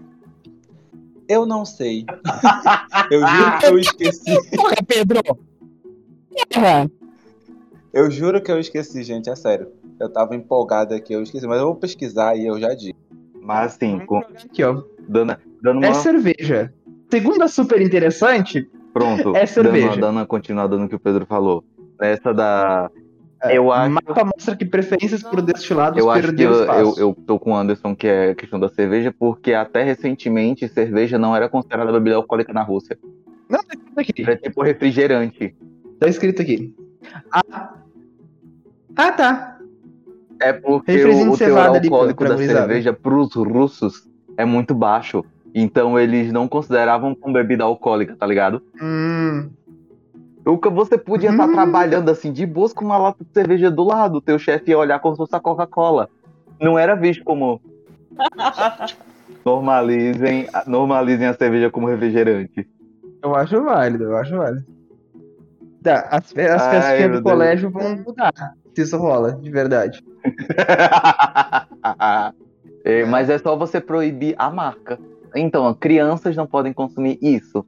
Eu 1.28 1.46
não 1.46 1.66
sei. 1.66 2.06
eu 3.12 3.20
juro 3.28 3.60
que 3.60 3.66
eu 3.66 3.80
esqueci. 3.80 4.56
Porra, 4.56 4.76
Pedro! 4.86 5.22
Eu 7.94 8.12
juro 8.12 8.42
que 8.42 8.52
eu 8.52 8.60
esqueci, 8.60 9.04
gente, 9.04 9.30
é 9.30 9.36
sério. 9.36 9.72
Eu 10.00 10.10
tava 10.10 10.36
empolgado 10.36 10.94
aqui, 10.94 11.14
eu 11.14 11.24
esqueci, 11.24 11.48
mas 11.48 11.60
eu 11.60 11.66
vou 11.66 11.76
pesquisar 11.76 12.36
e 12.36 12.46
eu 12.46 12.60
já 12.60 12.74
digo. 12.74 12.98
Mas 13.42 13.74
assim, 13.74 14.00
com- 14.06 14.18
Aqui, 14.20 14.64
ó. 14.64 14.84
dando, 15.08 15.36
dando 15.62 15.78
uma. 15.78 15.88
É 15.88 15.94
cerveja. 15.94 16.74
Segunda 17.10 17.48
super 17.48 17.82
interessante, 17.82 18.70
Pronto, 18.98 19.36
É 19.36 19.46
cerveja. 19.46 19.90
dando, 19.90 20.02
dando 20.02 20.16
uma 20.18 20.26
continuada 20.26 20.76
no 20.76 20.90
que 20.90 20.96
o 20.96 21.00
Pedro 21.00 21.26
falou. 21.26 21.64
Essa 22.02 22.34
da. 22.34 22.90
Eu 23.44 23.72
acho- 23.72 23.92
mapa 23.92 24.26
mostra 24.26 24.56
que 24.56 24.66
preferências 24.66 25.22
por 25.22 25.42
destilados 25.42 25.98
Eu 26.00 26.10
acho 26.10 26.22
que 26.22 26.28
perderam 26.28 26.52
eu, 26.54 26.58
eu, 26.58 26.64
espaço. 26.64 27.00
eu 27.00 27.14
tô 27.26 27.38
com 27.40 27.52
o 27.52 27.56
Anderson, 27.56 27.96
que 27.96 28.08
é 28.08 28.32
a 28.32 28.36
questão 28.36 28.60
da 28.60 28.68
cerveja, 28.70 29.14
porque 29.18 29.54
até 29.54 29.84
recentemente 29.84 30.68
cerveja 30.68 31.18
não 31.20 31.36
era 31.36 31.48
considerada 31.48 31.92
bebida 31.92 32.16
alcoólica 32.16 32.52
na 32.52 32.64
Rússia. 32.64 32.98
Não, 33.50 33.60
tá 33.60 33.74
escrito 33.76 34.00
aqui. 34.00 34.22
Era 34.24 34.36
tipo 34.38 34.62
refrigerante. 34.64 35.56
Tá 36.00 36.08
escrito 36.08 36.42
aqui. 36.42 36.74
Ah, 37.32 37.74
ah 38.96 39.12
tá. 39.12 39.58
É 40.42 40.54
porque 40.54 41.04
o, 41.06 41.32
o 41.32 41.38
teor 41.38 41.58
alcoólico 41.68 42.18
pra- 42.18 42.28
pra 42.28 42.30
da 42.30 42.36
gurizada. 42.36 42.60
cerveja 42.62 42.94
pros 42.94 43.34
russos 43.36 44.08
é 44.38 44.46
muito 44.46 44.74
baixo. 44.74 45.24
Então 45.56 45.98
eles 46.00 46.32
não 46.32 46.48
consideravam 46.48 47.16
como 47.16 47.34
bebida 47.34 47.64
alcoólica, 47.64 48.16
tá 48.16 48.26
ligado? 48.28 48.62
Hum, 48.82 49.50
você 50.56 50.98
podia 50.98 51.32
estar 51.32 51.48
Hum. 51.48 51.52
trabalhando 51.52 52.10
assim 52.10 52.32
de 52.32 52.46
boas 52.46 52.72
com 52.72 52.86
uma 52.86 52.98
lata 52.98 53.24
de 53.24 53.32
cerveja 53.34 53.70
do 53.70 53.84
lado, 53.84 54.18
o 54.18 54.22
teu 54.22 54.40
chefe 54.40 54.72
ia 54.72 54.78
olhar 54.78 55.00
como 55.00 55.16
se 55.16 55.18
fosse 55.18 55.36
a 55.36 55.40
Coca-Cola. 55.40 56.08
Não 56.60 56.78
era 56.80 56.96
visto 56.96 57.24
como 57.24 57.60
normalizem, 59.46 60.48
normalizem 60.66 61.28
a 61.28 61.34
cerveja 61.34 61.70
como 61.70 61.88
refrigerante. 61.88 62.68
eu 63.24 63.36
acho 63.36 63.62
válido, 63.64 64.06
eu 64.06 64.18
acho 64.18 64.38
válido. 64.38 64.66
Tá, 65.84 66.08
as, 66.12 66.32
fe- 66.32 66.48
as 66.50 66.64
Ai, 66.68 66.70
festinhas 66.70 67.12
meu 67.12 67.20
do 67.20 67.24
Deus. 67.24 67.34
colégio 67.36 67.70
vão 67.70 67.98
mudar. 67.98 68.34
Se 68.76 68.82
isso 68.84 68.98
rola, 68.98 69.34
de 69.34 69.50
verdade. 69.50 70.00
É, 72.84 73.04
mas 73.06 73.30
é 73.30 73.38
só 73.38 73.56
você 73.56 73.82
proibir 73.82 74.34
a 74.38 74.50
marca. 74.50 74.98
Então, 75.36 75.74
crianças 75.74 76.36
não 76.38 76.48
podem 76.48 76.72
consumir 76.72 77.18
isso. 77.22 77.66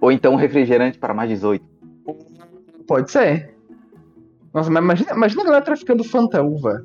Ou 0.00 0.12
então 0.12 0.34
refrigerante 0.36 0.98
para 0.98 1.12
mais 1.14 1.28
18. 1.30 1.64
Pode 2.86 3.10
ser. 3.10 3.54
Nossa, 4.54 4.70
mas 4.70 4.82
imagina, 4.82 5.12
imagina 5.12 5.42
a 5.42 5.44
galera 5.46 5.64
traficando 5.64 6.02
Fanta 6.04 6.42
Uva. 6.42 6.84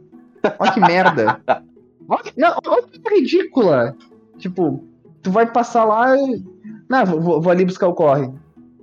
Olha 0.60 0.72
que 0.72 0.80
merda. 0.80 1.40
Olha, 2.10 2.22
que- 2.24 2.34
não, 2.38 2.58
olha 2.68 2.84
que 2.84 3.00
coisa 3.00 3.16
ridícula. 3.22 3.96
Tipo, 4.38 4.84
tu 5.22 5.32
vai 5.32 5.50
passar 5.50 5.86
lá 5.86 6.18
e. 6.18 6.44
Não, 6.90 7.06
vou, 7.06 7.40
vou- 7.42 7.50
ali 7.52 7.64
buscar 7.64 7.88
o 7.88 7.94
corre. 7.94 8.30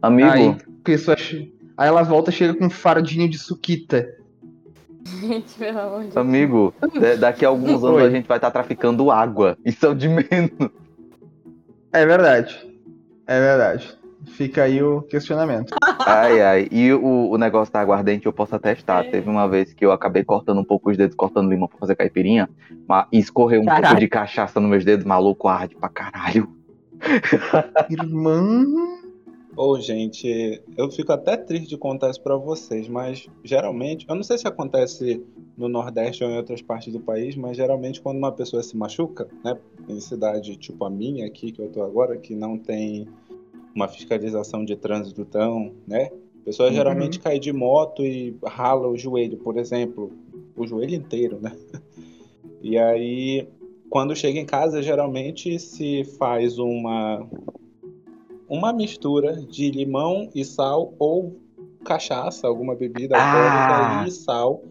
Amigo, 0.00 0.30
Aí, 0.30 0.56
Aí 1.76 1.86
ela 1.88 2.02
volta 2.02 2.30
chega 2.30 2.54
com 2.54 2.64
um 2.64 2.70
fardinho 2.70 3.28
de 3.28 3.36
suquita. 3.36 4.08
Gente, 5.04 5.52
pelo 5.58 5.78
amor 5.80 5.98
de 5.98 6.04
Deus. 6.06 6.16
amigo, 6.16 6.74
da- 6.98 7.16
daqui 7.16 7.44
a 7.44 7.48
alguns 7.48 7.84
anos 7.84 7.96
Oi. 7.96 8.06
a 8.06 8.10
gente 8.10 8.26
vai 8.26 8.38
estar 8.38 8.50
traficando 8.50 9.10
água. 9.10 9.58
Isso 9.66 9.84
é 9.84 9.88
o 9.90 9.94
de 9.94 10.08
menos. 10.08 10.70
É 11.92 12.06
verdade. 12.06 12.56
É 13.26 13.38
verdade. 13.38 13.98
Fica 14.36 14.62
aí 14.64 14.82
o 14.82 15.02
questionamento. 15.02 15.74
Ai, 16.06 16.40
ai. 16.40 16.68
E 16.70 16.92
o, 16.92 17.30
o 17.30 17.38
negócio 17.38 17.72
da 17.72 17.80
aguardente 17.80 18.26
eu 18.26 18.32
posso 18.32 18.54
atestar. 18.54 19.10
Teve 19.10 19.28
uma 19.28 19.46
vez 19.46 19.72
que 19.72 19.84
eu 19.84 19.92
acabei 19.92 20.24
cortando 20.24 20.60
um 20.60 20.64
pouco 20.64 20.90
os 20.90 20.96
dedos, 20.96 21.14
cortando 21.16 21.50
limão 21.50 21.68
pra 21.68 21.78
fazer 21.78 21.94
caipirinha, 21.94 22.48
mas 22.88 23.06
e 23.12 23.18
escorreu 23.18 23.60
um 23.60 23.66
Caralho. 23.66 23.86
pouco 23.86 24.00
de 24.00 24.08
cachaça 24.08 24.60
nos 24.60 24.70
meus 24.70 24.84
dedos, 24.84 25.04
maluco, 25.04 25.48
arde 25.48 25.76
pra 25.76 25.88
caralho. 25.88 26.48
Irmão. 27.90 29.00
Ô, 29.56 29.78
gente, 29.80 30.62
eu 30.76 30.90
fico 30.90 31.12
até 31.12 31.36
triste 31.36 31.68
de 31.68 31.76
contar 31.76 32.10
isso 32.10 32.22
pra 32.22 32.36
vocês, 32.36 32.88
mas 32.88 33.28
geralmente, 33.42 34.06
eu 34.08 34.14
não 34.14 34.22
sei 34.22 34.38
se 34.38 34.46
acontece 34.46 35.22
no 35.56 35.68
Nordeste 35.68 36.22
ou 36.24 36.30
em 36.30 36.36
outras 36.36 36.62
partes 36.62 36.92
do 36.92 37.00
país, 37.00 37.36
mas 37.36 37.56
geralmente 37.56 38.00
quando 38.00 38.16
uma 38.18 38.32
pessoa 38.32 38.62
se 38.62 38.76
machuca, 38.76 39.28
né, 39.44 39.58
em 39.88 40.00
cidade 40.00 40.56
tipo 40.56 40.84
a 40.84 40.90
minha 40.90 41.26
aqui, 41.26 41.52
que 41.52 41.60
eu 41.60 41.68
tô 41.68 41.82
agora, 41.82 42.16
que 42.16 42.34
não 42.34 42.56
tem 42.56 43.08
uma 43.74 43.88
fiscalização 43.88 44.64
de 44.64 44.76
trânsito 44.76 45.24
tão, 45.24 45.72
né, 45.86 46.10
a 46.42 46.44
pessoa 46.44 46.68
Uhum. 46.68 46.74
geralmente 46.74 47.18
cai 47.20 47.38
de 47.38 47.52
moto 47.52 48.04
e 48.04 48.36
rala 48.44 48.88
o 48.88 48.96
joelho, 48.96 49.38
por 49.38 49.56
exemplo, 49.58 50.10
o 50.56 50.66
joelho 50.66 50.94
inteiro, 50.94 51.38
né? 51.40 51.52
E 52.62 52.76
aí, 52.76 53.48
quando 53.88 54.14
chega 54.14 54.38
em 54.38 54.44
casa, 54.44 54.82
geralmente 54.82 55.58
se 55.58 56.04
faz 56.18 56.58
uma 56.58 57.26
uma 58.48 58.72
mistura 58.72 59.36
de 59.36 59.70
limão 59.70 60.28
e 60.34 60.44
sal 60.44 60.92
ou 60.98 61.40
cachaça, 61.84 62.46
alguma 62.46 62.74
bebida 62.74 63.16
Ah. 63.16 63.22
alcoólica 63.24 64.04
e 64.06 64.10
sal 64.10 64.62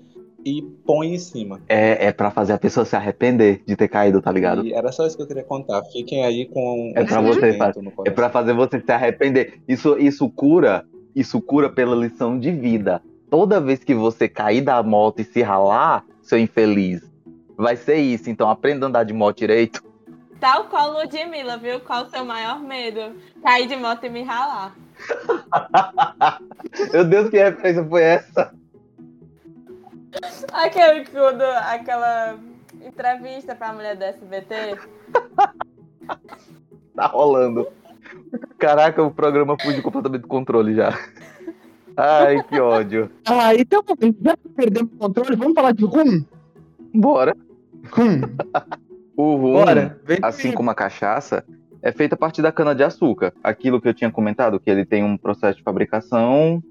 e 0.45 0.61
põe 0.85 1.13
em 1.13 1.19
cima. 1.19 1.61
É, 1.67 2.07
é 2.07 2.11
pra 2.11 2.31
fazer 2.31 2.53
a 2.53 2.57
pessoa 2.57 2.85
se 2.85 2.95
arrepender 2.95 3.61
de 3.65 3.75
ter 3.75 3.87
caído, 3.87 4.21
tá 4.21 4.31
ligado? 4.31 4.65
E 4.65 4.73
era 4.73 4.91
só 4.91 5.05
isso 5.05 5.17
que 5.17 5.23
eu 5.23 5.27
queria 5.27 5.43
contar. 5.43 5.83
Fiquem 5.85 6.23
aí 6.25 6.45
com 6.45 6.93
É 6.95 7.01
um 7.01 7.05
pra 7.05 7.21
você, 7.21 7.57
É 8.05 8.09
pra 8.09 8.29
fazer 8.29 8.53
você 8.53 8.79
se 8.79 8.91
arrepender. 8.91 9.59
Isso, 9.67 9.97
isso 9.97 10.29
cura, 10.29 10.85
isso 11.15 11.41
cura 11.41 11.69
pela 11.69 11.95
lição 11.95 12.39
de 12.39 12.51
vida. 12.51 13.01
Toda 13.29 13.61
vez 13.61 13.83
que 13.83 13.93
você 13.93 14.27
cair 14.27 14.61
da 14.61 14.81
moto 14.81 15.19
e 15.19 15.23
se 15.23 15.41
ralar, 15.41 16.03
seu 16.21 16.39
infeliz, 16.39 17.01
vai 17.55 17.75
ser 17.75 17.97
isso. 17.97 18.29
Então 18.29 18.49
aprenda 18.49 18.85
a 18.85 18.89
andar 18.89 19.03
de 19.03 19.13
moto 19.13 19.37
direito. 19.37 19.83
Tal 20.39 20.65
qual 20.65 20.93
Ludmilla, 20.93 21.57
viu? 21.57 21.81
Qual 21.81 22.05
o 22.05 22.09
seu 22.09 22.23
maior 22.23 22.61
medo? 22.61 23.13
Cair 23.43 23.67
de 23.67 23.75
moto 23.75 24.05
e 24.05 24.09
me 24.09 24.23
ralar. 24.23 24.73
Meu 26.93 27.03
Deus, 27.03 27.29
que 27.29 27.37
referência 27.37 27.85
foi 27.85 28.01
essa? 28.03 28.53
Aquele 30.53 31.05
quando, 31.05 31.41
aquela 31.41 32.37
entrevista 32.81 33.55
pra 33.55 33.73
mulher 33.73 33.95
do 33.95 34.03
SBT. 34.03 34.77
Tá 36.95 37.05
rolando. 37.05 37.65
Caraca, 38.57 39.01
o 39.01 39.09
programa 39.09 39.55
fugiu 39.61 39.81
completamente 39.81 40.23
do 40.23 40.27
controle 40.27 40.75
já. 40.75 40.89
Ai, 41.95 42.43
que 42.43 42.59
ódio. 42.59 43.09
Ah, 43.25 43.55
então, 43.55 43.81
já 44.21 44.35
que 44.35 44.49
perdemos 44.49 44.91
o 44.93 44.97
controle, 44.97 45.35
vamos 45.37 45.53
falar 45.53 45.71
de 45.71 45.85
rum? 45.85 46.25
Bora. 46.93 47.37
Rum, 47.91 48.21
O 49.15 49.35
rum, 49.35 49.53
bora. 49.53 49.97
Assim 50.21 50.51
como 50.51 50.69
a 50.69 50.75
cachaça, 50.75 51.45
é 51.81 51.91
feita 51.93 52.15
a 52.15 52.17
partir 52.17 52.41
da 52.41 52.51
cana-de-açúcar. 52.51 53.33
Aquilo 53.41 53.79
que 53.79 53.87
eu 53.87 53.93
tinha 53.93 54.11
comentado, 54.11 54.59
que 54.59 54.69
ele 54.69 54.83
tem 54.85 55.01
um 55.01 55.17
processo 55.17 55.59
de 55.59 55.63
fabricação 55.63 56.61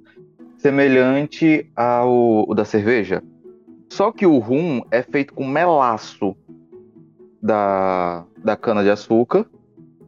semelhante 0.59 1.71
ao 1.75 2.47
da 2.55 2.65
cerveja. 2.65 3.23
Só 3.91 4.13
que 4.13 4.27
o 4.27 4.39
rum 4.39 4.83
é 4.91 5.03
feito 5.03 5.33
com 5.33 5.47
melaço 5.47 6.37
da, 7.41 8.25
da 8.45 8.57
cana-de-açúcar, 8.57 9.47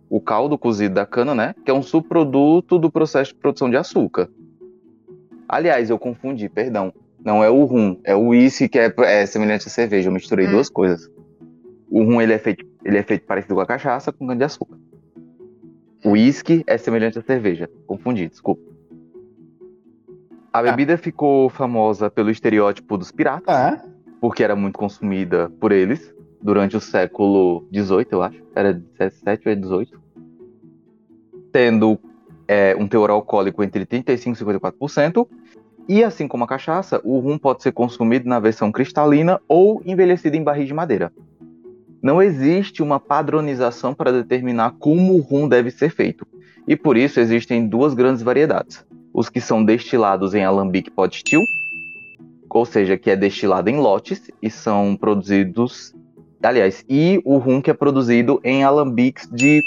o 0.08 0.20
caldo 0.20 0.58
cozido 0.58 0.94
da 0.96 1.06
cana, 1.06 1.34
né? 1.34 1.54
Que 1.64 1.70
é 1.70 1.74
um 1.74 1.82
subproduto 1.82 2.78
do 2.78 2.90
processo 2.90 3.32
de 3.32 3.38
produção 3.38 3.70
de 3.70 3.76
açúcar. 3.76 4.28
Aliás, 5.48 5.88
eu 5.88 5.98
confundi, 5.98 6.48
perdão. 6.48 6.92
Não 7.24 7.44
é 7.44 7.50
o 7.50 7.64
rum, 7.64 7.98
é 8.04 8.14
o 8.14 8.28
uísque 8.28 8.68
que 8.68 8.78
é, 8.78 8.92
é 8.98 9.26
semelhante 9.26 9.68
à 9.68 9.70
cerveja. 9.70 10.08
Eu 10.08 10.12
misturei 10.12 10.46
Hum. 10.46 10.52
duas 10.52 10.68
coisas. 10.68 11.08
O 11.88 12.02
rum 12.02 12.20
ele 12.20 12.32
é 12.32 12.38
feito, 12.38 12.64
ele 12.84 12.98
é 12.98 13.02
feito 13.02 13.24
parecido 13.24 13.54
com 13.54 13.60
a 13.60 13.66
cachaça 13.66 14.12
com 14.12 14.26
cana-de-açúcar. 14.26 14.76
O 16.04 16.10
uísque 16.10 16.64
é 16.66 16.76
semelhante 16.76 17.18
à 17.18 17.22
cerveja. 17.22 17.68
Confundi, 17.86 18.28
desculpa. 18.28 18.62
A 20.52 20.62
bebida 20.62 20.96
ficou 20.96 21.48
famosa 21.48 22.10
pelo 22.10 22.30
estereótipo 22.30 22.96
dos 22.98 23.12
piratas, 23.12 23.44
Tá. 23.44 23.84
porque 24.20 24.42
era 24.42 24.56
muito 24.56 24.78
consumida 24.78 25.50
por 25.60 25.70
eles 25.70 26.14
durante 26.42 26.76
o 26.76 26.80
século 26.80 27.66
XVIII, 27.72 28.06
eu 28.10 28.22
acho. 28.22 28.42
Era 28.54 28.72
17 28.72 29.48
ou 29.48 29.54
18. 29.54 30.00
Tendo 31.52 31.98
é, 32.48 32.76
um 32.76 32.88
teor 32.88 33.10
alcoólico 33.10 33.62
entre 33.62 33.86
35% 33.86 34.34
e 34.34 34.44
54%. 34.44 35.28
E 35.88 36.04
assim 36.04 36.28
como 36.28 36.44
a 36.44 36.46
cachaça, 36.46 37.00
o 37.04 37.18
rum 37.18 37.38
pode 37.38 37.62
ser 37.62 37.72
consumido 37.72 38.28
na 38.28 38.38
versão 38.38 38.70
cristalina 38.70 39.40
ou 39.48 39.82
envelhecido 39.84 40.36
em 40.36 40.42
barris 40.42 40.66
de 40.68 40.74
madeira. 40.74 41.12
Não 42.02 42.22
existe 42.22 42.82
uma 42.82 42.98
padronização 42.98 43.94
para 43.94 44.12
determinar 44.12 44.74
como 44.78 45.14
o 45.14 45.20
rum 45.20 45.48
deve 45.48 45.70
ser 45.70 45.90
feito. 45.90 46.26
E 46.66 46.76
por 46.76 46.96
isso 46.96 47.20
existem 47.20 47.66
duas 47.66 47.94
grandes 47.94 48.22
variedades. 48.22 48.84
Os 49.20 49.28
que 49.28 49.38
são 49.38 49.62
destilados 49.62 50.32
em 50.32 50.42
alambique 50.42 50.90
pot 50.90 51.14
still, 51.14 51.44
ou 52.48 52.64
seja, 52.64 52.96
que 52.96 53.10
é 53.10 53.14
destilado 53.14 53.68
em 53.68 53.76
lotes 53.76 54.30
e 54.40 54.48
são 54.48 54.96
produzidos, 54.96 55.94
aliás, 56.42 56.82
e 56.88 57.20
o 57.22 57.36
rum 57.36 57.60
que 57.60 57.70
é 57.70 57.74
produzido 57.74 58.40
em 58.42 58.64
alambiques 58.64 59.28
de 59.30 59.62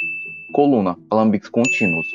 coluna, 0.51 0.97
alambiques 1.07 1.49
contínuos. 1.49 2.07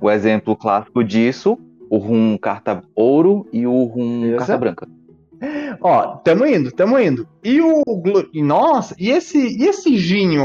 O 0.00 0.08
exemplo 0.08 0.54
clássico 0.54 1.02
disso, 1.02 1.58
o 1.90 1.98
rum 1.98 2.38
carta 2.38 2.84
ouro 2.94 3.48
e 3.52 3.66
o 3.66 3.82
rum 3.82 4.20
Beleza. 4.20 4.38
carta 4.38 4.56
branca. 4.56 4.88
Ó, 5.80 6.18
tamo 6.18 6.46
indo, 6.46 6.70
tamo 6.70 6.96
indo. 7.00 7.26
E 7.42 7.60
o. 7.60 7.82
e 8.32 8.42
Nossa, 8.42 8.94
e 8.96 9.10
esse, 9.10 9.38
e 9.58 9.64
esse 9.64 9.98
gin, 9.98 10.36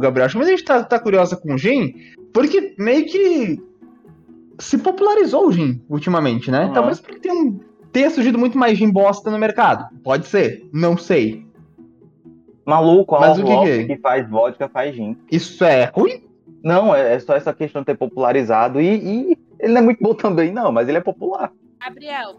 Gabriel? 0.00 0.26
Acho 0.26 0.34
que 0.34 0.38
muita 0.38 0.56
gente 0.56 0.64
tá, 0.64 0.84
tá 0.84 0.96
curiosa 1.00 1.36
com 1.36 1.54
o 1.54 1.58
gin, 1.58 1.92
porque 2.32 2.76
meio 2.78 3.04
que 3.04 3.58
se 4.58 4.78
popularizou 4.78 5.46
o 5.46 5.52
gin 5.52 5.80
ultimamente, 5.88 6.50
né? 6.50 6.66
Uhum. 6.66 6.72
Talvez 6.72 7.00
porque 7.00 7.20
tem 7.20 7.32
um, 7.32 7.60
tenha 7.92 8.10
surgido 8.10 8.38
muito 8.38 8.58
mais 8.58 8.78
gin 8.78 8.90
bosta 8.90 9.30
no 9.30 9.38
mercado. 9.38 9.88
Pode 10.02 10.26
ser, 10.26 10.68
não 10.72 10.96
sei. 10.96 11.46
Maluco, 12.66 13.14
a 13.16 13.20
Mas 13.20 13.38
o 13.38 13.44
que 13.44 13.60
que 13.62 13.70
é? 13.70 13.84
que 13.84 13.96
faz 13.96 14.28
vodka 14.28 14.68
faz 14.68 14.94
gin. 14.94 15.16
Isso 15.30 15.64
é 15.64 15.84
ruim? 15.84 16.22
Não, 16.62 16.94
é, 16.94 17.14
é 17.14 17.18
só 17.18 17.34
essa 17.34 17.54
questão 17.54 17.82
de 17.82 17.86
ter 17.86 17.96
popularizado 17.96 18.80
e, 18.80 19.30
e 19.30 19.38
ele 19.58 19.72
não 19.72 19.80
é 19.80 19.84
muito 19.84 20.02
bom 20.02 20.14
também, 20.14 20.52
não, 20.52 20.70
mas 20.70 20.88
ele 20.88 20.98
é 20.98 21.00
popular. 21.00 21.52
Gabriel, 21.80 22.36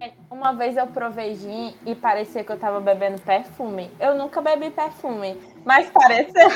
é, 0.00 0.12
uma 0.30 0.52
vez 0.52 0.76
eu 0.76 0.86
provei 0.86 1.34
gin 1.34 1.74
e 1.84 1.94
parecia 1.94 2.44
que 2.44 2.52
eu 2.52 2.58
tava 2.58 2.80
bebendo 2.80 3.20
perfume. 3.20 3.90
Eu 3.98 4.16
nunca 4.16 4.40
bebi 4.40 4.70
perfume, 4.70 5.36
mas 5.64 5.90
pareceu. 5.90 6.48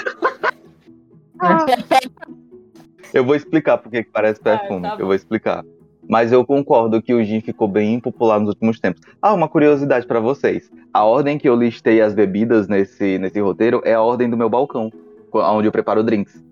Eu 3.12 3.24
vou 3.24 3.34
explicar 3.34 3.78
por 3.78 3.90
que 3.90 4.04
que 4.04 4.10
parece 4.10 4.40
Ah, 4.40 4.58
perfume. 4.58 4.82
tá 4.82 4.94
bom. 4.96 5.00
eu 5.02 5.06
vou 5.06 5.14
explicar. 5.14 5.64
Mas 6.08 6.32
eu 6.32 6.44
concordo 6.44 7.00
que 7.00 7.14
o 7.14 7.22
gin 7.24 7.40
ficou 7.40 7.68
bem 7.68 8.00
popular 8.00 8.40
nos 8.40 8.48
últimos 8.50 8.80
tempos. 8.80 9.00
Ah, 9.20 9.32
uma 9.32 9.48
curiosidade 9.48 10.06
pra 10.06 10.18
vocês. 10.18 10.70
A 10.92 11.04
ordem 11.04 11.38
que 11.38 11.48
eu 11.48 11.54
listei 11.54 12.00
as 12.00 12.12
bebidas 12.12 12.66
nesse, 12.68 13.18
nesse 13.18 13.40
roteiro 13.40 13.80
é 13.84 13.94
a 13.94 14.02
ordem 14.02 14.28
do 14.28 14.36
meu 14.36 14.48
balcão, 14.50 14.90
onde 15.32 15.68
eu 15.68 15.72
preparo 15.72 16.02
drinks. 16.02 16.42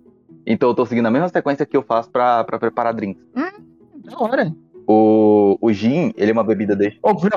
Então 0.46 0.68
eu 0.70 0.74
tô 0.74 0.86
seguindo 0.86 1.06
a 1.06 1.10
mesma 1.10 1.28
sequência 1.28 1.66
que 1.66 1.76
eu 1.76 1.82
faço 1.82 2.10
pra, 2.10 2.44
pra 2.44 2.58
preparar 2.58 2.94
drinks. 2.94 3.22
Da 3.34 4.18
hora. 4.18 4.54
O, 4.86 5.58
o 5.60 5.72
gin, 5.72 6.12
ele 6.16 6.30
é 6.30 6.32
uma 6.32 6.42
bebida 6.44 6.74
de... 6.76 6.98
Ô, 7.02 7.12
já 7.18 7.30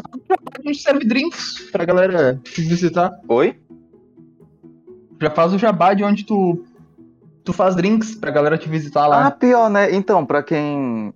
a 0.57 0.61
gente 0.67 0.79
serve 0.81 1.05
drinks 1.05 1.69
pra 1.71 1.83
galera 1.85 2.39
te 2.43 2.61
visitar. 2.61 3.11
Oi? 3.27 3.55
Já 5.21 5.29
faz 5.31 5.53
o 5.53 5.57
jabá 5.57 5.93
de 5.93 6.03
onde 6.03 6.25
tu, 6.25 6.63
tu 7.43 7.53
faz 7.53 7.75
drinks 7.75 8.15
pra 8.15 8.31
galera 8.31 8.57
te 8.57 8.69
visitar 8.69 9.03
Ah, 9.05 9.07
lá. 9.07 9.31
pior, 9.31 9.69
né? 9.69 9.93
Então, 9.93 10.25
pra 10.25 10.41
quem 10.43 11.13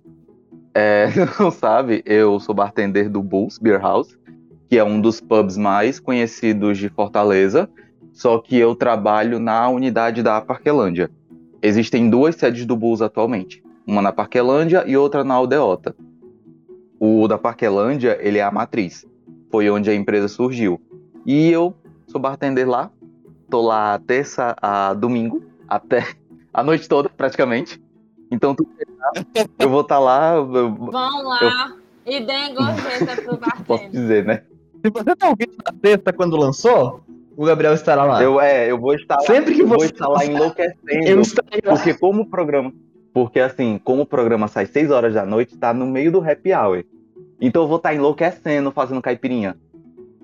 é, 0.74 1.06
não 1.40 1.50
sabe, 1.50 2.02
eu 2.06 2.38
sou 2.40 2.54
bartender 2.54 3.08
do 3.08 3.22
Bulls 3.22 3.58
Beer 3.58 3.80
House, 3.80 4.16
que 4.68 4.78
é 4.78 4.84
um 4.84 5.00
dos 5.00 5.20
pubs 5.20 5.56
mais 5.56 5.98
conhecidos 5.98 6.76
de 6.78 6.88
Fortaleza, 6.88 7.68
só 8.12 8.38
que 8.38 8.56
eu 8.56 8.74
trabalho 8.74 9.38
na 9.38 9.68
unidade 9.68 10.22
da 10.22 10.40
Parquelândia. 10.40 11.10
Existem 11.62 12.08
duas 12.10 12.36
sedes 12.36 12.66
do 12.66 12.76
Bulls 12.76 13.00
atualmente, 13.00 13.62
uma 13.86 14.02
na 14.02 14.12
Parquelândia 14.12 14.84
e 14.86 14.96
outra 14.96 15.24
na 15.24 15.34
Aldeota. 15.34 15.94
O 17.00 17.26
da 17.28 17.38
Parquelândia, 17.38 18.18
ele 18.20 18.38
é 18.38 18.42
a 18.42 18.50
matriz, 18.50 19.06
foi 19.50 19.70
onde 19.70 19.88
a 19.88 19.94
empresa 19.94 20.28
surgiu. 20.28 20.80
E 21.24 21.50
eu 21.50 21.74
sou 22.06 22.20
bartender 22.20 22.68
lá, 22.68 22.90
tô 23.48 23.60
lá 23.62 23.98
terça 24.06 24.54
a 24.60 24.92
domingo, 24.94 25.42
até 25.68 26.06
a 26.52 26.62
noite 26.62 26.88
toda, 26.88 27.08
praticamente. 27.08 27.80
Então, 28.30 28.54
tu 28.54 28.66
eu 29.58 29.68
vou 29.68 29.82
estar 29.82 29.98
lá, 29.98 30.34
eu, 30.34 30.54
eu 30.54 30.74
Vão 30.74 31.22
lá 31.24 31.76
e 32.04 32.20
deem 32.20 32.54
gorjeta 32.54 33.22
pro 33.22 33.36
posso 33.38 33.66
bartender. 33.68 33.90
dizer, 33.90 34.24
né? 34.24 34.42
Se 34.84 34.90
você 34.90 35.16
tá 35.16 35.28
ouvindo 35.28 35.54
na 35.64 35.72
sexta 35.84 36.12
quando 36.12 36.36
lançou, 36.36 37.02
o 37.36 37.44
Gabriel 37.44 37.74
estará 37.74 38.04
lá. 38.04 38.22
Eu, 38.22 38.40
é, 38.40 38.70
eu 38.70 38.78
vou 38.78 38.94
estar 38.94 39.16
lá, 39.16 39.22
Sempre 39.22 39.54
que 39.54 39.62
eu 39.62 39.68
vou 39.68 39.78
você 39.78 39.86
estar 39.86 40.08
lá 40.08 40.24
eu 40.24 40.32
enlouquecendo. 40.32 41.20
estarei 41.20 41.60
lá. 41.64 41.74
Porque 41.74 41.94
como 41.94 42.22
o 42.22 42.26
programa, 42.26 42.72
Porque 43.12 43.40
assim, 43.40 43.80
como 43.82 44.02
o 44.02 44.06
programa 44.06 44.48
sai 44.48 44.66
6 44.66 44.90
horas 44.90 45.14
da 45.14 45.24
noite, 45.24 45.56
tá 45.56 45.72
no 45.72 45.86
meio 45.86 46.12
do 46.12 46.20
happy 46.20 46.52
hour. 46.52 46.84
Então 47.40 47.62
eu 47.62 47.68
vou 47.68 47.76
estar 47.76 47.90
tá 47.90 47.94
enlouquecendo 47.94 48.70
fazendo 48.70 49.00
caipirinha. 49.02 49.56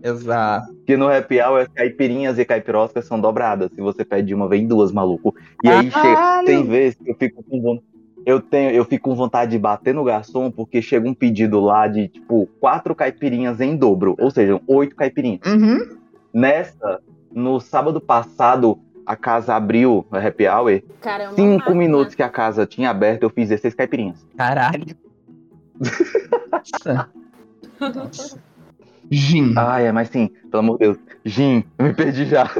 Exato. 0.05 0.75
Porque 0.75 0.99
no 0.99 1.09
happy 1.09 1.41
hour, 1.41 1.63
as 1.63 1.69
caipirinhas 1.69 2.39
e 2.39 2.45
caipiroscas 2.45 3.07
são 3.07 3.19
dobradas. 3.19 3.71
Se 3.75 3.81
você 3.81 4.05
pede 4.05 4.35
uma, 4.35 4.47
vem 4.47 4.67
duas, 4.67 4.93
maluco. 4.93 5.35
E 5.63 5.69
aí 5.69 5.91
chega, 5.91 6.43
tem 6.45 6.63
vezes 6.67 6.99
que 7.03 7.11
eu 7.11 7.17
fico 7.17 7.43
com 7.43 7.63
vontade. 7.63 7.95
Eu, 8.27 8.41
tenho, 8.41 8.71
eu 8.71 8.85
fico 8.85 9.09
com 9.09 9.17
vontade 9.17 9.53
de 9.53 9.59
bater 9.59 9.95
no 9.95 10.05
garçom 10.05 10.51
porque 10.51 10.81
chega 10.83 11.09
um 11.09 11.15
pedido 11.15 11.61
lá 11.61 11.89
de, 11.89 12.09
tipo, 12.09 12.47
quatro 12.61 12.95
caipirinhas 12.95 13.61
em 13.61 13.77
dobro. 13.77 14.15
Ou 14.19 14.31
seja, 14.31 14.61
oito 14.67 14.95
caipirinhas. 14.95 15.41
Uhum. 15.47 15.97
Nessa, 16.33 17.01
no 17.33 17.59
sábado 17.59 18.01
passado, 18.01 18.79
a 19.07 19.17
casa 19.17 19.55
abriu 19.55 20.07
a 20.11 20.19
happy 20.19 20.47
hour. 20.47 20.83
Caramba, 21.01 21.35
Cinco 21.35 21.59
máquina. 21.59 21.77
minutos 21.77 22.15
que 22.15 22.23
a 22.23 22.29
casa 22.29 22.67
tinha 22.67 22.91
aberto, 22.91 23.23
eu 23.23 23.31
fiz 23.31 23.49
16 23.49 23.75
caipirinhas. 23.75 24.27
Caralho. 24.37 24.97
Nossa. 26.53 27.11
Nossa. 27.81 28.39
Gin. 29.11 29.55
Ah, 29.57 29.81
é, 29.81 29.93
mas 29.93 30.09
sim, 30.09 30.31
pelo 30.51 30.61
amor 30.61 30.79
de 30.79 30.85
Deus. 30.85 30.99
Gin, 31.25 31.65
eu 31.79 31.87
me 31.87 31.95
perdi 31.95 32.25
já. 32.25 32.51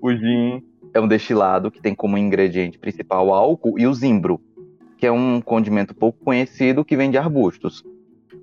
o 0.00 0.12
gin 0.12 0.62
é 0.92 1.00
um 1.00 1.08
destilado 1.08 1.70
que 1.70 1.80
tem 1.80 1.94
como 1.94 2.16
ingrediente 2.16 2.78
principal 2.78 3.26
o 3.28 3.34
álcool 3.34 3.78
e 3.78 3.86
o 3.86 3.94
zimbro, 3.94 4.40
que 4.96 5.06
é 5.06 5.12
um 5.12 5.40
condimento 5.40 5.94
pouco 5.94 6.18
conhecido 6.24 6.84
que 6.84 6.96
vem 6.96 7.10
de 7.10 7.18
arbustos. 7.18 7.84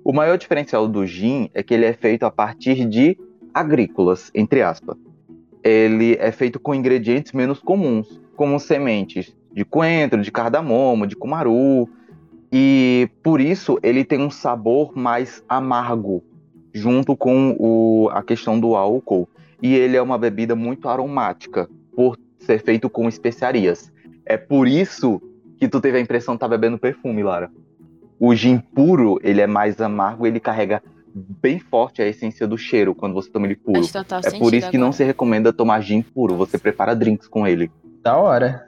O 0.04 0.12
maior 0.12 0.36
diferencial 0.36 0.88
do 0.88 1.06
gin 1.06 1.48
é 1.54 1.62
que 1.62 1.72
ele 1.72 1.84
é 1.84 1.92
feito 1.92 2.24
a 2.24 2.30
partir 2.30 2.86
de 2.86 3.16
agrícolas, 3.54 4.30
entre 4.34 4.62
aspas. 4.62 4.96
Ele 5.62 6.16
é 6.18 6.32
feito 6.32 6.58
com 6.58 6.74
ingredientes 6.74 7.32
menos 7.32 7.60
comuns, 7.60 8.20
como 8.36 8.58
sementes 8.58 9.34
de 9.52 9.64
coentro, 9.64 10.20
de 10.22 10.32
cardamomo, 10.32 11.06
de 11.06 11.14
cumaru, 11.14 11.88
e 12.50 13.08
por 13.22 13.40
isso 13.40 13.78
ele 13.82 14.04
tem 14.04 14.20
um 14.20 14.30
sabor 14.30 14.92
mais 14.96 15.42
amargo, 15.48 16.22
junto 16.72 17.16
com 17.16 17.56
o, 17.58 18.08
a 18.10 18.22
questão 18.22 18.58
do 18.58 18.74
álcool. 18.74 19.28
E 19.60 19.74
ele 19.74 19.96
é 19.96 20.02
uma 20.02 20.18
bebida 20.18 20.56
muito 20.56 20.88
aromática, 20.88 21.68
por 21.94 22.18
ser 22.38 22.62
feito 22.62 22.90
com 22.90 23.08
especiarias. 23.08 23.92
É 24.24 24.36
por 24.36 24.66
isso 24.66 25.20
que 25.58 25.68
tu 25.68 25.80
teve 25.80 25.98
a 25.98 26.00
impressão 26.00 26.34
de 26.34 26.38
estar 26.38 26.48
tá 26.48 26.56
bebendo 26.56 26.78
perfume, 26.78 27.22
Lara. 27.22 27.50
O 28.18 28.34
gin 28.34 28.58
puro, 28.58 29.20
ele 29.22 29.40
é 29.40 29.46
mais 29.46 29.80
amargo, 29.80 30.26
ele 30.26 30.40
carrega 30.40 30.82
bem 31.14 31.58
forte 31.58 32.00
a 32.00 32.08
essência 32.08 32.46
do 32.46 32.56
cheiro 32.56 32.94
quando 32.94 33.14
você 33.14 33.30
toma 33.30 33.46
ele 33.46 33.56
puro. 33.56 33.80
É 34.24 34.38
por 34.38 34.54
isso 34.54 34.70
que 34.70 34.78
não 34.78 34.86
agora. 34.86 34.96
se 34.96 35.04
recomenda 35.04 35.52
tomar 35.52 35.80
gin 35.80 36.02
puro, 36.02 36.36
você 36.36 36.58
prepara 36.58 36.96
drinks 36.96 37.28
com 37.28 37.46
ele. 37.46 37.70
Da 38.02 38.16
hora. 38.16 38.66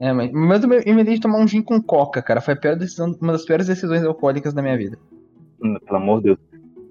É, 0.00 0.12
mas, 0.12 0.32
mas 0.32 0.64
eu 0.64 0.80
inventei 0.86 1.14
de 1.14 1.20
tomar 1.20 1.38
um 1.38 1.46
gin 1.46 1.62
com 1.62 1.80
coca, 1.80 2.22
cara. 2.22 2.40
Foi 2.40 2.54
a 2.54 2.56
pior 2.56 2.74
decisão, 2.74 3.14
uma 3.20 3.32
das 3.32 3.44
piores 3.44 3.66
decisões 3.66 4.02
alcoólicas 4.02 4.54
da 4.54 4.62
minha 4.62 4.76
vida. 4.76 4.98
Pelo 5.60 5.96
amor 5.96 6.18
de 6.18 6.24
Deus. 6.24 6.38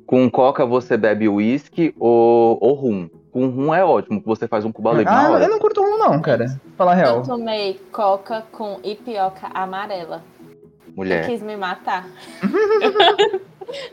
Com 0.05 0.29
coca 0.29 0.65
você 0.65 0.97
bebe 0.97 1.27
uísque 1.29 1.93
ou, 1.99 2.57
ou 2.61 2.73
rum. 2.73 3.09
Com 3.31 3.47
rum 3.47 3.73
é 3.73 3.83
ótimo, 3.85 4.19
que 4.21 4.25
você 4.27 4.47
faz 4.47 4.65
um 4.65 4.71
cuba 4.71 4.89
livre 4.91 5.05
na 5.05 5.27
Ah, 5.27 5.31
hora. 5.31 5.43
eu 5.43 5.49
não 5.49 5.59
curto 5.59 5.81
rum 5.81 5.97
não, 5.99 6.19
cara. 6.21 6.45
Falar 6.75 6.93
a 6.93 6.95
real. 6.95 7.17
Eu 7.17 7.23
tomei 7.23 7.79
coca 7.91 8.43
com 8.51 8.79
ipioca 8.83 9.47
amarela. 9.53 10.23
Mulher. 10.95 11.27
Quis 11.27 11.41
me 11.41 11.55
matar. 11.55 12.07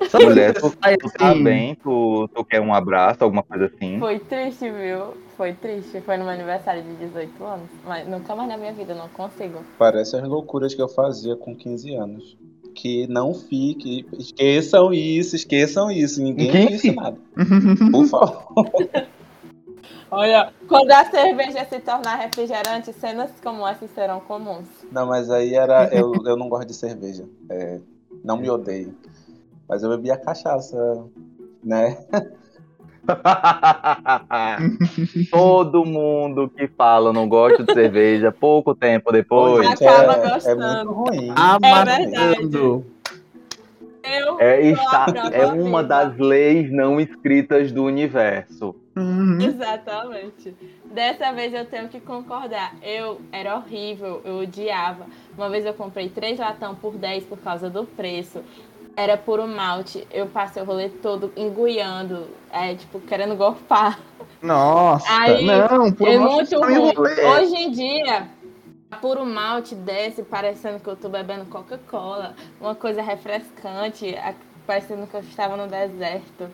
Sabe 0.08 0.24
Mulher, 0.24 0.54
tu, 0.54 0.70
tu 0.70 1.10
tá 1.18 1.30
assim, 1.30 1.44
bem? 1.44 1.74
Tu, 1.74 2.28
tu 2.34 2.44
quer 2.44 2.60
um 2.62 2.72
abraço, 2.72 3.22
alguma 3.22 3.42
coisa 3.42 3.66
assim? 3.66 3.98
Foi 3.98 4.18
triste, 4.18 4.70
viu? 4.70 5.14
Foi 5.36 5.52
triste. 5.52 6.00
Foi 6.00 6.16
no 6.16 6.24
meu 6.24 6.32
aniversário 6.32 6.82
de 6.82 6.94
18 6.94 7.44
anos. 7.44 7.68
Mas 7.84 8.08
nunca 8.08 8.34
mais 8.34 8.48
na 8.48 8.56
minha 8.56 8.72
vida, 8.72 8.94
eu 8.94 8.96
não 8.96 9.08
consigo. 9.10 9.58
Parece 9.78 10.16
as 10.16 10.24
loucuras 10.26 10.74
que 10.74 10.80
eu 10.80 10.88
fazia 10.88 11.36
com 11.36 11.54
15 11.54 11.94
anos. 11.94 12.38
Que 12.76 13.06
não 13.06 13.32
fique. 13.32 14.06
Esqueçam 14.18 14.92
isso, 14.92 15.34
esqueçam 15.34 15.90
isso. 15.90 16.22
Ninguém 16.22 16.68
disse 16.68 16.92
nada. 16.92 17.16
Por 17.90 18.06
favor. 18.06 18.68
Olha, 20.10 20.52
quando 20.68 20.90
a 20.92 21.04
cerveja 21.06 21.64
se 21.64 21.80
tornar 21.80 22.16
refrigerante, 22.16 22.92
cenas 22.92 23.30
como 23.42 23.66
essas 23.66 23.90
serão 23.90 24.20
comuns. 24.20 24.68
Não, 24.92 25.06
mas 25.06 25.30
aí 25.30 25.54
era. 25.54 25.88
Eu, 25.88 26.12
eu 26.26 26.36
não 26.36 26.50
gosto 26.50 26.68
de 26.68 26.74
cerveja. 26.74 27.24
É, 27.48 27.80
não 28.22 28.36
me 28.36 28.50
odeio. 28.50 28.94
Mas 29.66 29.82
eu 29.82 29.88
bebia 29.88 30.18
cachaça, 30.18 30.76
né? 31.64 32.04
Todo 35.30 35.84
mundo 35.84 36.48
que 36.48 36.66
fala 36.68 37.12
não 37.12 37.28
gosta 37.28 37.62
de 37.62 37.72
cerveja, 37.72 38.32
pouco 38.32 38.74
tempo 38.74 39.12
depois, 39.12 39.68
Gente, 39.68 39.84
Acaba 39.84 40.14
é, 40.14 40.26
é 40.26 40.30
gostando. 40.30 40.66
muito 40.66 40.92
ruim. 40.92 41.32
Amatando. 41.36 42.84
Eu 44.02 44.40
é, 44.40 44.62
está, 44.62 45.06
é 45.32 45.46
uma 45.46 45.82
das 45.82 46.16
leis 46.16 46.70
não 46.70 47.00
escritas 47.00 47.72
do 47.72 47.84
universo. 47.84 48.74
Uhum. 48.94 49.38
Exatamente. 49.40 50.54
Dessa 50.84 51.32
vez 51.32 51.52
eu 51.52 51.66
tenho 51.66 51.88
que 51.88 52.00
concordar. 52.00 52.74
Eu 52.82 53.20
era 53.32 53.56
horrível, 53.56 54.22
eu 54.24 54.38
odiava. 54.38 55.06
Uma 55.36 55.50
vez 55.50 55.66
eu 55.66 55.74
comprei 55.74 56.08
três 56.08 56.38
latão 56.38 56.74
por 56.74 56.94
10 56.94 57.24
por 57.24 57.38
causa 57.38 57.68
do 57.68 57.84
preço. 57.84 58.42
Era 58.96 59.16
puro 59.18 59.46
malte. 59.46 60.06
Eu 60.10 60.26
passei 60.26 60.62
o 60.62 60.66
rolê 60.66 60.88
todo 60.88 61.30
enguiando, 61.36 62.28
é, 62.50 62.74
tipo, 62.74 62.98
querendo 63.00 63.36
golfar. 63.36 64.00
Nossa, 64.40 65.06
Aí, 65.10 65.44
não, 65.44 65.92
por 65.92 66.08
é 66.08 66.18
mal 66.18 66.32
muito 66.32 66.58
tá 66.58 66.66
ruim. 66.66 66.94
rolê. 66.94 67.24
Hoje 67.26 67.54
em 67.56 67.70
dia, 67.70 68.28
puro 69.00 69.26
malte 69.26 69.74
desce 69.74 70.22
parecendo 70.22 70.80
que 70.80 70.88
eu 70.88 70.96
tô 70.96 71.10
bebendo 71.10 71.44
Coca-Cola. 71.46 72.34
Uma 72.60 72.74
coisa 72.74 73.02
refrescante, 73.02 74.14
a- 74.16 74.34
parecendo 74.66 75.06
que 75.06 75.14
eu 75.14 75.20
estava 75.20 75.56
no 75.56 75.66
deserto. 75.68 76.48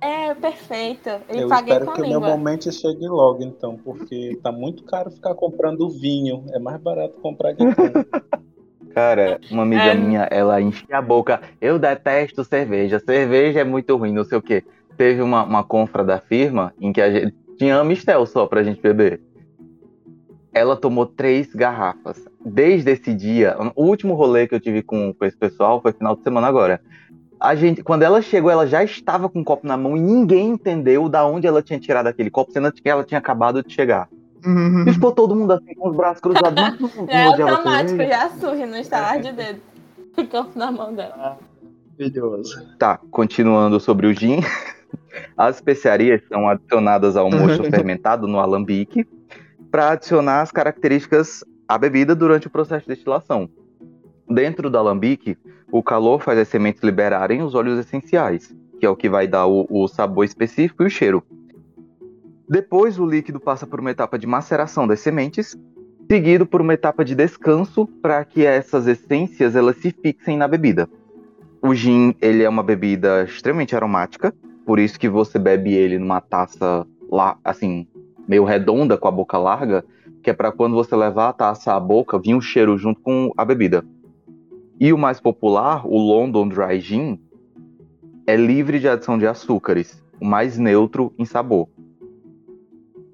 É 0.00 0.34
perfeito. 0.34 1.08
E 1.28 1.38
Eu 1.40 1.48
paguei 1.48 1.74
espero 1.74 1.84
com 1.84 1.90
a 1.92 1.94
que 1.94 2.02
o 2.02 2.08
meu 2.08 2.20
momento 2.20 2.72
chegue 2.72 3.06
logo, 3.06 3.42
então, 3.44 3.76
porque 3.76 4.38
tá 4.42 4.50
muito 4.50 4.82
caro 4.84 5.10
ficar 5.10 5.34
comprando 5.34 5.88
vinho. 5.90 6.44
É 6.52 6.58
mais 6.58 6.80
barato 6.80 7.18
comprar 7.20 7.52
de 7.52 7.72
cana. 7.74 8.04
Cara, 8.94 9.38
uma 9.50 9.62
amiga 9.62 9.82
É. 9.84 9.94
minha, 9.94 10.28
ela 10.30 10.60
enche 10.60 10.84
a 10.92 11.00
boca. 11.00 11.40
Eu 11.60 11.78
detesto 11.78 12.44
cerveja. 12.44 12.98
Cerveja 12.98 13.60
é 13.60 13.64
muito 13.64 13.96
ruim, 13.96 14.12
não 14.12 14.24
sei 14.24 14.38
o 14.38 14.42
quê. 14.42 14.64
Teve 14.96 15.22
uma, 15.22 15.44
uma 15.44 15.62
confra 15.64 16.04
da 16.04 16.18
firma 16.18 16.74
em 16.80 16.92
que 16.92 17.00
a 17.00 17.10
gente 17.10 17.34
tinha 17.58 17.76
Amistel 17.76 18.26
só 18.26 18.46
pra 18.46 18.62
gente 18.62 18.80
beber. 18.80 19.20
Ela 20.52 20.76
tomou 20.76 21.06
três 21.06 21.54
garrafas. 21.54 22.24
Desde 22.44 22.90
esse 22.90 23.14
dia, 23.14 23.56
o 23.76 23.84
último 23.84 24.14
rolê 24.14 24.48
que 24.48 24.54
eu 24.54 24.60
tive 24.60 24.82
com, 24.82 25.14
com 25.14 25.24
esse 25.24 25.36
pessoal 25.36 25.80
foi 25.80 25.92
final 25.92 26.16
de 26.16 26.22
semana 26.22 26.48
agora. 26.48 26.80
A 27.38 27.54
gente, 27.54 27.82
quando 27.82 28.02
ela 28.02 28.20
chegou, 28.20 28.50
ela 28.50 28.66
já 28.66 28.82
estava 28.82 29.28
com 29.28 29.40
o 29.40 29.44
copo 29.44 29.66
na 29.66 29.76
mão 29.76 29.96
e 29.96 30.00
ninguém 30.00 30.50
entendeu 30.50 31.08
da 31.08 31.24
onde 31.24 31.46
ela 31.46 31.62
tinha 31.62 31.78
tirado 31.78 32.06
aquele 32.08 32.30
copo, 32.30 32.52
sendo 32.52 32.70
que 32.72 32.86
ela 32.88 33.04
tinha 33.04 33.18
acabado 33.18 33.62
de 33.62 33.72
chegar. 33.72 34.08
Uhum. 34.44 34.84
E 34.88 34.92
ficou 34.92 35.12
todo 35.12 35.34
mundo 35.36 35.52
assim, 35.52 35.74
com 35.74 35.90
os 35.90 35.96
braços 35.96 36.20
cruzados. 36.20 36.54
Mas 36.54 36.80
não- 36.80 36.90
É 37.08 37.36
não 37.36 37.48
automático, 37.48 37.98
já 38.02 38.30
surge 38.30 38.66
no 38.66 38.76
estalar 38.76 39.20
de 39.20 39.32
dedo. 39.32 39.60
Ficou 40.14 40.46
na 40.54 40.72
mão 40.72 40.94
dela. 40.94 41.38
Maravilhoso. 41.98 42.66
Tá, 42.78 42.98
continuando 43.10 43.78
sobre 43.78 44.06
o 44.06 44.12
gin. 44.12 44.40
As 45.36 45.56
especiarias 45.56 46.22
são 46.28 46.48
adicionadas 46.48 47.16
ao 47.16 47.30
mosto 47.30 47.64
fermentado 47.70 48.26
no 48.26 48.38
alambique 48.40 49.06
para 49.70 49.92
adicionar 49.92 50.40
as 50.42 50.50
características 50.50 51.44
à 51.68 51.78
bebida 51.78 52.14
durante 52.14 52.46
o 52.46 52.50
processo 52.50 52.82
de 52.88 52.94
destilação. 52.94 53.48
Dentro 54.28 54.68
do 54.70 54.78
alambique, 54.78 55.36
o 55.70 55.82
calor 55.82 56.20
faz 56.22 56.38
as 56.38 56.48
sementes 56.48 56.82
liberarem 56.82 57.42
os 57.42 57.54
óleos 57.54 57.78
essenciais, 57.78 58.54
que 58.78 58.86
é 58.86 58.90
o 58.90 58.96
que 58.96 59.08
vai 59.08 59.28
dar 59.28 59.46
o, 59.46 59.66
o 59.70 59.86
sabor 59.86 60.24
específico 60.24 60.82
e 60.82 60.86
o 60.86 60.90
cheiro. 60.90 61.22
Depois, 62.50 62.98
o 62.98 63.06
líquido 63.06 63.38
passa 63.38 63.64
por 63.64 63.78
uma 63.78 63.92
etapa 63.92 64.18
de 64.18 64.26
maceração 64.26 64.84
das 64.84 64.98
sementes, 64.98 65.56
seguido 66.10 66.44
por 66.44 66.60
uma 66.60 66.74
etapa 66.74 67.04
de 67.04 67.14
descanso 67.14 67.86
para 68.02 68.24
que 68.24 68.44
essas 68.44 68.88
essências 68.88 69.54
elas 69.54 69.76
se 69.76 69.92
fixem 69.92 70.36
na 70.36 70.48
bebida. 70.48 70.90
O 71.62 71.72
gin, 71.72 72.12
ele 72.20 72.42
é 72.42 72.48
uma 72.48 72.64
bebida 72.64 73.22
extremamente 73.22 73.76
aromática, 73.76 74.34
por 74.66 74.80
isso 74.80 74.98
que 74.98 75.08
você 75.08 75.38
bebe 75.38 75.74
ele 75.74 75.96
numa 75.96 76.20
taça 76.20 76.84
lá, 77.08 77.38
assim, 77.44 77.86
meio 78.26 78.42
redonda 78.42 78.98
com 78.98 79.06
a 79.06 79.12
boca 79.12 79.38
larga, 79.38 79.84
que 80.20 80.28
é 80.28 80.32
para 80.32 80.50
quando 80.50 80.74
você 80.74 80.96
levar 80.96 81.28
a 81.28 81.32
taça 81.32 81.72
à 81.72 81.78
boca, 81.78 82.18
vir 82.18 82.34
um 82.34 82.40
cheiro 82.40 82.76
junto 82.76 83.00
com 83.00 83.30
a 83.36 83.44
bebida. 83.44 83.84
E 84.80 84.92
o 84.92 84.98
mais 84.98 85.20
popular, 85.20 85.86
o 85.86 85.96
London 85.96 86.48
Dry 86.48 86.80
Gin, 86.80 87.20
é 88.26 88.34
livre 88.34 88.80
de 88.80 88.88
adição 88.88 89.16
de 89.16 89.26
açúcares, 89.28 90.02
o 90.20 90.24
mais 90.24 90.58
neutro 90.58 91.14
em 91.16 91.24
sabor. 91.24 91.68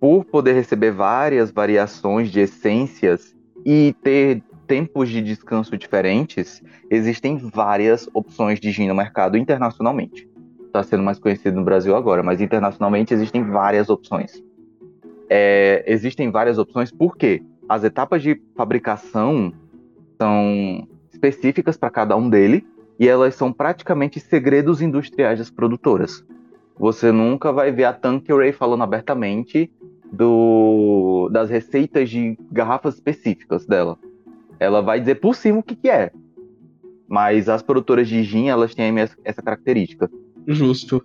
Por 0.00 0.24
poder 0.24 0.52
receber 0.52 0.90
várias 0.90 1.50
variações 1.50 2.30
de 2.30 2.40
essências 2.40 3.34
e 3.64 3.94
ter 4.02 4.42
tempos 4.66 5.08
de 5.08 5.22
descanso 5.22 5.76
diferentes, 5.76 6.62
existem 6.90 7.36
várias 7.36 8.08
opções 8.12 8.60
de 8.60 8.70
gin 8.70 8.88
no 8.88 8.94
mercado 8.94 9.36
internacionalmente. 9.36 10.28
Está 10.66 10.82
sendo 10.82 11.02
mais 11.02 11.18
conhecido 11.18 11.56
no 11.56 11.64
Brasil 11.64 11.96
agora, 11.96 12.22
mas 12.22 12.40
internacionalmente 12.40 13.14
existem 13.14 13.42
várias 13.44 13.88
opções. 13.88 14.42
É, 15.28 15.84
existem 15.86 16.30
várias 16.30 16.58
opções 16.58 16.90
por 16.90 17.16
quê? 17.16 17.42
as 17.68 17.84
etapas 17.84 18.22
de 18.22 18.40
fabricação 18.54 19.52
são 20.20 20.86
específicas 21.12 21.76
para 21.76 21.90
cada 21.90 22.16
um 22.16 22.28
dele 22.28 22.66
e 22.98 23.08
elas 23.08 23.34
são 23.34 23.52
praticamente 23.52 24.20
segredos 24.20 24.80
industriais 24.80 25.38
das 25.38 25.50
produtoras. 25.50 26.24
Você 26.78 27.10
nunca 27.10 27.52
vai 27.52 27.70
ver 27.72 27.84
a 27.84 27.92
Tanqueray 27.92 28.52
falando 28.52 28.82
abertamente 28.82 29.70
do, 30.12 31.28
das 31.30 31.50
receitas 31.50 32.10
de 32.10 32.38
garrafas 32.50 32.94
específicas 32.94 33.66
dela. 33.66 33.98
Ela 34.58 34.80
vai 34.80 35.00
dizer 35.00 35.16
por 35.16 35.34
cima 35.34 35.58
o 35.58 35.62
que, 35.62 35.76
que 35.76 35.88
é. 35.88 36.10
Mas 37.08 37.48
as 37.48 37.62
produtoras 37.62 38.08
de 38.08 38.22
gin, 38.22 38.48
elas 38.48 38.74
têm 38.74 38.94
essa 39.24 39.42
característica. 39.42 40.10
Justo. 40.46 41.04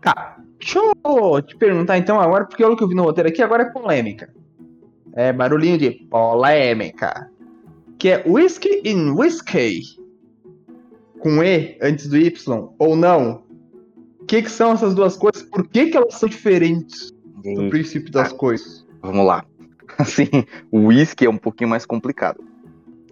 Tá, 0.00 0.38
deixa 0.58 0.78
eu 0.78 1.42
te 1.42 1.56
perguntar 1.56 1.98
então 1.98 2.20
agora, 2.20 2.44
porque 2.44 2.64
o 2.64 2.76
que 2.76 2.82
eu 2.82 2.88
vi 2.88 2.94
no 2.94 3.02
roteiro 3.02 3.28
aqui 3.28 3.42
agora 3.42 3.64
é 3.64 3.70
polêmica. 3.70 4.32
É 5.12 5.32
barulhinho 5.32 5.76
de 5.76 5.90
polêmica. 5.90 7.30
Que 7.98 8.10
é 8.10 8.24
whisky 8.26 8.82
in 8.84 9.10
whiskey. 9.10 9.82
Com 11.18 11.42
E 11.42 11.76
antes 11.82 12.08
do 12.08 12.16
Y, 12.16 12.72
ou 12.78 12.96
não? 12.96 13.44
O 14.20 14.24
que, 14.24 14.42
que 14.42 14.50
são 14.50 14.72
essas 14.72 14.94
duas 14.94 15.16
coisas? 15.16 15.42
Por 15.42 15.66
que, 15.68 15.86
que 15.86 15.96
elas 15.96 16.14
são 16.14 16.28
diferentes 16.28 17.12
do 17.42 17.70
princípio 17.70 18.10
das 18.10 18.32
coisas? 18.32 18.86
Vamos 19.02 19.26
lá. 19.26 19.44
Assim, 19.98 20.28
o 20.70 20.86
whisky 20.86 21.26
é 21.26 21.30
um 21.30 21.36
pouquinho 21.36 21.70
mais 21.70 21.84
complicado. 21.84 22.42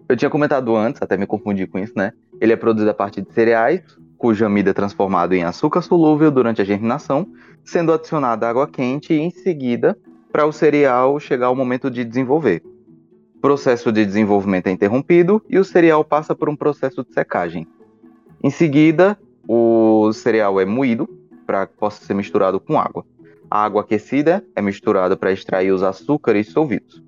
Eu 0.08 0.16
tinha 0.16 0.30
comentado 0.30 0.74
antes, 0.74 1.02
até 1.02 1.16
me 1.16 1.26
confundi 1.26 1.66
com 1.66 1.78
isso, 1.78 1.92
né? 1.96 2.12
Ele 2.40 2.52
é 2.52 2.56
produzido 2.56 2.90
a 2.90 2.94
partir 2.94 3.20
de 3.20 3.32
cereais, 3.32 3.82
cuja 4.16 4.46
amida 4.46 4.70
é 4.70 4.72
transformada 4.72 5.36
em 5.36 5.44
açúcar 5.44 5.82
solúvel 5.82 6.30
durante 6.30 6.62
a 6.62 6.64
germinação, 6.64 7.26
sendo 7.64 7.92
adicionada 7.92 8.48
água 8.48 8.66
quente 8.66 9.12
e 9.12 9.18
em 9.18 9.30
seguida 9.30 9.98
para 10.32 10.46
o 10.46 10.52
cereal 10.52 11.18
chegar 11.20 11.46
ao 11.46 11.56
momento 11.56 11.90
de 11.90 12.04
desenvolver. 12.04 12.62
O 13.36 13.40
processo 13.40 13.92
de 13.92 14.04
desenvolvimento 14.04 14.66
é 14.66 14.70
interrompido 14.70 15.42
e 15.48 15.58
o 15.58 15.64
cereal 15.64 16.04
passa 16.04 16.34
por 16.34 16.48
um 16.48 16.56
processo 16.56 17.04
de 17.04 17.12
secagem. 17.12 17.66
Em 18.42 18.50
seguida, 18.50 19.18
o 19.46 20.12
cereal 20.12 20.60
é 20.60 20.64
moído 20.64 21.08
para 21.46 21.66
que 21.66 21.74
possa 21.76 22.04
ser 22.04 22.14
misturado 22.14 22.58
com 22.58 22.78
água. 22.78 23.04
A 23.50 23.64
água 23.64 23.80
aquecida 23.82 24.44
é 24.54 24.60
misturada 24.60 25.16
para 25.16 25.32
extrair 25.32 25.72
os 25.72 25.82
açúcares 25.82 26.46
dissolvidos. 26.46 27.02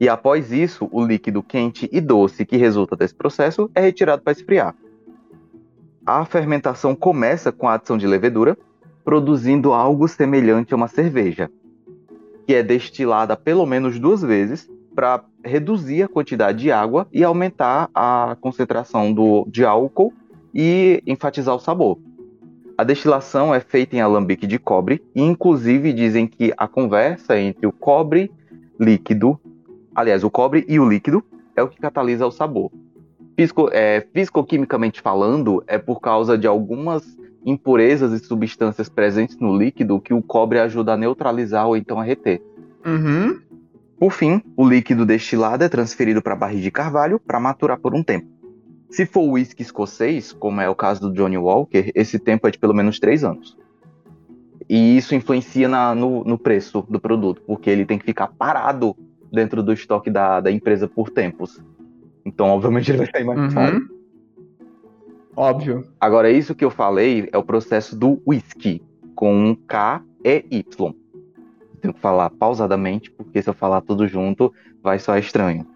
E 0.00 0.08
após 0.08 0.50
isso, 0.50 0.88
o 0.90 1.04
líquido 1.04 1.42
quente 1.42 1.88
e 1.92 2.00
doce 2.00 2.44
que 2.44 2.56
resulta 2.56 2.96
desse 2.96 3.14
processo 3.14 3.70
é 3.74 3.80
retirado 3.80 4.22
para 4.22 4.32
esfriar. 4.32 4.74
A 6.04 6.24
fermentação 6.24 6.94
começa 6.94 7.52
com 7.52 7.68
a 7.68 7.74
adição 7.74 7.96
de 7.96 8.06
levedura, 8.06 8.58
produzindo 9.04 9.72
algo 9.72 10.08
semelhante 10.08 10.72
a 10.72 10.76
uma 10.76 10.88
cerveja, 10.88 11.50
que 12.46 12.54
é 12.54 12.62
destilada 12.62 13.36
pelo 13.36 13.66
menos 13.66 13.98
duas 13.98 14.22
vezes 14.22 14.68
para 14.94 15.24
reduzir 15.44 16.02
a 16.02 16.08
quantidade 16.08 16.58
de 16.58 16.72
água 16.72 17.06
e 17.12 17.22
aumentar 17.22 17.88
a 17.94 18.36
concentração 18.40 19.12
do, 19.12 19.46
de 19.48 19.64
álcool 19.64 20.12
e 20.54 21.02
enfatizar 21.06 21.54
o 21.54 21.60
sabor. 21.60 21.98
A 22.82 22.84
destilação 22.84 23.54
é 23.54 23.60
feita 23.60 23.94
em 23.94 24.00
alambique 24.00 24.44
de 24.44 24.58
cobre 24.58 25.00
e, 25.14 25.22
inclusive, 25.22 25.92
dizem 25.92 26.26
que 26.26 26.52
a 26.56 26.66
conversa 26.66 27.38
entre 27.38 27.64
o 27.64 27.70
cobre 27.70 28.28
líquido 28.76 29.38
Aliás, 29.94 30.24
o 30.24 30.30
cobre 30.30 30.64
e 30.66 30.80
o 30.80 30.88
líquido 30.88 31.22
é 31.54 31.62
o 31.62 31.68
que 31.68 31.78
catalisa 31.78 32.26
o 32.26 32.32
sabor. 32.32 32.72
Fisico, 33.36 33.68
é, 33.70 34.04
fisicoquimicamente 34.12 35.00
falando, 35.00 35.62
é 35.68 35.78
por 35.78 36.00
causa 36.00 36.36
de 36.36 36.48
algumas 36.48 37.16
impurezas 37.46 38.12
e 38.20 38.24
substâncias 38.24 38.88
presentes 38.88 39.38
no 39.38 39.56
líquido 39.56 40.00
que 40.00 40.12
o 40.12 40.20
cobre 40.20 40.58
ajuda 40.58 40.94
a 40.94 40.96
neutralizar 40.96 41.68
ou 41.68 41.76
então 41.76 42.00
a 42.00 42.02
reter. 42.02 42.42
Uhum. 42.84 43.38
Por 43.96 44.10
fim, 44.10 44.42
o 44.56 44.68
líquido 44.68 45.06
destilado 45.06 45.62
é 45.62 45.68
transferido 45.68 46.20
para 46.20 46.32
a 46.32 46.36
barriga 46.36 46.62
de 46.62 46.70
carvalho 46.72 47.20
para 47.20 47.38
maturar 47.38 47.78
por 47.78 47.94
um 47.94 48.02
tempo. 48.02 48.26
Se 48.92 49.06
for 49.06 49.22
o 49.22 49.30
whisky 49.32 49.62
escocês, 49.62 50.32
como 50.34 50.60
é 50.60 50.68
o 50.68 50.74
caso 50.74 51.00
do 51.00 51.14
Johnny 51.14 51.38
Walker, 51.38 51.90
esse 51.94 52.18
tempo 52.18 52.46
é 52.46 52.50
de 52.50 52.58
pelo 52.58 52.74
menos 52.74 53.00
três 53.00 53.24
anos. 53.24 53.56
E 54.68 54.98
isso 54.98 55.14
influencia 55.14 55.66
na, 55.66 55.94
no, 55.94 56.22
no 56.24 56.38
preço 56.38 56.84
do 56.90 57.00
produto, 57.00 57.42
porque 57.46 57.70
ele 57.70 57.86
tem 57.86 57.98
que 57.98 58.04
ficar 58.04 58.28
parado 58.28 58.94
dentro 59.32 59.62
do 59.62 59.72
estoque 59.72 60.10
da, 60.10 60.40
da 60.40 60.50
empresa 60.50 60.86
por 60.86 61.08
tempos. 61.08 61.58
Então, 62.22 62.48
obviamente, 62.48 62.90
ele 62.90 62.98
vai 62.98 63.10
sair 63.10 63.24
mais 63.24 63.38
Uhum. 63.40 63.48
caro. 63.50 63.88
Óbvio. 65.34 65.86
Agora, 65.98 66.30
isso 66.30 66.54
que 66.54 66.64
eu 66.64 66.70
falei 66.70 67.30
é 67.32 67.38
o 67.38 67.42
processo 67.42 67.96
do 67.96 68.20
whisky, 68.26 68.82
com 69.14 69.34
um 69.34 69.54
K 69.54 70.02
e 70.22 70.44
Y. 70.50 70.94
Tenho 71.80 71.94
que 71.94 72.00
falar 72.00 72.28
pausadamente, 72.28 73.10
porque 73.10 73.40
se 73.40 73.48
eu 73.48 73.54
falar 73.54 73.80
tudo 73.80 74.06
junto, 74.06 74.52
vai 74.82 74.98
soar 74.98 75.18
estranho. 75.18 75.66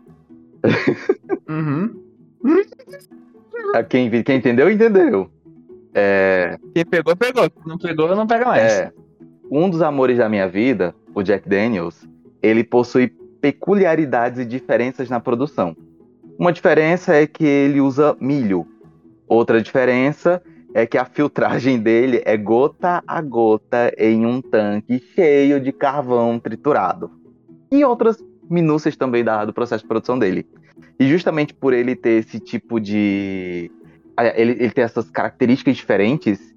Uhum. 1.49 1.86
Quem, 3.83 4.11
quem 4.23 4.37
entendeu, 4.37 4.71
entendeu. 4.71 5.31
É, 5.95 6.59
Quem 6.75 6.85
pegou, 6.85 7.17
pegou. 7.17 7.49
Quem 7.51 7.63
não 7.67 7.79
pegou, 7.79 8.15
não 8.15 8.27
pega 8.27 8.45
mais. 8.45 8.63
é, 8.73 8.93
um 9.51 9.69
dos 9.71 9.81
amores 9.83 10.19
da 10.19 10.29
minha 10.29 10.49
vida, 10.49 10.95
o 11.15 11.23
Jack 11.23 11.49
Daniels, 11.49 12.07
ele 12.43 12.63
possui 12.63 13.09
peculiaridades 13.41 14.41
e 14.41 14.45
diferenças 14.45 15.09
na 15.09 15.21
produção. 15.21 15.75
Uma 16.39 16.53
diferença 16.53 17.15
é 17.15 17.27
que 17.27 17.45
ele 17.45 17.81
usa 17.81 18.15
milho. 18.21 18.67
Outra 19.27 19.61
diferença 19.63 20.43
é 20.75 20.85
que 20.87 20.99
a 20.99 21.05
filtragem 21.07 21.79
dele 21.79 22.21
é 22.27 22.37
gota 22.37 23.03
a 23.07 23.23
gota 23.23 23.91
em 23.97 24.27
um 24.27 24.43
tanque 24.43 25.03
cheio 25.15 25.59
de 25.59 25.73
carvão 25.73 26.39
triturado. 26.39 27.11
E 27.73 27.83
outras 27.85 28.23
minúcias 28.51 28.95
também 28.97 29.25
da- 29.25 29.45
do 29.47 29.53
processo 29.55 29.83
de 29.85 29.89
produção 29.89 30.19
dele. 30.19 30.47
E 30.99 31.09
justamente 31.09 31.55
por 31.55 31.73
ele 31.73 31.95
ter 31.95 32.21
esse 32.21 32.41
tipo 32.41 32.81
de. 32.81 33.71
Ele, 34.35 34.53
ele 34.53 34.71
ter 34.71 34.83
essas 34.83 35.11
características 35.11 35.77
diferentes, 35.77 36.55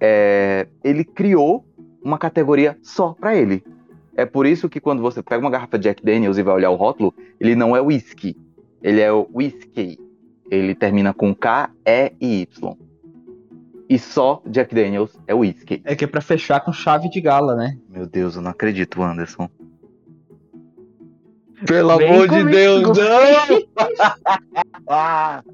é, 0.00 0.66
ele 0.82 1.04
criou 1.04 1.64
uma 2.02 2.18
categoria 2.18 2.76
só 2.82 3.12
para 3.12 3.36
ele. 3.36 3.64
É 4.16 4.26
por 4.26 4.46
isso 4.46 4.68
que 4.68 4.80
quando 4.80 5.00
você 5.00 5.22
pega 5.22 5.40
uma 5.40 5.50
garrafa 5.50 5.78
Jack 5.78 6.04
Daniels 6.04 6.38
e 6.38 6.42
vai 6.42 6.54
olhar 6.54 6.70
o 6.70 6.76
rótulo, 6.76 7.14
ele 7.40 7.54
não 7.54 7.76
é 7.76 7.80
whisky, 7.80 8.36
ele 8.82 9.00
é 9.00 9.12
o 9.12 9.28
whisky. 9.32 9.98
Ele 10.50 10.74
termina 10.74 11.14
com 11.14 11.34
K, 11.34 11.70
E 11.86 12.12
e 12.20 12.42
Y. 12.42 12.76
E 13.88 13.98
só 13.98 14.42
Jack 14.46 14.74
Daniels 14.74 15.18
é 15.26 15.34
whisky. 15.34 15.80
É 15.84 15.96
que 15.96 16.04
é 16.04 16.06
pra 16.06 16.20
fechar 16.20 16.60
com 16.60 16.72
chave 16.72 17.08
de 17.08 17.20
gala, 17.20 17.54
né? 17.56 17.78
Meu 17.88 18.06
Deus, 18.06 18.36
eu 18.36 18.42
não 18.42 18.50
acredito, 18.50 19.02
Anderson. 19.02 19.48
Pelo 21.66 21.96
Vem 21.98 22.08
amor 22.08 22.28
de 22.28 22.38
comigo. 22.40 22.92
Deus, 22.92 22.98
não! 22.98 23.62
Ah! 24.88 25.42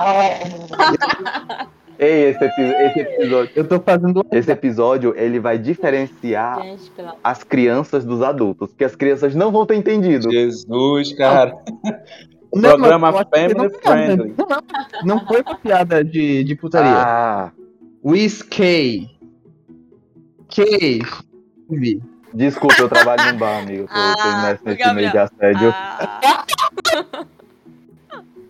Ah! 0.00 1.66
Ei, 1.98 2.26
esse, 2.30 2.44
esse 2.44 3.00
episódio, 3.00 3.50
Eu 3.56 3.66
tô 3.66 3.80
fazendo. 3.80 4.24
esse 4.30 4.52
episódio, 4.52 5.12
ele 5.16 5.40
vai 5.40 5.58
diferenciar 5.58 6.62
Gente, 6.62 6.90
pela... 6.92 7.16
as 7.24 7.42
crianças 7.42 8.04
dos 8.04 8.22
adultos, 8.22 8.68
porque 8.68 8.84
as 8.84 8.94
crianças 8.94 9.34
não 9.34 9.50
vão 9.50 9.66
ter 9.66 9.74
entendido. 9.74 10.30
Jesus, 10.30 11.12
cara. 11.14 11.52
Não, 12.54 12.78
Programa 12.78 13.24
family 13.24 13.54
não 13.54 13.70
friendly. 13.70 14.34
Não, 14.38 14.46
não, 14.46 15.16
não 15.18 15.26
foi 15.26 15.42
uma 15.42 15.56
piada 15.58 16.04
de, 16.04 16.44
de 16.44 16.54
putaria. 16.54 16.92
Ah, 16.92 17.50
Whisky. 18.04 19.10
K. 20.48 21.00
desculpa, 22.34 22.74
eu 22.80 22.88
trabalho 22.88 23.32
num 23.32 23.38
bar, 23.38 23.62
amigo. 23.62 23.82
Eu 23.82 23.86
tô 23.88 23.92
Ah, 23.94 24.14
terminando 24.16 24.58
nesse 24.64 24.78
Gabriel. 24.78 24.94
meio 24.94 25.10
de 25.10 25.18
assédio. 25.18 25.70
Ah, 25.74 27.24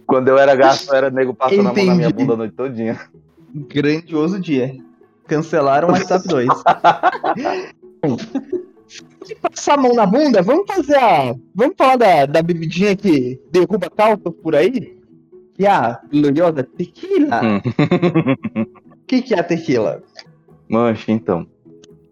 Quando 0.07 0.29
eu 0.29 0.39
era 0.39 0.55
gasto, 0.57 0.95
era 0.95 1.11
nego 1.11 1.35
passando 1.35 1.61
a 1.69 1.73
mão 1.75 1.85
na 1.87 1.95
minha 1.95 2.09
Entendi. 2.09 2.13
bunda 2.25 2.33
a 2.35 2.37
noite 2.39 2.55
todinha. 2.55 2.99
Grandioso 3.55 4.41
dia. 4.41 4.75
Cancelaram 5.27 5.89
o 5.89 5.93
WhatsApp 5.93 6.27
2. 6.27 6.49
Se 9.25 9.35
passar 9.35 9.75
a 9.75 9.77
mão 9.77 9.93
na 9.95 10.07
bunda, 10.07 10.41
vamos 10.43 10.65
fazer 10.67 10.97
a. 10.97 11.35
Vamos 11.55 11.75
falar 11.77 11.97
da, 11.97 12.27
da 12.27 12.43
bebidinha 12.43 12.97
que 12.97 13.39
derruba 13.53 13.91
calça 13.91 14.31
por 14.31 14.55
aí? 14.57 14.97
E 15.59 15.67
a 15.67 16.01
gloriosa 16.11 16.63
tequila. 16.63 17.41
Hum. 17.45 17.61
O 18.93 19.07
que, 19.07 19.21
que 19.23 19.35
é 19.35 19.41
a 19.41 19.45
tequila? 19.45 20.03
Mancha, 20.69 21.11
então. 21.13 21.47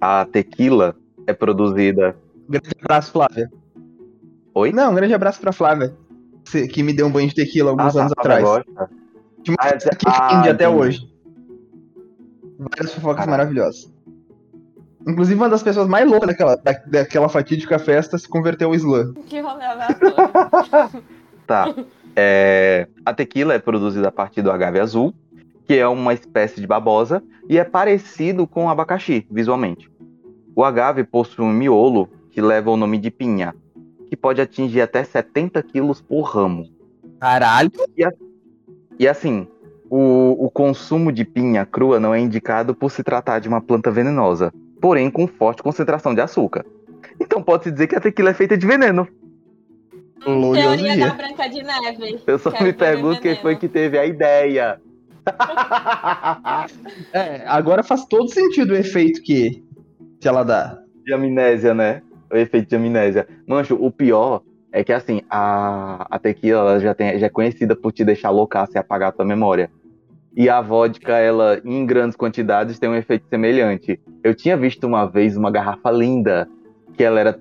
A 0.01 0.25
tequila 0.27 0.95
é 1.27 1.33
produzida. 1.33 2.17
Grande 2.49 2.71
abraço, 2.81 3.13
Flávia. 3.13 3.51
Oi? 4.55 4.73
Não, 4.73 4.93
um 4.93 4.95
grande 4.95 5.15
abraço 5.15 5.41
pra 5.41 5.53
Flávia. 5.53 5.95
que- 6.69 6.83
me 6.83 6.93
deu 6.93 7.07
um 7.07 7.11
banho 7.11 7.29
de 7.29 7.35
tequila 7.35 7.71
alguns 7.71 7.97
Ah, 7.97 8.01
anos 8.03 8.13
tá, 8.15 8.21
atrás. 8.21 8.43
gosta. 8.45 8.71
Ah, 8.77 8.87
que 9.43 10.07
ah, 10.07 10.37
rende 10.37 10.49
até 10.51 10.65
entendi. 10.65 10.81
hoje. 10.81 11.13
Várias 12.59 12.95
fofocas 12.95 13.17
Caraca. 13.25 13.31
maravilhosas. 13.31 13.93
Inclusive, 15.07 15.39
uma 15.39 15.49
das 15.49 15.63
pessoas 15.63 15.89
mais 15.89 16.09
loucas 16.09 16.29
daquela, 16.29 16.57
da- 16.57 16.81
daquela 16.87 17.29
fatídica 17.29 17.79
festa 17.79 18.17
se 18.17 18.29
converteu 18.29 18.69
ao 18.69 18.75
Islã. 18.75 19.13
que 19.27 19.41
rolê 19.41 19.65
aleatório. 19.65 20.15
Tá. 21.47 21.73
É, 22.17 22.89
a 23.05 23.13
tequila 23.15 23.55
é 23.55 23.59
produzida 23.61 24.09
a 24.09 24.13
partir 24.13 24.43
do 24.43 24.51
agave 24.51 24.81
azul, 24.81 25.15
que 25.65 25.75
é 25.75 25.87
uma 25.87 26.13
espécie 26.13 26.61
de 26.61 26.67
babosa 26.67 27.23
e 27.49 27.57
é 27.57 27.63
parecido 27.63 28.49
com 28.49 28.67
o 28.67 28.69
abacaxi, 28.69 29.25
visualmente. 29.31 29.89
O 30.57 30.65
agave 30.65 31.05
possui 31.05 31.45
um 31.45 31.53
miolo 31.53 32.09
que 32.31 32.41
leva 32.41 32.71
o 32.71 32.79
nome 32.79 32.97
de 32.97 33.11
pinha. 33.11 33.55
que 34.09 34.17
pode 34.17 34.41
atingir 34.41 34.81
até 34.81 35.03
70 35.05 35.63
quilos 35.65 36.01
por 36.01 36.23
ramo. 36.23 36.71
Caralho. 37.21 37.73
E 38.99 39.07
assim, 39.09 39.49
o, 39.91 40.47
o 40.47 40.49
consumo 40.49 41.11
de 41.11 41.25
pinha 41.25 41.67
crua 41.67 41.99
não 41.99 42.15
é 42.15 42.21
indicado 42.21 42.75
por 42.75 42.91
se 42.91 43.03
tratar 43.03 43.41
de 43.41 43.49
uma 43.49 43.61
planta 43.61 43.91
venenosa, 43.91 44.53
porém 44.81 45.11
com 45.11 45.27
forte 45.27 45.63
concentração 45.63 46.15
de 46.15 46.21
açúcar. 46.21 46.65
Então 47.21 47.43
pode-se 47.43 47.73
dizer 47.73 47.89
que 47.89 47.97
a 47.97 48.01
tequila 48.01 48.31
é 48.31 48.35
feita 48.35 48.57
de 48.57 48.67
veneno. 48.67 49.09
Teoria 50.23 50.97
da. 50.97 51.15
Branca 51.15 51.49
de 51.49 51.63
Neve. 51.63 52.21
Eu 52.27 52.39
só 52.39 52.51
me 52.63 52.73
pergunto 52.73 53.21
quem 53.21 53.37
foi 53.37 53.57
que 53.57 53.69
teve 53.69 53.99
a 53.99 54.07
ideia. 54.07 54.81
É, 57.13 57.43
agora 57.47 57.83
faz 57.83 58.05
todo 58.05 58.29
sentido 58.29 58.71
o 58.73 58.77
efeito 58.77 59.21
que, 59.23 59.66
que 60.27 60.29
ela 60.29 60.43
dá. 60.43 60.77
de 61.05 61.13
amnésia, 61.13 61.73
né? 61.73 62.03
O 62.33 62.37
efeito 62.37 62.69
de 62.69 62.75
amnésia. 62.75 63.29
Mancho, 63.47 63.77
o 63.77 63.93
pior 63.93 64.43
é 64.73 64.83
que 64.83 64.93
assim, 64.93 65.23
a, 65.31 66.05
a 66.11 66.19
tequila 66.19 66.81
já, 66.81 66.93
tem, 66.93 67.17
já 67.17 67.27
é 67.27 67.31
conhecida 67.31 67.77
por 67.77 67.93
te 67.93 68.05
deixar 68.05 68.31
loucaço 68.31 68.73
e 68.75 68.79
apagar 68.79 69.11
a 69.11 69.13
tua 69.13 69.25
memória. 69.25 69.71
E 70.37 70.49
a 70.49 70.61
vodka, 70.61 71.17
ela, 71.17 71.61
em 71.65 71.87
grandes 71.87 72.17
quantidades, 72.17 72.77
tem 72.77 72.91
um 72.91 72.97
efeito 72.97 73.29
semelhante. 73.29 74.01
Eu 74.25 74.35
tinha 74.35 74.57
visto 74.57 74.85
uma 74.85 75.07
vez 75.07 75.37
uma 75.37 75.49
garrafa 75.49 75.93
linda, 75.93 76.49
que 76.95 77.05
ela 77.05 77.21
era 77.21 77.41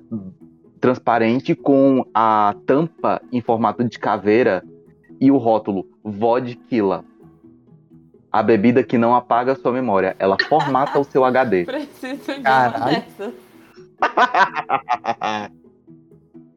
transparente 0.80 1.56
com 1.56 2.06
a 2.14 2.56
tampa 2.68 3.20
em 3.32 3.42
formato 3.42 3.84
de 3.84 3.98
caveira 3.98 4.64
e 5.20 5.32
o 5.32 5.38
rótulo 5.38 5.88
Vodquila. 6.04 7.04
A 8.36 8.44
bebida 8.44 8.84
que 8.84 8.98
não 8.98 9.16
apaga 9.16 9.54
a 9.54 9.56
sua 9.56 9.72
memória, 9.72 10.14
ela 10.20 10.36
formata 10.50 11.00
o 11.00 11.06
seu 11.06 11.24
HD. 11.24 11.64
Preciso 11.72 12.22
de 12.26 12.32
uma 12.32 12.42
Caralho. 12.42 13.04
dessas. 13.18 13.34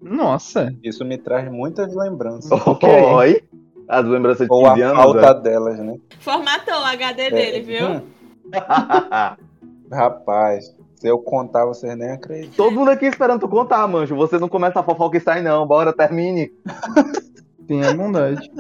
Nossa. 0.02 0.74
Isso 0.82 1.04
me 1.04 1.16
traz 1.16 1.48
muitas 1.48 1.94
lembranças. 1.94 2.50
Oi? 2.82 3.44
As 3.86 4.04
lembranças 4.04 4.48
de 4.48 4.52
Ou 4.52 4.66
a 4.66 4.70
15 4.70 4.82
anos. 4.82 5.02
falta 5.04 5.34
delas, 5.34 5.78
né? 5.78 5.96
Formatou 6.18 6.74
o 6.74 6.84
HD 6.84 7.30
dele, 7.30 7.60
viu? 7.60 7.86
Hum, 7.86 8.02
né? 8.46 8.58
rapaz, 9.92 10.74
se 10.96 11.06
eu 11.06 11.20
contar, 11.20 11.64
vocês 11.64 11.96
nem 11.96 12.10
acreditam. 12.10 12.54
Todo 12.56 12.74
mundo 12.74 12.90
aqui 12.90 13.06
esperando 13.06 13.38
tu 13.38 13.48
contar, 13.48 13.86
manjo. 13.86 14.16
Você 14.16 14.36
não 14.36 14.48
começa 14.48 14.80
a 14.80 14.82
fofoca 14.82 15.16
e 15.16 15.20
sai, 15.20 15.42
não. 15.42 15.64
Bora, 15.64 15.92
termine. 15.92 16.50
Tenha 17.68 17.94
bondade. 17.94 18.50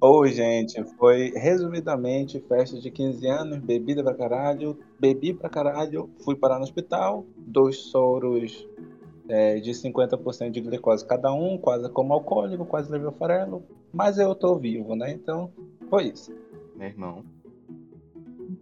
Ou, 0.00 0.26
gente, 0.26 0.82
foi 0.98 1.30
resumidamente 1.30 2.40
festa 2.46 2.78
de 2.78 2.90
15 2.90 3.26
anos, 3.26 3.58
bebida 3.58 4.02
pra 4.02 4.14
caralho, 4.14 4.78
bebi 5.00 5.32
pra 5.32 5.48
caralho, 5.48 6.10
fui 6.22 6.34
parar 6.34 6.58
no 6.58 6.64
hospital, 6.64 7.24
dois 7.36 7.78
soros 7.78 8.68
é, 9.28 9.58
de 9.58 9.70
50% 9.70 10.50
de 10.50 10.60
glicose 10.60 11.06
cada 11.06 11.32
um, 11.32 11.56
quase 11.56 11.88
como 11.90 12.12
alcoólico, 12.12 12.66
quase 12.66 12.90
levei 12.90 13.08
o 13.08 13.12
farelo, 13.12 13.64
mas 13.92 14.18
eu 14.18 14.34
tô 14.34 14.56
vivo, 14.56 14.94
né? 14.94 15.10
Então, 15.10 15.50
foi 15.88 16.08
isso. 16.08 16.32
Meu 16.76 16.88
irmão. 16.88 17.24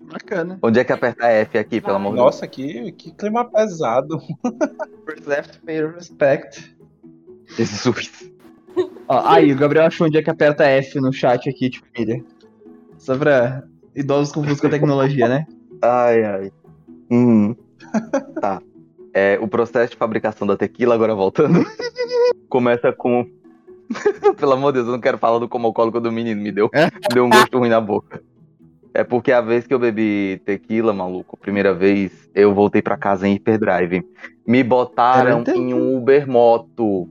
Bacana. 0.03 0.59
Onde 0.62 0.78
é 0.78 0.85
que 0.85 0.93
aperta 0.93 1.26
F 1.26 1.59
aqui, 1.59 1.80
pelo 1.80 1.97
amor 1.97 2.11
de 2.11 2.16
Deus? 2.16 2.26
Nossa, 2.26 2.47
que, 2.47 2.93
que 2.93 3.11
clima 3.11 3.45
pesado. 3.45 4.20
First 5.05 5.26
left, 5.26 5.61
pay 5.62 5.85
respect. 5.87 6.76
Jesus. 7.57 8.34
Ó, 9.09 9.23
aí, 9.27 9.53
o 9.53 9.57
Gabriel 9.57 9.87
achou 9.87 10.07
onde 10.07 10.19
é 10.19 10.23
que 10.23 10.31
aperta 10.31 10.65
F 10.65 10.99
no 11.01 11.13
chat 11.13 11.49
aqui 11.49 11.69
de 11.69 11.81
família. 11.81 12.25
Só 12.99 13.17
pra 13.17 13.63
idosos 13.95 14.33
confusos 14.33 14.61
com 14.61 14.67
a 14.67 14.71
tecnologia, 14.71 15.29
né? 15.29 15.47
Ai, 15.83 16.25
ai. 16.25 16.53
Hum. 17.11 17.55
tá. 18.41 18.61
É, 19.13 19.39
o 19.41 19.47
processo 19.47 19.93
de 19.93 19.97
fabricação 19.97 20.47
da 20.47 20.57
tequila, 20.57 20.95
agora 20.95 21.15
voltando, 21.15 21.65
começa 22.49 22.93
com. 22.93 23.27
Pelo 24.39 24.53
amor 24.53 24.73
de 24.73 24.79
Deus, 24.79 24.87
eu 24.89 24.93
não 24.93 25.01
quero 25.01 25.19
falar 25.19 25.39
do 25.39 25.49
como 25.49 25.67
alcoólico 25.67 26.01
do 26.01 26.11
menino, 26.11 26.41
me 26.41 26.51
deu, 26.51 26.71
me 26.75 27.15
deu 27.15 27.25
um 27.25 27.31
gosto 27.31 27.59
ruim 27.59 27.69
na 27.69 27.81
boca. 27.81 28.23
É 28.95 29.05
porque 29.05 29.31
a 29.31 29.41
vez 29.41 29.67
que 29.67 29.75
eu 29.75 29.79
bebi 29.79 30.41
tequila, 30.45 30.93
maluco, 30.93 31.37
primeira 31.37 31.75
vez, 31.75 32.31
eu 32.35 32.55
voltei 32.55 32.81
pra 32.81 32.97
casa 32.97 33.29
em 33.29 33.35
hyperdrive. 33.35 34.05
Me 34.47 34.63
botaram 34.63 35.45
em 35.55 35.75
um 35.75 35.97
Uber 35.97 36.29
moto 36.29 37.09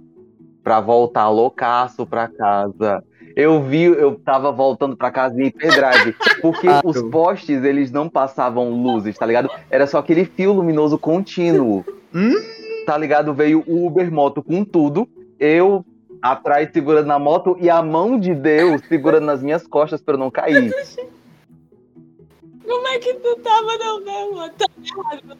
pra 0.63 0.79
voltar 0.79 1.29
loucaço 1.29 2.05
pra 2.05 2.27
casa. 2.27 3.03
Eu 3.35 3.61
vi, 3.63 3.83
eu 3.83 4.15
tava 4.15 4.51
voltando 4.51 4.95
pra 4.95 5.11
casa 5.11 5.39
em 5.39 5.45
hyperdrive, 5.45 6.15
porque 6.41 6.67
Ah, 6.67 6.81
os 6.85 7.01
postes, 7.03 7.63
eles 7.63 7.91
não 7.91 8.07
passavam 8.07 8.69
luzes, 8.69 9.17
tá 9.17 9.25
ligado? 9.25 9.49
Era 9.69 9.87
só 9.87 9.97
aquele 9.97 10.23
fio 10.23 10.53
luminoso 10.53 10.97
contínuo. 10.97 11.83
Hum? 12.13 12.33
Tá 12.85 12.97
ligado? 12.97 13.33
Veio 13.33 13.63
o 13.65 13.87
Uber 13.87 14.11
moto 14.11 14.43
com 14.43 14.63
tudo, 14.63 15.07
eu 15.39 15.83
atrás 16.21 16.69
segurando 16.71 17.07
na 17.07 17.19
moto 17.19 17.57
e 17.59 17.69
a 17.69 17.81
mão 17.81 18.17
de 18.17 18.33
Deus 18.33 18.81
segurando 18.87 19.25
nas 19.25 19.43
minhas 19.43 19.67
costas 19.67 20.01
pra 20.01 20.13
eu 20.13 20.19
não 20.19 20.31
cair. 20.31 20.71
Como 22.65 22.87
é 22.87 22.99
que 22.99 23.13
tu 23.15 23.35
tava 23.37 23.77
não 23.77 23.99
mesmo? 23.99 24.49
Tá 24.51 24.65
errado. 24.77 25.37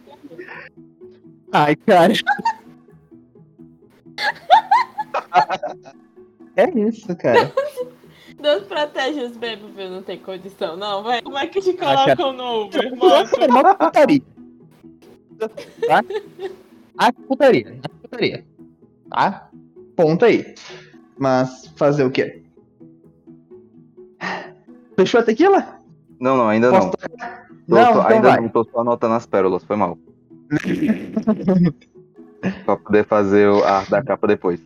Ai, 1.54 1.76
cara. 1.76 2.14
É 6.56 6.70
isso, 6.70 7.16
cara. 7.16 7.52
Deus 8.40 8.64
protege 8.68 9.22
os 9.24 9.36
bebês, 9.36 9.74
viu? 9.76 9.90
Não 9.90 10.04
tem 10.04 10.20
condição, 10.20 10.78
não, 10.78 11.04
velho. 11.04 11.24
Como 11.24 11.36
é 11.38 11.48
que 11.48 11.60
te 11.62 11.72
Ah, 11.82 12.04
colocam 12.16 12.34
no 12.34 12.66
Uber, 12.66 12.96
mano? 12.96 13.28
é 13.42 13.46
uma 13.48 13.74
putaria. 13.76 14.22
Tá? 15.88 16.04
A 17.00 17.12
putaria. 17.12 17.80
A 17.84 17.90
putaria. 17.90 18.46
Tá? 19.10 19.50
Ponto 19.96 20.26
aí. 20.26 20.54
Mas 21.18 21.68
fazer 21.76 22.04
o 22.04 22.12
quê? 22.12 22.44
Fechou 24.96 25.22
a 25.22 25.24
tequila? 25.24 25.80
Não, 26.20 26.38
não, 26.38 26.48
ainda 26.50 26.70
Posso 26.70 26.86
não. 26.88 26.92
Tô, 26.92 26.98
Não, 27.68 27.84
tô- 27.94 28.00
então 28.00 28.08
ainda 28.08 28.30
vai. 28.30 28.40
não, 28.42 28.50
tô 28.50 28.64
só 28.66 28.82
anotando 28.82 29.16
as 29.16 29.26
pérolas, 29.26 29.64
foi 29.64 29.76
mal. 29.76 29.98
pra 32.66 32.78
poder 32.78 33.06
fazer 33.08 33.50
o- 33.50 33.64
a 33.64 33.78
arte 33.80 33.90
da 33.90 34.04
capa 34.04 34.28
depois. 34.28 34.62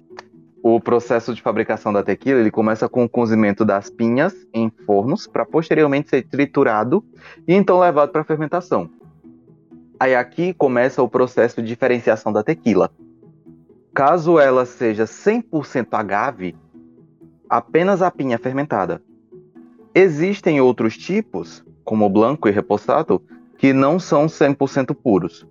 O 0.70 0.82
processo 0.82 1.34
de 1.34 1.42
fabricação 1.42 1.94
da 1.94 2.04
tequila 2.04 2.42
ele 2.42 2.52
começa 2.52 2.90
com 2.90 3.06
o 3.06 3.08
cozimento 3.08 3.64
das 3.64 3.90
pinhas 3.90 4.36
em 4.54 4.70
fornos 4.86 5.26
para 5.26 5.46
posteriormente 5.46 6.10
ser 6.10 6.24
triturado 6.24 7.02
e 7.48 7.54
então 7.54 7.80
levado 7.80 8.12
para 8.12 8.26
fermentação. 8.26 8.90
Aí 9.98 10.14
aqui 10.14 10.54
começa 10.54 11.02
o 11.02 11.08
processo 11.08 11.62
de 11.62 11.70
diferenciação 11.70 12.34
da 12.34 12.44
tequila. 12.44 12.92
Caso 13.94 14.40
ela 14.40 14.66
seja 14.66 15.06
100% 15.06 15.88
agave, 15.94 16.54
apenas 17.50 18.02
a 18.02 18.12
pinha 18.12 18.36
é 18.36 18.38
fermentada. 18.38 19.02
Existem 19.96 20.60
outros 20.60 20.98
tipos, 20.98 21.64
como 21.86 22.06
o 22.06 22.10
branco 22.10 22.50
e 22.50 22.52
repousado, 22.52 23.24
que 23.58 23.72
não 23.72 23.98
são 23.98 24.26
100% 24.26 24.94
puros. 24.94 25.48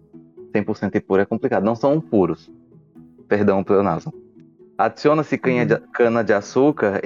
100% 0.54 1.02
puro 1.02 1.22
é 1.22 1.24
complicado, 1.24 1.64
não 1.64 1.74
são 1.74 2.02
puros. 2.02 2.52
Perdão, 3.26 3.64
pleonasmo. 3.64 4.25
Adiciona-se 4.78 5.36
de- 5.36 5.80
cana-de-açúcar 5.92 7.00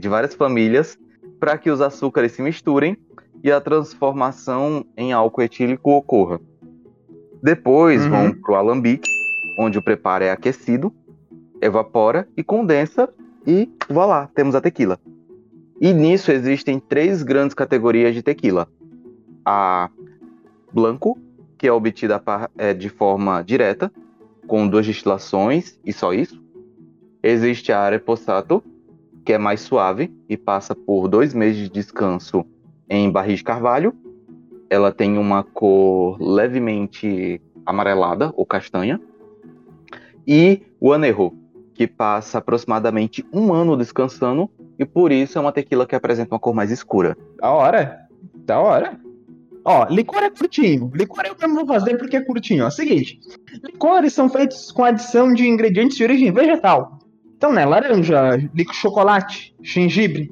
de 0.00 0.08
várias 0.08 0.34
famílias 0.34 0.98
para 1.40 1.58
que 1.58 1.70
os 1.70 1.80
açúcares 1.80 2.32
se 2.32 2.42
misturem 2.42 2.96
e 3.42 3.50
a 3.50 3.60
transformação 3.60 4.84
em 4.96 5.12
álcool 5.12 5.42
etílico 5.42 5.90
ocorra. 5.90 6.40
Depois 7.42 8.02
Uhum. 8.04 8.10
vão 8.10 8.32
para 8.32 8.52
o 8.52 8.56
alambique, 8.56 9.08
onde 9.56 9.78
o 9.78 9.82
preparo 9.82 10.24
é 10.24 10.30
aquecido, 10.30 10.92
evapora 11.60 12.28
e 12.36 12.42
condensa 12.42 13.08
e 13.46 13.68
voilá, 13.88 14.28
temos 14.34 14.54
a 14.54 14.60
tequila. 14.60 14.98
E 15.80 15.92
nisso 15.92 16.32
existem 16.32 16.78
três 16.80 17.22
grandes 17.22 17.54
categorias 17.54 18.14
de 18.14 18.22
tequila. 18.22 18.68
A 19.44 19.88
blanco, 20.72 21.16
que 21.56 21.66
é 21.66 21.72
obtida 21.72 22.22
é, 22.56 22.74
de 22.74 22.88
forma 22.88 23.42
direta, 23.42 23.90
com 24.46 24.66
duas 24.66 24.86
destilações 24.86 25.78
e 25.84 25.92
só 25.92 26.12
isso. 26.12 26.42
Existe 27.22 27.72
a 27.72 27.88
reposato, 27.88 28.62
que 29.24 29.32
é 29.32 29.38
mais 29.38 29.60
suave 29.60 30.12
e 30.28 30.36
passa 30.36 30.74
por 30.74 31.08
dois 31.08 31.34
meses 31.34 31.62
de 31.62 31.68
descanso 31.68 32.44
em 32.88 33.10
barris 33.10 33.38
de 33.38 33.44
carvalho. 33.44 33.94
Ela 34.70 34.92
tem 34.92 35.18
uma 35.18 35.42
cor 35.42 36.16
levemente 36.20 37.40
amarelada 37.66 38.32
ou 38.36 38.46
castanha. 38.46 39.00
E 40.26 40.62
o 40.80 40.92
anejo, 40.92 41.32
que 41.74 41.86
passa 41.86 42.38
aproximadamente 42.38 43.24
um 43.32 43.52
ano 43.52 43.76
descansando 43.76 44.50
e 44.78 44.84
por 44.84 45.10
isso 45.10 45.38
é 45.38 45.40
uma 45.40 45.52
tequila 45.52 45.86
que 45.86 45.94
apresenta 45.94 46.34
uma 46.34 46.40
cor 46.40 46.54
mais 46.54 46.70
escura. 46.70 47.16
Da 47.40 47.50
hora. 47.50 47.98
Da 48.34 48.60
hora. 48.60 48.98
Ó, 49.64 49.86
licor 49.90 50.22
é 50.22 50.30
curtinho. 50.30 50.90
Licor 50.94 51.24
eu 51.26 51.36
mesmo 51.38 51.54
vou 51.54 51.66
fazer 51.66 51.96
porque 51.98 52.16
é 52.16 52.20
curtinho. 52.20 52.64
Ó, 52.64 52.70
seguinte. 52.70 53.20
Licores 53.62 54.12
são 54.12 54.28
feitos 54.28 54.70
com 54.70 54.84
adição 54.84 55.32
de 55.32 55.46
ingredientes 55.46 55.96
de 55.96 56.04
origem 56.04 56.32
vegetal. 56.32 56.98
Então, 57.38 57.52
né, 57.52 57.64
laranja, 57.64 58.36
licor 58.52 58.74
chocolate, 58.74 59.54
gengibre. 59.62 60.28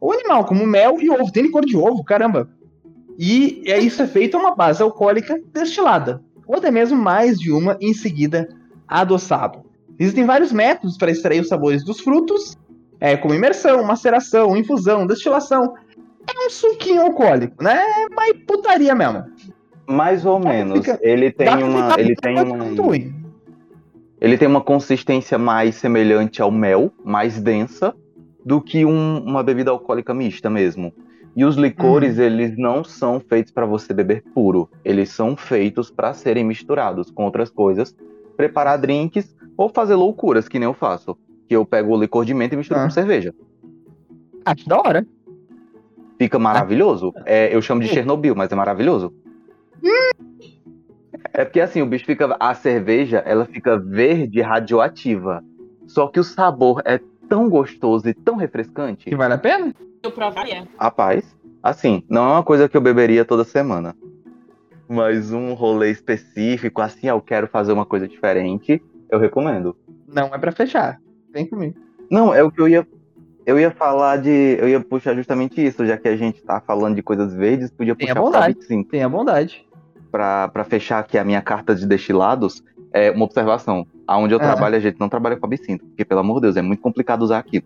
Ou 0.00 0.12
animal, 0.12 0.44
como 0.44 0.66
mel 0.66 1.00
e 1.00 1.08
ovo. 1.08 1.30
Tem 1.30 1.44
licor 1.44 1.64
de 1.64 1.76
ovo, 1.76 2.02
caramba. 2.02 2.50
E 3.16 3.62
é 3.66 3.78
isso 3.78 4.02
é 4.02 4.06
feito 4.08 4.36
a 4.36 4.40
uma 4.40 4.54
base 4.56 4.82
alcoólica 4.82 5.40
destilada. 5.54 6.20
Ou 6.44 6.56
até 6.56 6.68
mesmo 6.70 6.98
mais 7.00 7.38
de 7.38 7.52
uma 7.52 7.78
em 7.80 7.94
seguida 7.94 8.48
adoçado. 8.88 9.60
Existem 9.98 10.26
vários 10.26 10.50
métodos 10.52 10.98
para 10.98 11.12
extrair 11.12 11.40
os 11.40 11.48
sabores 11.48 11.84
dos 11.84 12.00
frutos, 12.00 12.56
é, 12.98 13.16
como 13.16 13.34
imersão, 13.34 13.84
maceração, 13.84 14.56
infusão, 14.56 15.06
destilação. 15.06 15.74
É 16.26 16.46
um 16.46 16.50
suquinho 16.50 17.02
alcoólico, 17.02 17.62
né? 17.62 17.80
É 17.84 18.14
mais 18.14 18.32
putaria 18.44 18.94
mesmo. 18.96 19.24
Mais 19.86 20.26
ou 20.26 20.40
menos. 20.40 20.78
fica- 20.80 20.98
Ele 21.02 21.30
tem 21.30 21.46
uma. 21.62 21.94
Ele 22.00 22.16
tem 22.16 22.40
um. 22.40 22.74
ruim. 22.82 23.14
Ele 24.22 24.38
tem 24.38 24.46
uma 24.46 24.60
consistência 24.60 25.36
mais 25.36 25.74
semelhante 25.74 26.40
ao 26.40 26.48
mel, 26.48 26.92
mais 27.04 27.42
densa, 27.42 27.92
do 28.46 28.60
que 28.60 28.84
um- 28.84 29.18
uma 29.18 29.42
bebida 29.42 29.72
alcoólica 29.72 30.14
mista 30.14 30.48
mesmo. 30.48 30.92
E 31.34 31.44
os 31.44 31.56
licores, 31.56 32.18
eles 32.18 32.56
não 32.56 32.84
são 32.84 33.18
feitos 33.18 33.50
para 33.52 33.66
você 33.66 33.92
beber 33.92 34.22
puro. 34.32 34.68
Eles 34.84 35.08
são 35.10 35.36
feitos 35.36 35.90
para 35.90 36.14
serem 36.14 36.44
misturados 36.44 37.10
com 37.10 37.24
outras 37.24 37.50
coisas, 37.50 37.96
preparar 38.36 38.78
drinks 38.78 39.34
ou 39.56 39.68
fazer 39.68 39.96
loucuras, 39.96 40.46
que 40.46 40.56
nem 40.56 40.66
eu 40.68 40.74
faço. 40.74 41.18
Que 41.48 41.56
eu 41.56 41.66
pego 41.66 41.92
o 41.92 42.00
licor 42.00 42.24
de 42.24 42.32
menta 42.32 42.54
e 42.54 42.58
misturo 42.58 42.78
Ah. 42.78 42.84
com 42.84 42.90
cerveja. 42.90 43.34
Acho 44.44 44.68
da 44.68 44.78
hora. 44.78 45.04
Fica 46.16 46.38
maravilhoso. 46.38 47.12
É, 47.26 47.52
eu 47.52 47.60
chamo 47.60 47.80
de 47.80 47.88
Chernobyl, 47.88 48.36
mas 48.36 48.52
é 48.52 48.54
maravilhoso. 48.54 49.12
É 51.32 51.44
porque 51.44 51.60
assim, 51.60 51.80
o 51.82 51.86
bicho 51.86 52.04
fica. 52.04 52.36
A 52.38 52.54
cerveja, 52.54 53.18
ela 53.18 53.44
fica 53.46 53.78
verde 53.78 54.38
e 54.38 54.42
radioativa. 54.42 55.42
Só 55.86 56.06
que 56.08 56.20
o 56.20 56.24
sabor 56.24 56.82
é 56.84 57.00
tão 57.28 57.48
gostoso 57.48 58.08
e 58.08 58.14
tão 58.14 58.36
refrescante. 58.36 59.08
Que 59.08 59.16
vale 59.16 59.34
a 59.34 59.38
pena? 59.38 59.74
Eu 60.02 60.10
provaria. 60.10 60.66
Rapaz, 60.78 61.36
assim, 61.62 62.02
não 62.08 62.24
é 62.24 62.32
uma 62.34 62.42
coisa 62.42 62.68
que 62.68 62.76
eu 62.76 62.80
beberia 62.80 63.24
toda 63.24 63.44
semana. 63.44 63.94
Mas 64.88 65.32
um 65.32 65.54
rolê 65.54 65.90
específico, 65.90 66.82
assim, 66.82 67.08
eu 67.08 67.20
quero 67.20 67.46
fazer 67.46 67.72
uma 67.72 67.86
coisa 67.86 68.06
diferente, 68.06 68.82
eu 69.10 69.18
recomendo. 69.18 69.74
Não 70.06 70.26
é 70.26 70.38
pra 70.38 70.52
fechar. 70.52 71.00
Vem 71.32 71.46
comigo. 71.46 71.78
Não, 72.10 72.34
é 72.34 72.42
o 72.42 72.50
que 72.50 72.60
eu 72.60 72.68
ia. 72.68 72.86
Eu 73.46 73.58
ia 73.58 73.70
falar 73.70 74.18
de. 74.18 74.56
Eu 74.60 74.68
ia 74.68 74.80
puxar 74.80 75.14
justamente 75.14 75.64
isso, 75.64 75.86
já 75.86 75.96
que 75.96 76.08
a 76.08 76.16
gente 76.16 76.42
tá 76.42 76.60
falando 76.60 76.96
de 76.96 77.02
coisas 77.02 77.34
verdes, 77.34 77.70
podia 77.70 77.94
Tenha 77.96 78.14
puxar 78.14 78.20
pra 78.20 78.22
bondade. 78.22 78.58
absinto. 78.58 78.90
Tenha 78.90 79.08
bondade. 79.08 79.66
Pra 80.12 80.64
fechar 80.68 80.98
aqui 80.98 81.16
a 81.16 81.24
minha 81.24 81.40
carta 81.40 81.74
de 81.74 81.86
destilados, 81.86 82.62
é 82.92 83.10
uma 83.10 83.24
observação. 83.24 83.86
Aonde 84.06 84.34
eu 84.34 84.38
Ah. 84.38 84.42
trabalho, 84.42 84.76
a 84.76 84.80
gente 84.80 85.00
não 85.00 85.08
trabalha 85.08 85.36
com 85.36 85.46
absinto, 85.46 85.84
porque, 85.86 86.04
pelo 86.04 86.20
amor 86.20 86.34
de 86.36 86.42
Deus, 86.42 86.56
é 86.58 86.62
muito 86.62 86.80
complicado 86.80 87.22
usar 87.22 87.38
aquilo. 87.38 87.64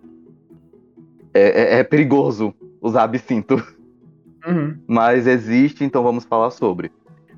É, 1.34 1.74
é- 1.76 1.78
é 1.80 1.84
perigoso 1.84 2.54
usar 2.80 3.02
absinto. 3.02 3.56
Uhum. 4.46 4.78
Mas 4.86 5.26
existe, 5.26 5.82
então 5.84 6.04
vamos 6.04 6.24
falar 6.24 6.50
sobre. 6.52 6.92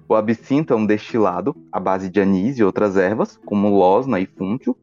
O 0.07 0.15
absinto 0.15 0.75
é 0.75 0.77
um 0.77 0.85
destilado 0.85 1.57
à 1.73 1.81
base 1.81 2.11
de 2.11 2.21
anis 2.21 2.59
e 2.59 2.63
outras 2.65 2.97
ervas, 2.97 3.39
como 3.47 3.69
losna 3.71 4.21
e 4.21 4.27
fúncio, 4.27 4.77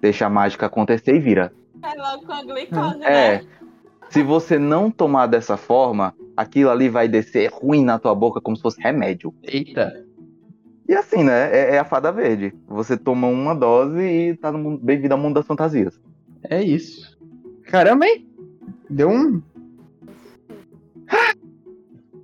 Deixa 0.00 0.26
a 0.26 0.30
mágica 0.30 0.66
acontecer 0.66 1.14
e 1.16 1.20
vira. 1.20 1.52
É 1.82 1.94
logo 2.00 2.24
com 2.26 2.32
a 2.32 2.42
glicose, 2.42 3.02
É. 3.04 3.38
né? 3.38 3.46
Se 4.10 4.22
você 4.22 4.58
não 4.58 4.90
tomar 4.90 5.26
dessa 5.26 5.58
forma, 5.58 6.14
aquilo 6.34 6.70
ali 6.70 6.88
vai 6.88 7.06
descer 7.08 7.50
ruim 7.52 7.84
na 7.84 7.98
tua 7.98 8.14
boca 8.14 8.40
como 8.40 8.56
se 8.56 8.62
fosse 8.62 8.80
remédio. 8.80 9.34
Eita. 9.42 10.02
E 10.88 10.94
assim, 10.94 11.22
né? 11.22 11.54
É, 11.54 11.74
é 11.74 11.78
a 11.78 11.84
fada 11.84 12.10
verde. 12.10 12.54
Você 12.66 12.96
toma 12.96 13.26
uma 13.26 13.54
dose 13.54 14.00
e 14.00 14.34
tá 14.36 14.50
no 14.50 14.58
mundo- 14.58 14.80
bem-vindo 14.82 15.12
ao 15.12 15.20
mundo 15.20 15.34
das 15.34 15.46
fantasias. 15.46 16.00
É 16.42 16.62
isso. 16.62 17.07
Caramba, 17.68 18.06
hein? 18.06 18.26
Deu 18.90 19.08
um. 19.10 19.42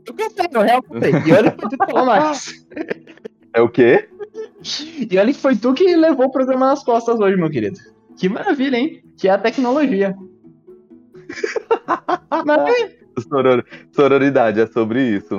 Eu 0.07 0.15
gostei, 0.15 0.47
eu 0.53 0.61
real 0.61 0.83
gostei. 0.83 1.13
E 1.13 1.33
olha 1.33 1.51
que 1.51 1.61
foi 1.61 1.69
tu 1.71 1.79
que 1.79 1.87
falou 1.87 2.07
mais. 2.07 2.67
É 3.53 3.61
o 3.61 3.69
quê? 3.69 4.09
E 5.11 5.19
olha 5.19 5.33
que 5.33 5.39
foi 5.41 5.57
tu 5.57 5.73
que 5.75 5.97
levou 5.97 6.27
o 6.27 6.31
programa 6.31 6.67
nas 6.67 6.83
costas 6.83 7.19
hoje, 7.21 7.37
meu 7.37 7.51
querido. 7.51 7.79
Que 8.17 8.29
maravilha, 8.29 8.77
hein? 8.77 9.03
Que 9.17 9.29
é 9.29 9.33
a 9.33 9.39
tecnologia. 9.39 10.15
Mas, 12.45 12.93
Soror- 13.29 13.65
Sororidade 13.93 14.61
é 14.61 14.67
sobre 14.67 15.03
isso. 15.17 15.37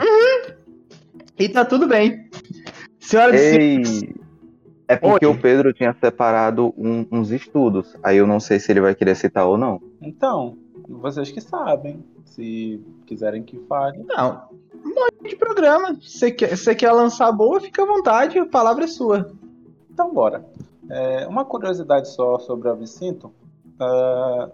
e 1.38 1.50
tá 1.50 1.66
tudo 1.66 1.88
bem. 1.88 2.30
Senhoras 3.00 3.40
e 3.40 3.52
senhores. 3.52 4.02
Ei! 4.04 4.16
É 4.88 4.96
porque 4.96 5.26
Oi. 5.26 5.32
o 5.32 5.38
Pedro 5.38 5.74
tinha 5.74 5.96
separado 6.00 6.74
um- 6.78 7.06
uns 7.12 7.32
estudos. 7.32 7.96
Aí 8.04 8.18
eu 8.18 8.28
não 8.28 8.40
sei 8.40 8.60
se 8.60 8.72
ele 8.72 8.82
vai 8.82 8.94
querer 8.96 9.16
citar 9.16 9.46
ou 9.48 9.58
não. 9.58 9.82
Então, 10.02 10.58
vocês 10.88 11.32
que 11.32 11.42
sabem. 11.42 12.04
Se 12.26 12.84
quiserem 13.06 13.44
que 13.44 13.58
fale. 13.60 14.04
Não. 14.04 14.50
Um 14.84 14.90
monte 14.90 15.30
de 15.30 15.36
programa. 15.36 15.98
Você 16.02 16.32
quer, 16.32 16.56
você 16.56 16.76
quer 16.76 16.92
lançar 16.92 17.32
boa, 17.32 17.60
fica 17.62 17.84
à 17.84 17.86
vontade, 17.86 18.38
a 18.38 18.46
palavra 18.46 18.86
é 18.86 18.88
sua. 18.88 19.32
Então, 19.90 20.14
bora. 20.14 20.46
É, 20.90 21.28
uma 21.28 21.46
curiosidade 21.46 22.10
só 22.10 22.38
sobre 22.40 22.68
o 22.68 22.72
absinto. 22.72 23.32
ah, 23.80 24.50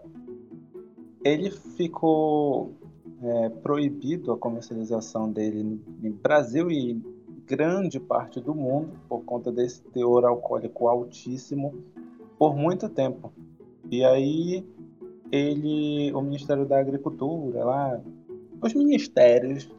ele 1.24 1.52
ficou 1.52 2.74
é, 3.22 3.50
proibido 3.50 4.32
a 4.32 4.38
comercialização 4.38 5.32
dele 5.32 5.64
no, 5.64 5.80
no 6.02 6.16
Brasil 6.16 6.72
e 6.72 7.00
grande 7.46 8.00
parte 8.00 8.39
do 8.39 8.56
mundo 8.56 8.92
por 9.08 9.24
conta 9.24 9.52
desse 9.52 9.82
teor 9.84 10.26
alcoólico 10.26 10.88
altíssimo 10.88 11.74
por 12.38 12.56
muito 12.56 12.89
tempo. 12.89 13.32
E 13.89 14.04
aí 14.04 14.66
ele, 15.32 16.11
o 16.13 16.21
Ministério 16.21 16.65
da 16.65 16.79
Agricultura, 16.79 17.63
lá, 17.63 18.01
os 18.61 18.73
ministérios 18.73 19.69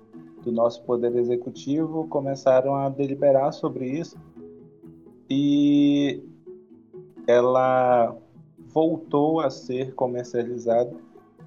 do 0.43 0.51
nosso 0.51 0.83
poder 0.83 1.15
executivo 1.15 2.09
começaram 2.09 2.75
a 2.75 2.89
deliberar 2.89 3.53
sobre 3.53 3.87
isso 3.87 4.17
e 5.31 6.23
ela 7.27 8.17
voltou 8.73 9.41
a 9.41 9.51
ser 9.51 9.95
comercializada. 9.95 10.93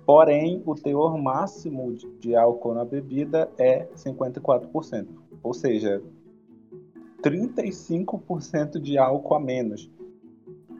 Porém, 0.05 0.61
o 0.65 0.75
teor 0.75 1.17
máximo 1.17 1.93
de, 2.19 2.35
álcool 2.35 2.75
na 2.75 2.85
bebida 2.85 3.49
é 3.57 3.85
54%. 3.95 5.07
ou 5.41 5.53
seja, 5.53 6.01
35% 7.21 8.79
de 8.79 8.97
álcool 8.97 9.35
a 9.35 9.39
menos. 9.39 9.89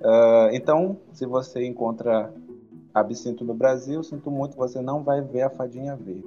Uh, 0.02 0.54
então, 0.54 0.98
se 1.12 1.26
você 1.26 1.66
encontra 1.66 2.32
absinto 2.96 3.44
no 3.44 3.54
Brasil, 3.54 4.02
sinto 4.02 4.32
muito, 4.32 4.56
você 4.56 4.82
não 4.82 5.04
vai 5.04 5.22
ver 5.22 5.42
a 5.42 5.50
fadinha 5.50 5.96
verde. 5.98 6.24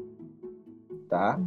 Tá? 1.08 1.40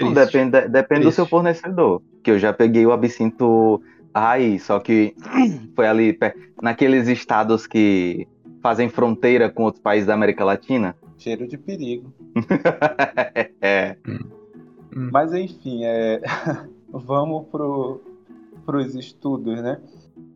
Não, 0.00 0.12
depende 0.12 0.68
depende 0.68 1.02
do 1.02 1.12
seu 1.12 1.26
fornecedor. 1.26 2.00
Que 2.22 2.30
eu 2.30 2.38
já 2.38 2.52
peguei 2.52 2.86
o 2.86 2.92
absinto 2.92 3.82
raiz, 4.14 4.62
só 4.62 4.78
que 4.78 5.14
foi 5.74 5.86
ali 5.88 6.16
naqueles 6.62 7.08
estados 7.08 7.66
que 7.66 8.28
fazem 8.62 8.88
fronteira 8.88 9.50
com 9.50 9.64
outros 9.64 9.82
países 9.82 10.06
da 10.06 10.14
América 10.14 10.44
Latina. 10.44 10.94
Cheiro 11.18 11.48
de 11.48 11.58
perigo. 11.58 12.12
é. 13.60 13.96
Hum. 14.06 15.10
Mas 15.10 15.32
enfim, 15.32 15.84
é... 15.84 16.20
vamos 16.92 17.46
para 17.48 18.76
os 18.76 18.94
estudos, 18.94 19.60
né? 19.60 19.80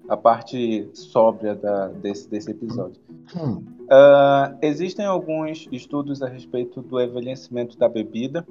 A 0.08 0.16
parte 0.16 0.88
sóbria 0.92 1.54
da, 1.54 1.88
desse, 1.88 2.28
desse 2.28 2.50
episódio. 2.50 3.00
Hum. 3.34 3.62
Uh, 3.86 4.56
existem 4.62 5.04
alguns 5.04 5.68
estudos 5.70 6.22
a 6.22 6.28
respeito 6.28 6.82
do 6.82 7.00
envelhecimento 7.00 7.76
da 7.78 7.88
bebida, 7.88 8.46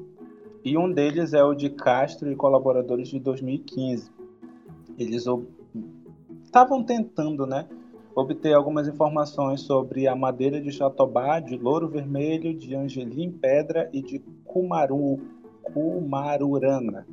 e 0.63 0.77
um 0.77 0.91
deles 0.91 1.33
é 1.33 1.43
o 1.43 1.53
de 1.53 1.69
Castro 1.69 2.31
e 2.31 2.35
colaboradores 2.35 3.09
de 3.09 3.19
2015. 3.19 4.09
Eles 4.97 5.25
estavam 6.43 6.83
tentando, 6.83 7.45
né, 7.45 7.67
obter 8.15 8.53
algumas 8.53 8.87
informações 8.87 9.61
sobre 9.61 10.07
a 10.07 10.15
madeira 10.15 10.59
de 10.61 10.71
jatobá, 10.71 11.39
de 11.39 11.57
louro 11.57 11.87
vermelho, 11.87 12.57
de 12.57 12.73
angelim 12.73 13.29
pedra 13.29 13.89
e 13.91 14.01
de 14.01 14.19
cumaru, 14.45 15.19
cumarurana, 15.61 17.05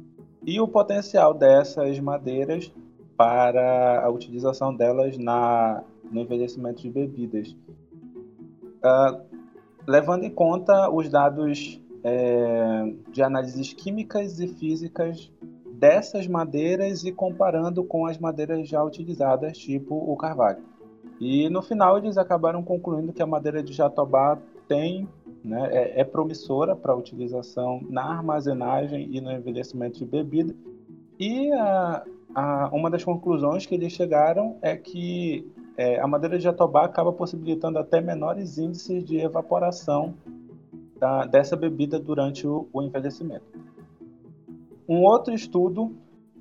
e 0.46 0.60
o 0.60 0.68
potencial 0.68 1.34
dessas 1.34 1.98
madeiras 1.98 2.72
para 3.22 4.04
a 4.04 4.10
utilização 4.10 4.74
delas 4.74 5.16
na, 5.16 5.84
no 6.10 6.22
envelhecimento 6.22 6.82
de 6.82 6.90
bebidas. 6.90 7.56
Uh, 8.82 9.22
levando 9.86 10.24
em 10.24 10.30
conta 10.30 10.90
os 10.90 11.08
dados 11.08 11.80
é, 12.02 12.92
de 13.12 13.22
análises 13.22 13.72
químicas 13.74 14.40
e 14.40 14.48
físicas 14.48 15.30
dessas 15.72 16.26
madeiras 16.26 17.04
e 17.04 17.12
comparando 17.12 17.84
com 17.84 18.06
as 18.06 18.18
madeiras 18.18 18.68
já 18.68 18.82
utilizadas, 18.82 19.56
tipo 19.56 19.94
o 19.94 20.16
carvalho. 20.16 20.64
E 21.20 21.48
no 21.48 21.62
final 21.62 21.98
eles 21.98 22.18
acabaram 22.18 22.60
concluindo 22.60 23.12
que 23.12 23.22
a 23.22 23.26
madeira 23.26 23.62
de 23.62 23.72
jatobá 23.72 24.36
tem 24.66 25.08
né, 25.44 25.68
é, 25.70 26.00
é 26.00 26.04
promissora 26.04 26.74
para 26.74 26.92
utilização 26.92 27.80
na 27.88 28.02
armazenagem 28.02 29.08
e 29.12 29.20
no 29.20 29.30
envelhecimento 29.30 30.00
de 30.00 30.06
bebida. 30.06 30.52
E 31.20 31.52
a, 31.52 32.04
a, 32.34 32.70
uma 32.72 32.90
das 32.90 33.04
conclusões 33.04 33.66
que 33.66 33.74
eles 33.74 33.92
chegaram 33.92 34.56
é 34.62 34.76
que 34.76 35.50
é, 35.76 36.00
a 36.00 36.06
madeira 36.06 36.36
de 36.36 36.44
jatobá 36.44 36.84
acaba 36.84 37.12
possibilitando 37.12 37.78
até 37.78 38.00
menores 38.00 38.58
índices 38.58 39.04
de 39.04 39.18
evaporação 39.18 40.14
da, 40.98 41.24
dessa 41.24 41.56
bebida 41.56 41.98
durante 41.98 42.46
o, 42.46 42.68
o, 42.72 42.82
envelhecimento. 42.82 43.44
Um 44.88 45.02
outro 45.02 45.32
estudo 45.34 45.96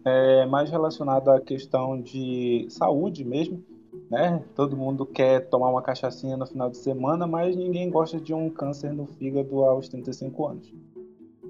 é, 0.06 0.46
mais 0.46 0.70
relacionado 0.70 1.30
à 1.30 1.40
questão 1.40 2.00
de 2.00 2.68
saúde 2.70 3.24
mesmo, 3.24 3.64
né? 4.10 4.44
Todo 4.56 4.76
mundo 4.76 5.06
quer 5.06 5.48
tomar 5.50 5.70
uma 5.70 5.82
cachaçinha 5.82 6.36
no 6.36 6.46
final 6.46 6.70
de 6.70 6.78
semana, 6.78 7.26
mas 7.26 7.56
ninguém 7.56 7.90
gosta 7.90 8.20
de 8.20 8.34
um 8.34 8.50
câncer 8.50 8.92
no 8.94 9.06
fígado 9.06 9.64
aos 9.64 9.88
35 9.88 10.48
anos. 10.48 10.74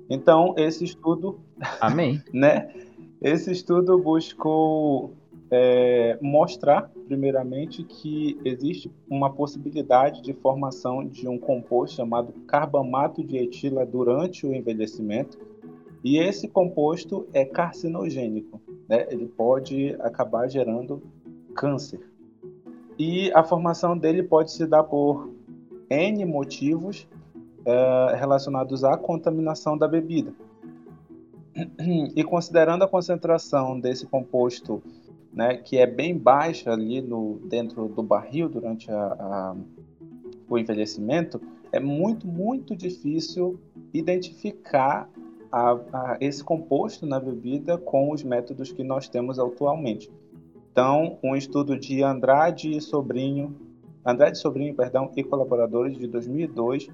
Então, 0.10 0.54
esse 0.58 0.84
estudo. 0.84 1.40
Amém. 1.80 2.22
né? 2.34 2.72
Esse 3.22 3.52
estudo 3.52 4.00
buscou 4.00 5.14
é, 5.52 6.18
mostrar, 6.20 6.90
primeiramente, 7.06 7.84
que 7.84 8.40
existe 8.44 8.92
uma 9.08 9.32
possibilidade 9.32 10.24
de 10.24 10.34
formação 10.34 11.06
de 11.06 11.28
um 11.28 11.38
composto 11.38 11.98
chamado 11.98 12.34
carbamato 12.48 13.24
de 13.24 13.38
etila 13.38 13.86
durante 13.86 14.48
o 14.48 14.56
envelhecimento. 14.56 15.38
E 16.04 16.18
esse 16.18 16.48
composto 16.48 17.28
é 17.32 17.46
carcinogênico, 17.46 18.60
né? 18.90 19.06
ele 19.12 19.28
pode 19.28 19.96
acabar 20.00 20.50
gerando 20.50 21.04
câncer. 21.54 22.00
E 22.98 23.32
a 23.34 23.44
formação 23.44 23.96
dele 23.96 24.24
pode 24.24 24.52
se 24.52 24.66
dar 24.66 24.84
por 24.84 25.30
N 25.92 26.26
motivos 26.26 27.08
uh, 27.60 28.16
relacionados 28.16 28.84
à 28.84 28.98
contaminação 28.98 29.78
da 29.78 29.88
bebida. 29.88 30.34
E 32.16 32.24
considerando 32.24 32.84
a 32.84 32.88
concentração 32.88 33.80
desse 33.80 34.06
composto, 34.06 34.82
né, 35.34 35.58
que 35.58 35.78
é 35.78 35.86
bem 35.86 36.18
baixa 36.18 36.72
ali 36.72 37.02
no, 37.02 37.40
dentro 37.46 37.88
do 37.88 38.04
barril 38.04 38.50
durante 38.50 38.92
a, 38.92 38.96
a, 38.96 39.56
o 40.50 40.58
envelhecimento, 40.58 41.42
é 41.72 41.80
muito, 41.80 42.28
muito 42.28 42.76
difícil 42.76 43.60
identificar 43.94 45.10
a, 45.52 46.18
esse 46.20 46.44
composto 46.44 47.06
na 47.06 47.20
bebida 47.20 47.78
com 47.78 48.12
os 48.12 48.24
métodos 48.24 48.72
que 48.72 48.84
nós 48.84 49.08
temos 49.08 49.40
atualmente. 49.40 50.10
Então, 50.72 51.18
um 51.22 51.36
estudo 51.36 51.78
de 51.78 52.02
Andrade 52.02 52.72
e 52.72 52.82
Sobrinho, 52.82 53.56
Andrade 54.06 54.38
Sobrinho, 54.38 54.74
perdão, 54.74 55.12
e 55.16 55.24
colaboradores 55.24 55.98
de 55.98 56.08
2002 56.08 56.90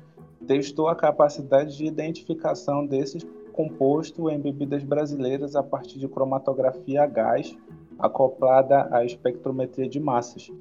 testou 0.47 0.87
a 0.87 0.95
capacidade 0.95 1.77
de 1.77 1.85
identificação 1.85 2.85
desse 2.85 3.19
composto 3.57 4.29
em 4.29 4.39
bebidas 4.39 4.83
brasileiras 4.83 5.55
a 5.55 5.63
partir 5.63 5.97
de 5.97 6.07
cromatografia 6.07 7.01
a 7.01 7.07
gás 7.07 7.57
acoplada 7.97 8.87
à 8.91 9.03
espectrometria 9.03 9.89
de 9.89 9.99
massas. 9.99 10.51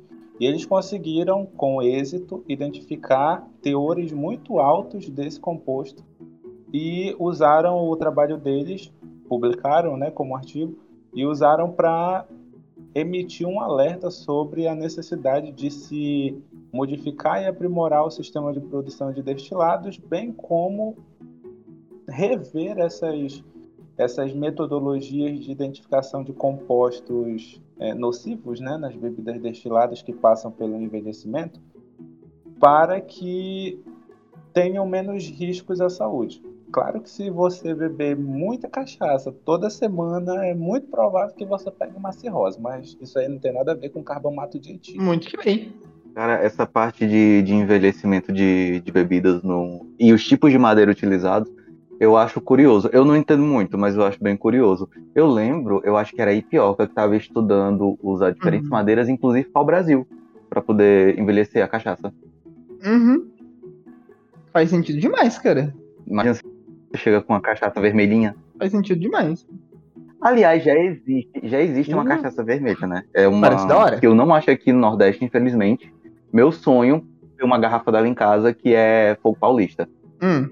E 0.40 0.47
eles 0.47 0.64
conseguiram, 0.64 1.44
com 1.44 1.82
êxito, 1.82 2.42
identificar 2.49 3.47
teores 3.61 4.12
muito 4.12 4.59
altos 4.59 5.11
desse 5.11 5.38
composto 5.38 6.03
e 6.72 7.14
usaram 7.18 7.86
o 7.86 7.94
trabalho 7.97 8.38
deles, 8.38 8.90
publicaram 9.28 9.99
né, 9.99 10.11
como 10.11 10.34
artigo, 10.34 10.78
e 11.14 11.26
usaram 11.26 11.70
para 11.70 12.26
emitiu 12.94 13.49
um 13.49 13.61
alerta 13.61 14.11
sobre 14.11 14.66
a 14.66 14.74
necessidade 14.74 15.53
de 15.53 15.70
se 15.70 16.42
modificar 16.72 17.42
e 17.42 17.47
aprimorar 17.47 18.07
o 18.07 18.11
sistema 18.11 18.55
de 18.55 18.61
produção 18.61 19.12
de 19.12 19.22
destilados, 19.22 19.99
bem 19.99 20.32
como 20.32 20.97
rever 22.17 22.79
essas, 22.79 23.45
essas 23.99 24.33
metodologias 24.33 25.39
de 25.45 25.53
identificação 25.53 26.25
de 26.25 26.33
compostos 26.33 27.61
é, 27.79 27.93
nocivos 27.95 28.59
né, 28.59 28.79
nas 28.79 28.97
bebidas 28.97 29.39
destiladas 29.41 30.01
que 30.01 30.14
passam 30.14 30.51
pelo 30.51 30.81
envelhecimento, 30.81 31.61
para 32.59 33.01
que 33.03 33.79
tenham 34.55 34.87
menos 34.87 35.29
riscos 35.29 35.81
à 35.83 35.91
saúde. 35.91 36.43
Claro 36.73 37.01
que 37.01 37.11
se 37.11 37.31
você 37.31 37.75
beber 37.75 38.17
muita 38.17 38.69
cachaça 38.69 39.31
toda 39.31 39.69
semana, 39.69 40.47
é 40.47 40.55
muito 40.55 40.89
provável 40.89 41.35
que 41.35 41.45
você 41.45 41.71
pegue 41.71 41.97
uma 41.97 42.12
cirrose, 42.12 42.59
mas 42.61 42.97
isso 43.01 43.19
aí 43.19 43.29
não 43.29 43.39
tem 43.39 43.53
nada 43.53 43.73
a 43.73 43.75
ver 43.75 43.91
com 43.91 44.03
carbomato 44.03 44.59
de 44.59 44.73
etílico. 44.73 45.05
Muito 45.05 45.29
que 45.29 45.37
bem. 45.37 45.75
Cara, 46.14 46.43
essa 46.43 46.67
parte 46.67 47.07
de, 47.07 47.43
de 47.43 47.53
envelhecimento 47.53 48.33
de, 48.33 48.81
de 48.81 48.91
bebidas 48.91 49.43
no, 49.43 49.87
e 49.99 50.14
os 50.14 50.27
tipos 50.27 50.51
de 50.51 50.59
madeira 50.59 50.91
utilizados, 50.91 51.51
eu 51.99 52.16
acho 52.16 52.40
curioso. 52.40 52.88
Eu 52.92 53.05
não 53.05 53.16
entendo 53.16 53.42
muito, 53.42 53.76
mas 53.78 53.97
eu 53.97 54.05
acho 54.05 54.22
bem 54.22 54.36
curioso. 54.36 54.88
Eu 55.14 55.26
lembro, 55.26 55.80
eu 55.84 55.97
acho 55.97 56.14
que 56.14 56.20
era 56.20 56.30
a 56.30 56.34
Ipioca 56.34 56.86
que 56.86 56.92
estava 56.92 57.16
estudando 57.16 57.99
usar 58.03 58.32
diferentes 58.32 58.68
uhum. 58.68 58.76
madeiras, 58.76 59.09
inclusive 59.09 59.49
para 59.49 59.62
o 59.62 59.64
Brasil, 59.64 60.07
para 60.49 60.61
poder 60.61 61.18
envelhecer 61.18 61.62
a 61.62 61.68
cachaça. 61.68 62.12
Uhum. 62.84 63.28
Faz 64.53 64.70
sentido 64.70 65.01
demais, 65.01 65.38
cara. 65.38 65.74
Imagina 66.07 66.36
chega 66.94 67.20
com 67.20 67.32
uma 67.32 67.40
cachaça 67.40 67.80
vermelhinha. 67.80 68.34
Faz 68.59 68.72
sentido 68.72 69.01
demais. 69.01 69.47
Aliás, 70.20 70.64
já 70.64 70.74
existe, 70.74 71.40
já 71.44 71.61
existe 71.61 71.92
uma 71.92 72.03
uhum. 72.03 72.09
cachaça 72.09 72.42
vermelha, 72.42 72.86
né? 72.86 73.05
É 73.14 73.28
uma 73.28 73.49
Parece 73.49 73.68
da 73.68 73.78
hora. 73.78 74.01
que 74.01 74.07
eu 74.07 74.14
não 74.14 74.34
acho 74.34 74.51
aqui 74.51 74.72
no 74.72 74.80
Nordeste, 74.80 75.24
infelizmente. 75.24 75.92
Meu 76.32 76.51
sonho 76.51 77.07
é 77.38 77.44
uma 77.44 77.59
garrafa 77.59 77.92
dela 77.92 78.09
em 78.09 78.14
casa 78.14 78.53
que 78.53 78.74
é 78.74 79.16
Fogo 79.22 79.36
Paulista. 79.38 79.88
Hum. 80.22 80.49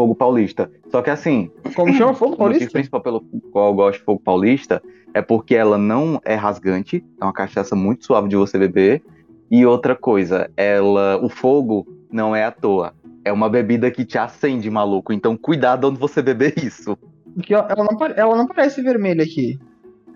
Fogo 0.00 0.14
Paulista. 0.14 0.70
Só 0.90 1.02
que 1.02 1.10
assim. 1.10 1.50
Como 1.76 1.92
chama 1.92 2.14
Fogo 2.14 2.36
Paulista? 2.36 2.62
O 2.62 2.64
motivo 2.64 2.72
principal 2.72 3.00
pelo 3.02 3.20
qual 3.52 3.68
eu 3.68 3.74
gosto 3.74 3.98
de 3.98 4.04
Fogo 4.04 4.20
Paulista 4.24 4.82
é 5.12 5.20
porque 5.20 5.54
ela 5.54 5.76
não 5.76 6.18
é 6.24 6.34
rasgante, 6.34 7.04
é 7.20 7.24
uma 7.24 7.32
cachaça 7.32 7.76
muito 7.76 8.06
suave 8.06 8.28
de 8.28 8.36
você 8.36 8.58
beber. 8.58 9.02
E 9.50 9.66
outra 9.66 9.94
coisa, 9.94 10.50
ela, 10.56 11.18
o 11.22 11.28
fogo 11.28 11.86
não 12.10 12.34
é 12.34 12.44
à 12.44 12.50
toa 12.50 12.94
é 13.24 13.32
uma 13.32 13.48
bebida 13.48 13.90
que 13.90 14.04
te 14.04 14.18
acende, 14.18 14.70
maluco. 14.70 15.12
Então 15.12 15.36
cuidado 15.36 15.88
onde 15.88 15.98
você 15.98 16.22
beber 16.22 16.54
isso. 16.64 16.96
Porque 17.34 17.54
ela 17.54 17.68
não, 17.76 18.06
ela 18.16 18.36
não 18.36 18.46
parece 18.46 18.82
vermelha 18.82 19.22
aqui. 19.22 19.58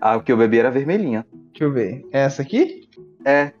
Ah, 0.01 0.17
o 0.17 0.23
que 0.23 0.31
eu 0.31 0.37
bebi 0.37 0.59
era 0.59 0.71
vermelhinha. 0.71 1.25
Deixa 1.51 1.63
eu 1.63 1.71
ver. 1.71 2.05
É 2.11 2.21
essa 2.21 2.41
aqui? 2.41 2.89
É. 3.23 3.51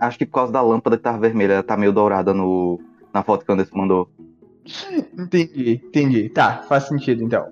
Acho 0.00 0.18
que 0.18 0.26
por 0.26 0.32
causa 0.32 0.52
da 0.52 0.62
lâmpada 0.62 0.96
que 0.96 1.02
tava 1.02 1.18
vermelha, 1.18 1.54
ela 1.54 1.62
tá 1.62 1.76
meio 1.76 1.92
dourada 1.92 2.32
no, 2.32 2.80
na 3.12 3.22
foto 3.22 3.44
que 3.44 3.50
o 3.50 3.54
Anderson 3.54 3.76
mandou. 3.76 4.08
Entendi, 5.18 5.80
entendi. 5.84 6.28
Tá, 6.28 6.62
faz 6.68 6.84
sentido 6.84 7.22
então. 7.22 7.48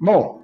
Bom, 0.00 0.42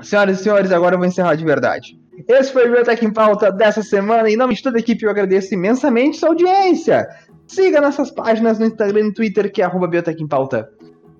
senhoras 0.00 0.40
e 0.40 0.42
senhores, 0.42 0.70
agora 0.70 0.94
eu 0.94 0.98
vou 0.98 1.08
encerrar 1.08 1.34
de 1.34 1.44
verdade. 1.44 1.98
Esse 2.26 2.52
foi 2.52 2.68
o 2.68 2.72
Biotech 2.72 3.04
em 3.04 3.12
Pauta 3.12 3.50
dessa 3.50 3.82
semana. 3.82 4.28
Em 4.28 4.36
nome 4.36 4.54
de 4.54 4.62
toda 4.62 4.76
a 4.76 4.80
equipe, 4.80 5.04
eu 5.04 5.10
agradeço 5.10 5.54
imensamente 5.54 6.18
sua 6.18 6.30
audiência. 6.30 7.08
Siga 7.46 7.80
nossas 7.80 8.10
páginas 8.10 8.58
no 8.58 8.66
Instagram 8.66 9.00
e 9.00 9.04
no 9.04 9.14
Twitter, 9.14 9.50
que 9.50 9.62
é 9.62 9.68
Biotech 9.68 10.22
em 10.22 10.26
Pauta, 10.26 10.68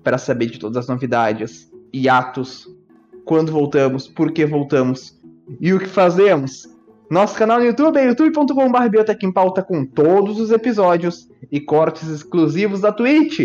para 0.03 0.17
saber 0.17 0.47
de 0.47 0.59
todas 0.59 0.77
as 0.77 0.87
novidades 0.87 1.71
e 1.91 2.07
atos, 2.07 2.67
quando 3.25 3.51
voltamos, 3.51 4.07
por 4.07 4.31
que 4.31 4.45
voltamos 4.45 5.19
e 5.59 5.73
o 5.73 5.79
que 5.79 5.87
fazemos. 5.87 6.67
Nosso 7.09 7.35
canal 7.35 7.57
no 7.57 7.65
YouTube 7.65 7.97
é 7.97 8.05
youtube.com.br 8.05 9.23
em 9.23 9.31
Pauta 9.31 9.63
com 9.63 9.83
todos 9.83 10.39
os 10.39 10.51
episódios 10.51 11.27
e 11.51 11.59
cortes 11.59 12.07
exclusivos 12.07 12.81
da 12.81 12.91
Twitch. 12.91 13.39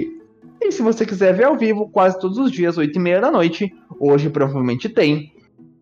E 0.60 0.70
se 0.70 0.82
você 0.82 1.06
quiser 1.06 1.34
ver 1.34 1.44
ao 1.44 1.56
vivo, 1.56 1.88
quase 1.88 2.20
todos 2.20 2.36
os 2.36 2.52
dias, 2.52 2.76
8h30 2.76 3.20
da 3.20 3.30
noite, 3.30 3.72
hoje 3.98 4.28
provavelmente 4.28 4.90
tem, 4.90 5.32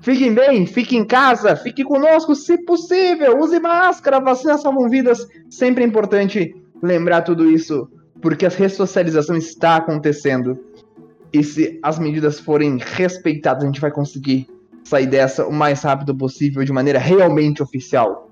Fiquem 0.00 0.32
bem, 0.32 0.64
fiquem 0.66 1.00
em 1.00 1.04
casa, 1.04 1.56
fique 1.56 1.82
conosco 1.82 2.34
se 2.34 2.56
possível, 2.64 3.38
use 3.38 3.58
máscara, 3.58 4.20
vacina 4.20 4.56
salvam 4.56 4.88
vidas. 4.88 5.26
Sempre 5.50 5.82
é 5.82 5.86
importante 5.86 6.54
lembrar 6.82 7.22
tudo 7.22 7.50
isso, 7.50 7.88
porque 8.22 8.46
a 8.46 8.48
ressocialização 8.48 9.36
está 9.36 9.76
acontecendo. 9.76 10.58
E 11.32 11.42
se 11.42 11.78
as 11.82 11.98
medidas 11.98 12.38
forem 12.38 12.78
respeitadas, 12.78 13.64
a 13.64 13.66
gente 13.66 13.80
vai 13.80 13.90
conseguir 13.90 14.48
sair 14.84 15.06
dessa 15.06 15.46
o 15.46 15.52
mais 15.52 15.82
rápido 15.82 16.16
possível, 16.16 16.64
de 16.64 16.72
maneira 16.72 16.98
realmente 16.98 17.62
oficial 17.62 18.30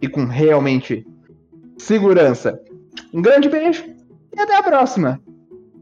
e 0.00 0.08
com 0.08 0.24
realmente 0.24 1.04
segurança. 1.78 2.60
Um 3.12 3.22
grande 3.22 3.48
beijo 3.48 3.84
e 4.34 4.40
até 4.40 4.56
a 4.56 4.62
próxima. 4.62 5.20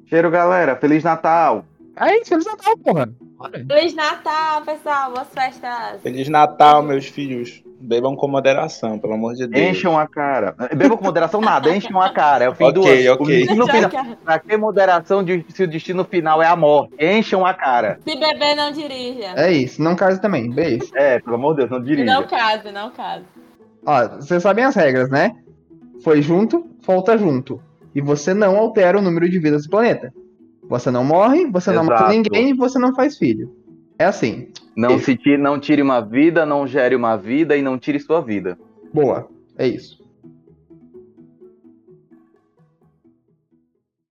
Cheiro, 0.07 0.30
galera. 0.30 0.76
Feliz 0.76 1.03
Natal. 1.03 1.64
Aí, 1.97 2.24
Feliz 2.24 2.47
Natal, 2.47 2.78
porra. 2.78 3.12
Feliz 3.68 3.95
Natal, 3.95 4.62
pessoal. 4.62 5.12
Boas 5.12 5.28
festas. 5.28 6.01
Feliz 6.03 6.28
Natal, 6.28 6.82
meus 6.82 7.07
filhos. 7.07 7.62
Bebam 7.80 8.16
com 8.16 8.26
moderação, 8.28 8.99
pelo 8.99 9.12
amor 9.14 9.35
de 9.35 9.47
Deus. 9.47 9.70
Encham 9.70 9.99
a 9.99 10.07
cara. 10.07 10.55
Bebam 10.74 10.97
com 10.97 11.05
moderação 11.05 11.41
nada, 11.41 11.74
encham 11.74 12.01
a 12.01 12.11
cara. 12.11 12.45
É 12.45 12.49
o 12.49 12.55
fim 12.55 12.72
do 12.72 12.80
Ok, 12.80 13.07
ano. 13.07 13.20
ok. 13.22 13.43
O 13.43 13.47
final. 13.66 14.16
Pra 14.24 14.39
que 14.39 14.57
moderação 14.57 15.22
de- 15.22 15.45
se 15.51 15.64
o 15.64 15.68
destino 15.68 16.05
final 16.05 16.41
é 16.43 16.47
a 16.47 16.57
morte? 16.57 16.95
Encham 16.99 17.45
a 17.45 17.53
cara. 17.53 17.99
Se 18.07 18.16
beber, 18.18 18.55
não 18.55 18.72
dirija. 18.72 19.35
É 19.37 19.53
isso, 19.53 19.82
não 19.82 19.95
case 19.97 20.20
também. 20.20 20.49
Beijo. 20.51 20.87
É, 20.95 21.18
pelo 21.18 21.37
amor 21.37 21.53
de 21.55 21.59
Deus, 21.59 21.70
não 21.70 21.82
dirija. 21.82 22.11
Não 22.11 22.26
case, 22.26 22.70
não 22.72 22.91
case. 22.91 23.24
Ó, 23.85 24.09
vocês 24.16 24.43
sabem 24.43 24.64
as 24.64 24.74
regras, 24.74 25.11
né? 25.11 25.32
Foi 26.03 26.22
junto, 26.22 26.64
volta 26.87 27.18
junto. 27.18 27.61
E 27.95 28.01
você 28.01 28.32
não 28.32 28.57
altera 28.57 28.99
o 28.99 29.03
número 29.03 29.28
de 29.28 29.39
vidas 29.39 29.64
do 29.64 29.70
planeta. 29.70 30.12
Você 30.69 30.91
não 30.91 31.05
morre, 31.05 31.47
você 31.47 31.71
não 31.73 31.85
mata 31.85 32.05
Exato. 32.05 32.12
ninguém 32.12 32.51
e 32.51 32.55
você 32.55 32.79
não 32.79 32.95
faz 32.95 33.19
filho. 33.19 33.55
É 33.99 34.05
assim. 34.07 34.49
Não, 34.77 34.99
se 34.99 35.17
tire, 35.17 35.39
não 35.39 35.59
tire 35.59 35.81
uma 35.81 36.01
vida, 36.01 36.45
não 36.45 36.67
gere 36.67 36.97
uma 36.97 37.17
vida 37.17 37.57
e 37.57 37.62
não 37.62 37.79
tire 37.79 38.01
sua 38.01 38.21
vida. 38.21 38.59
Boa. 38.93 39.29
É 39.57 39.67
isso. 39.67 40.04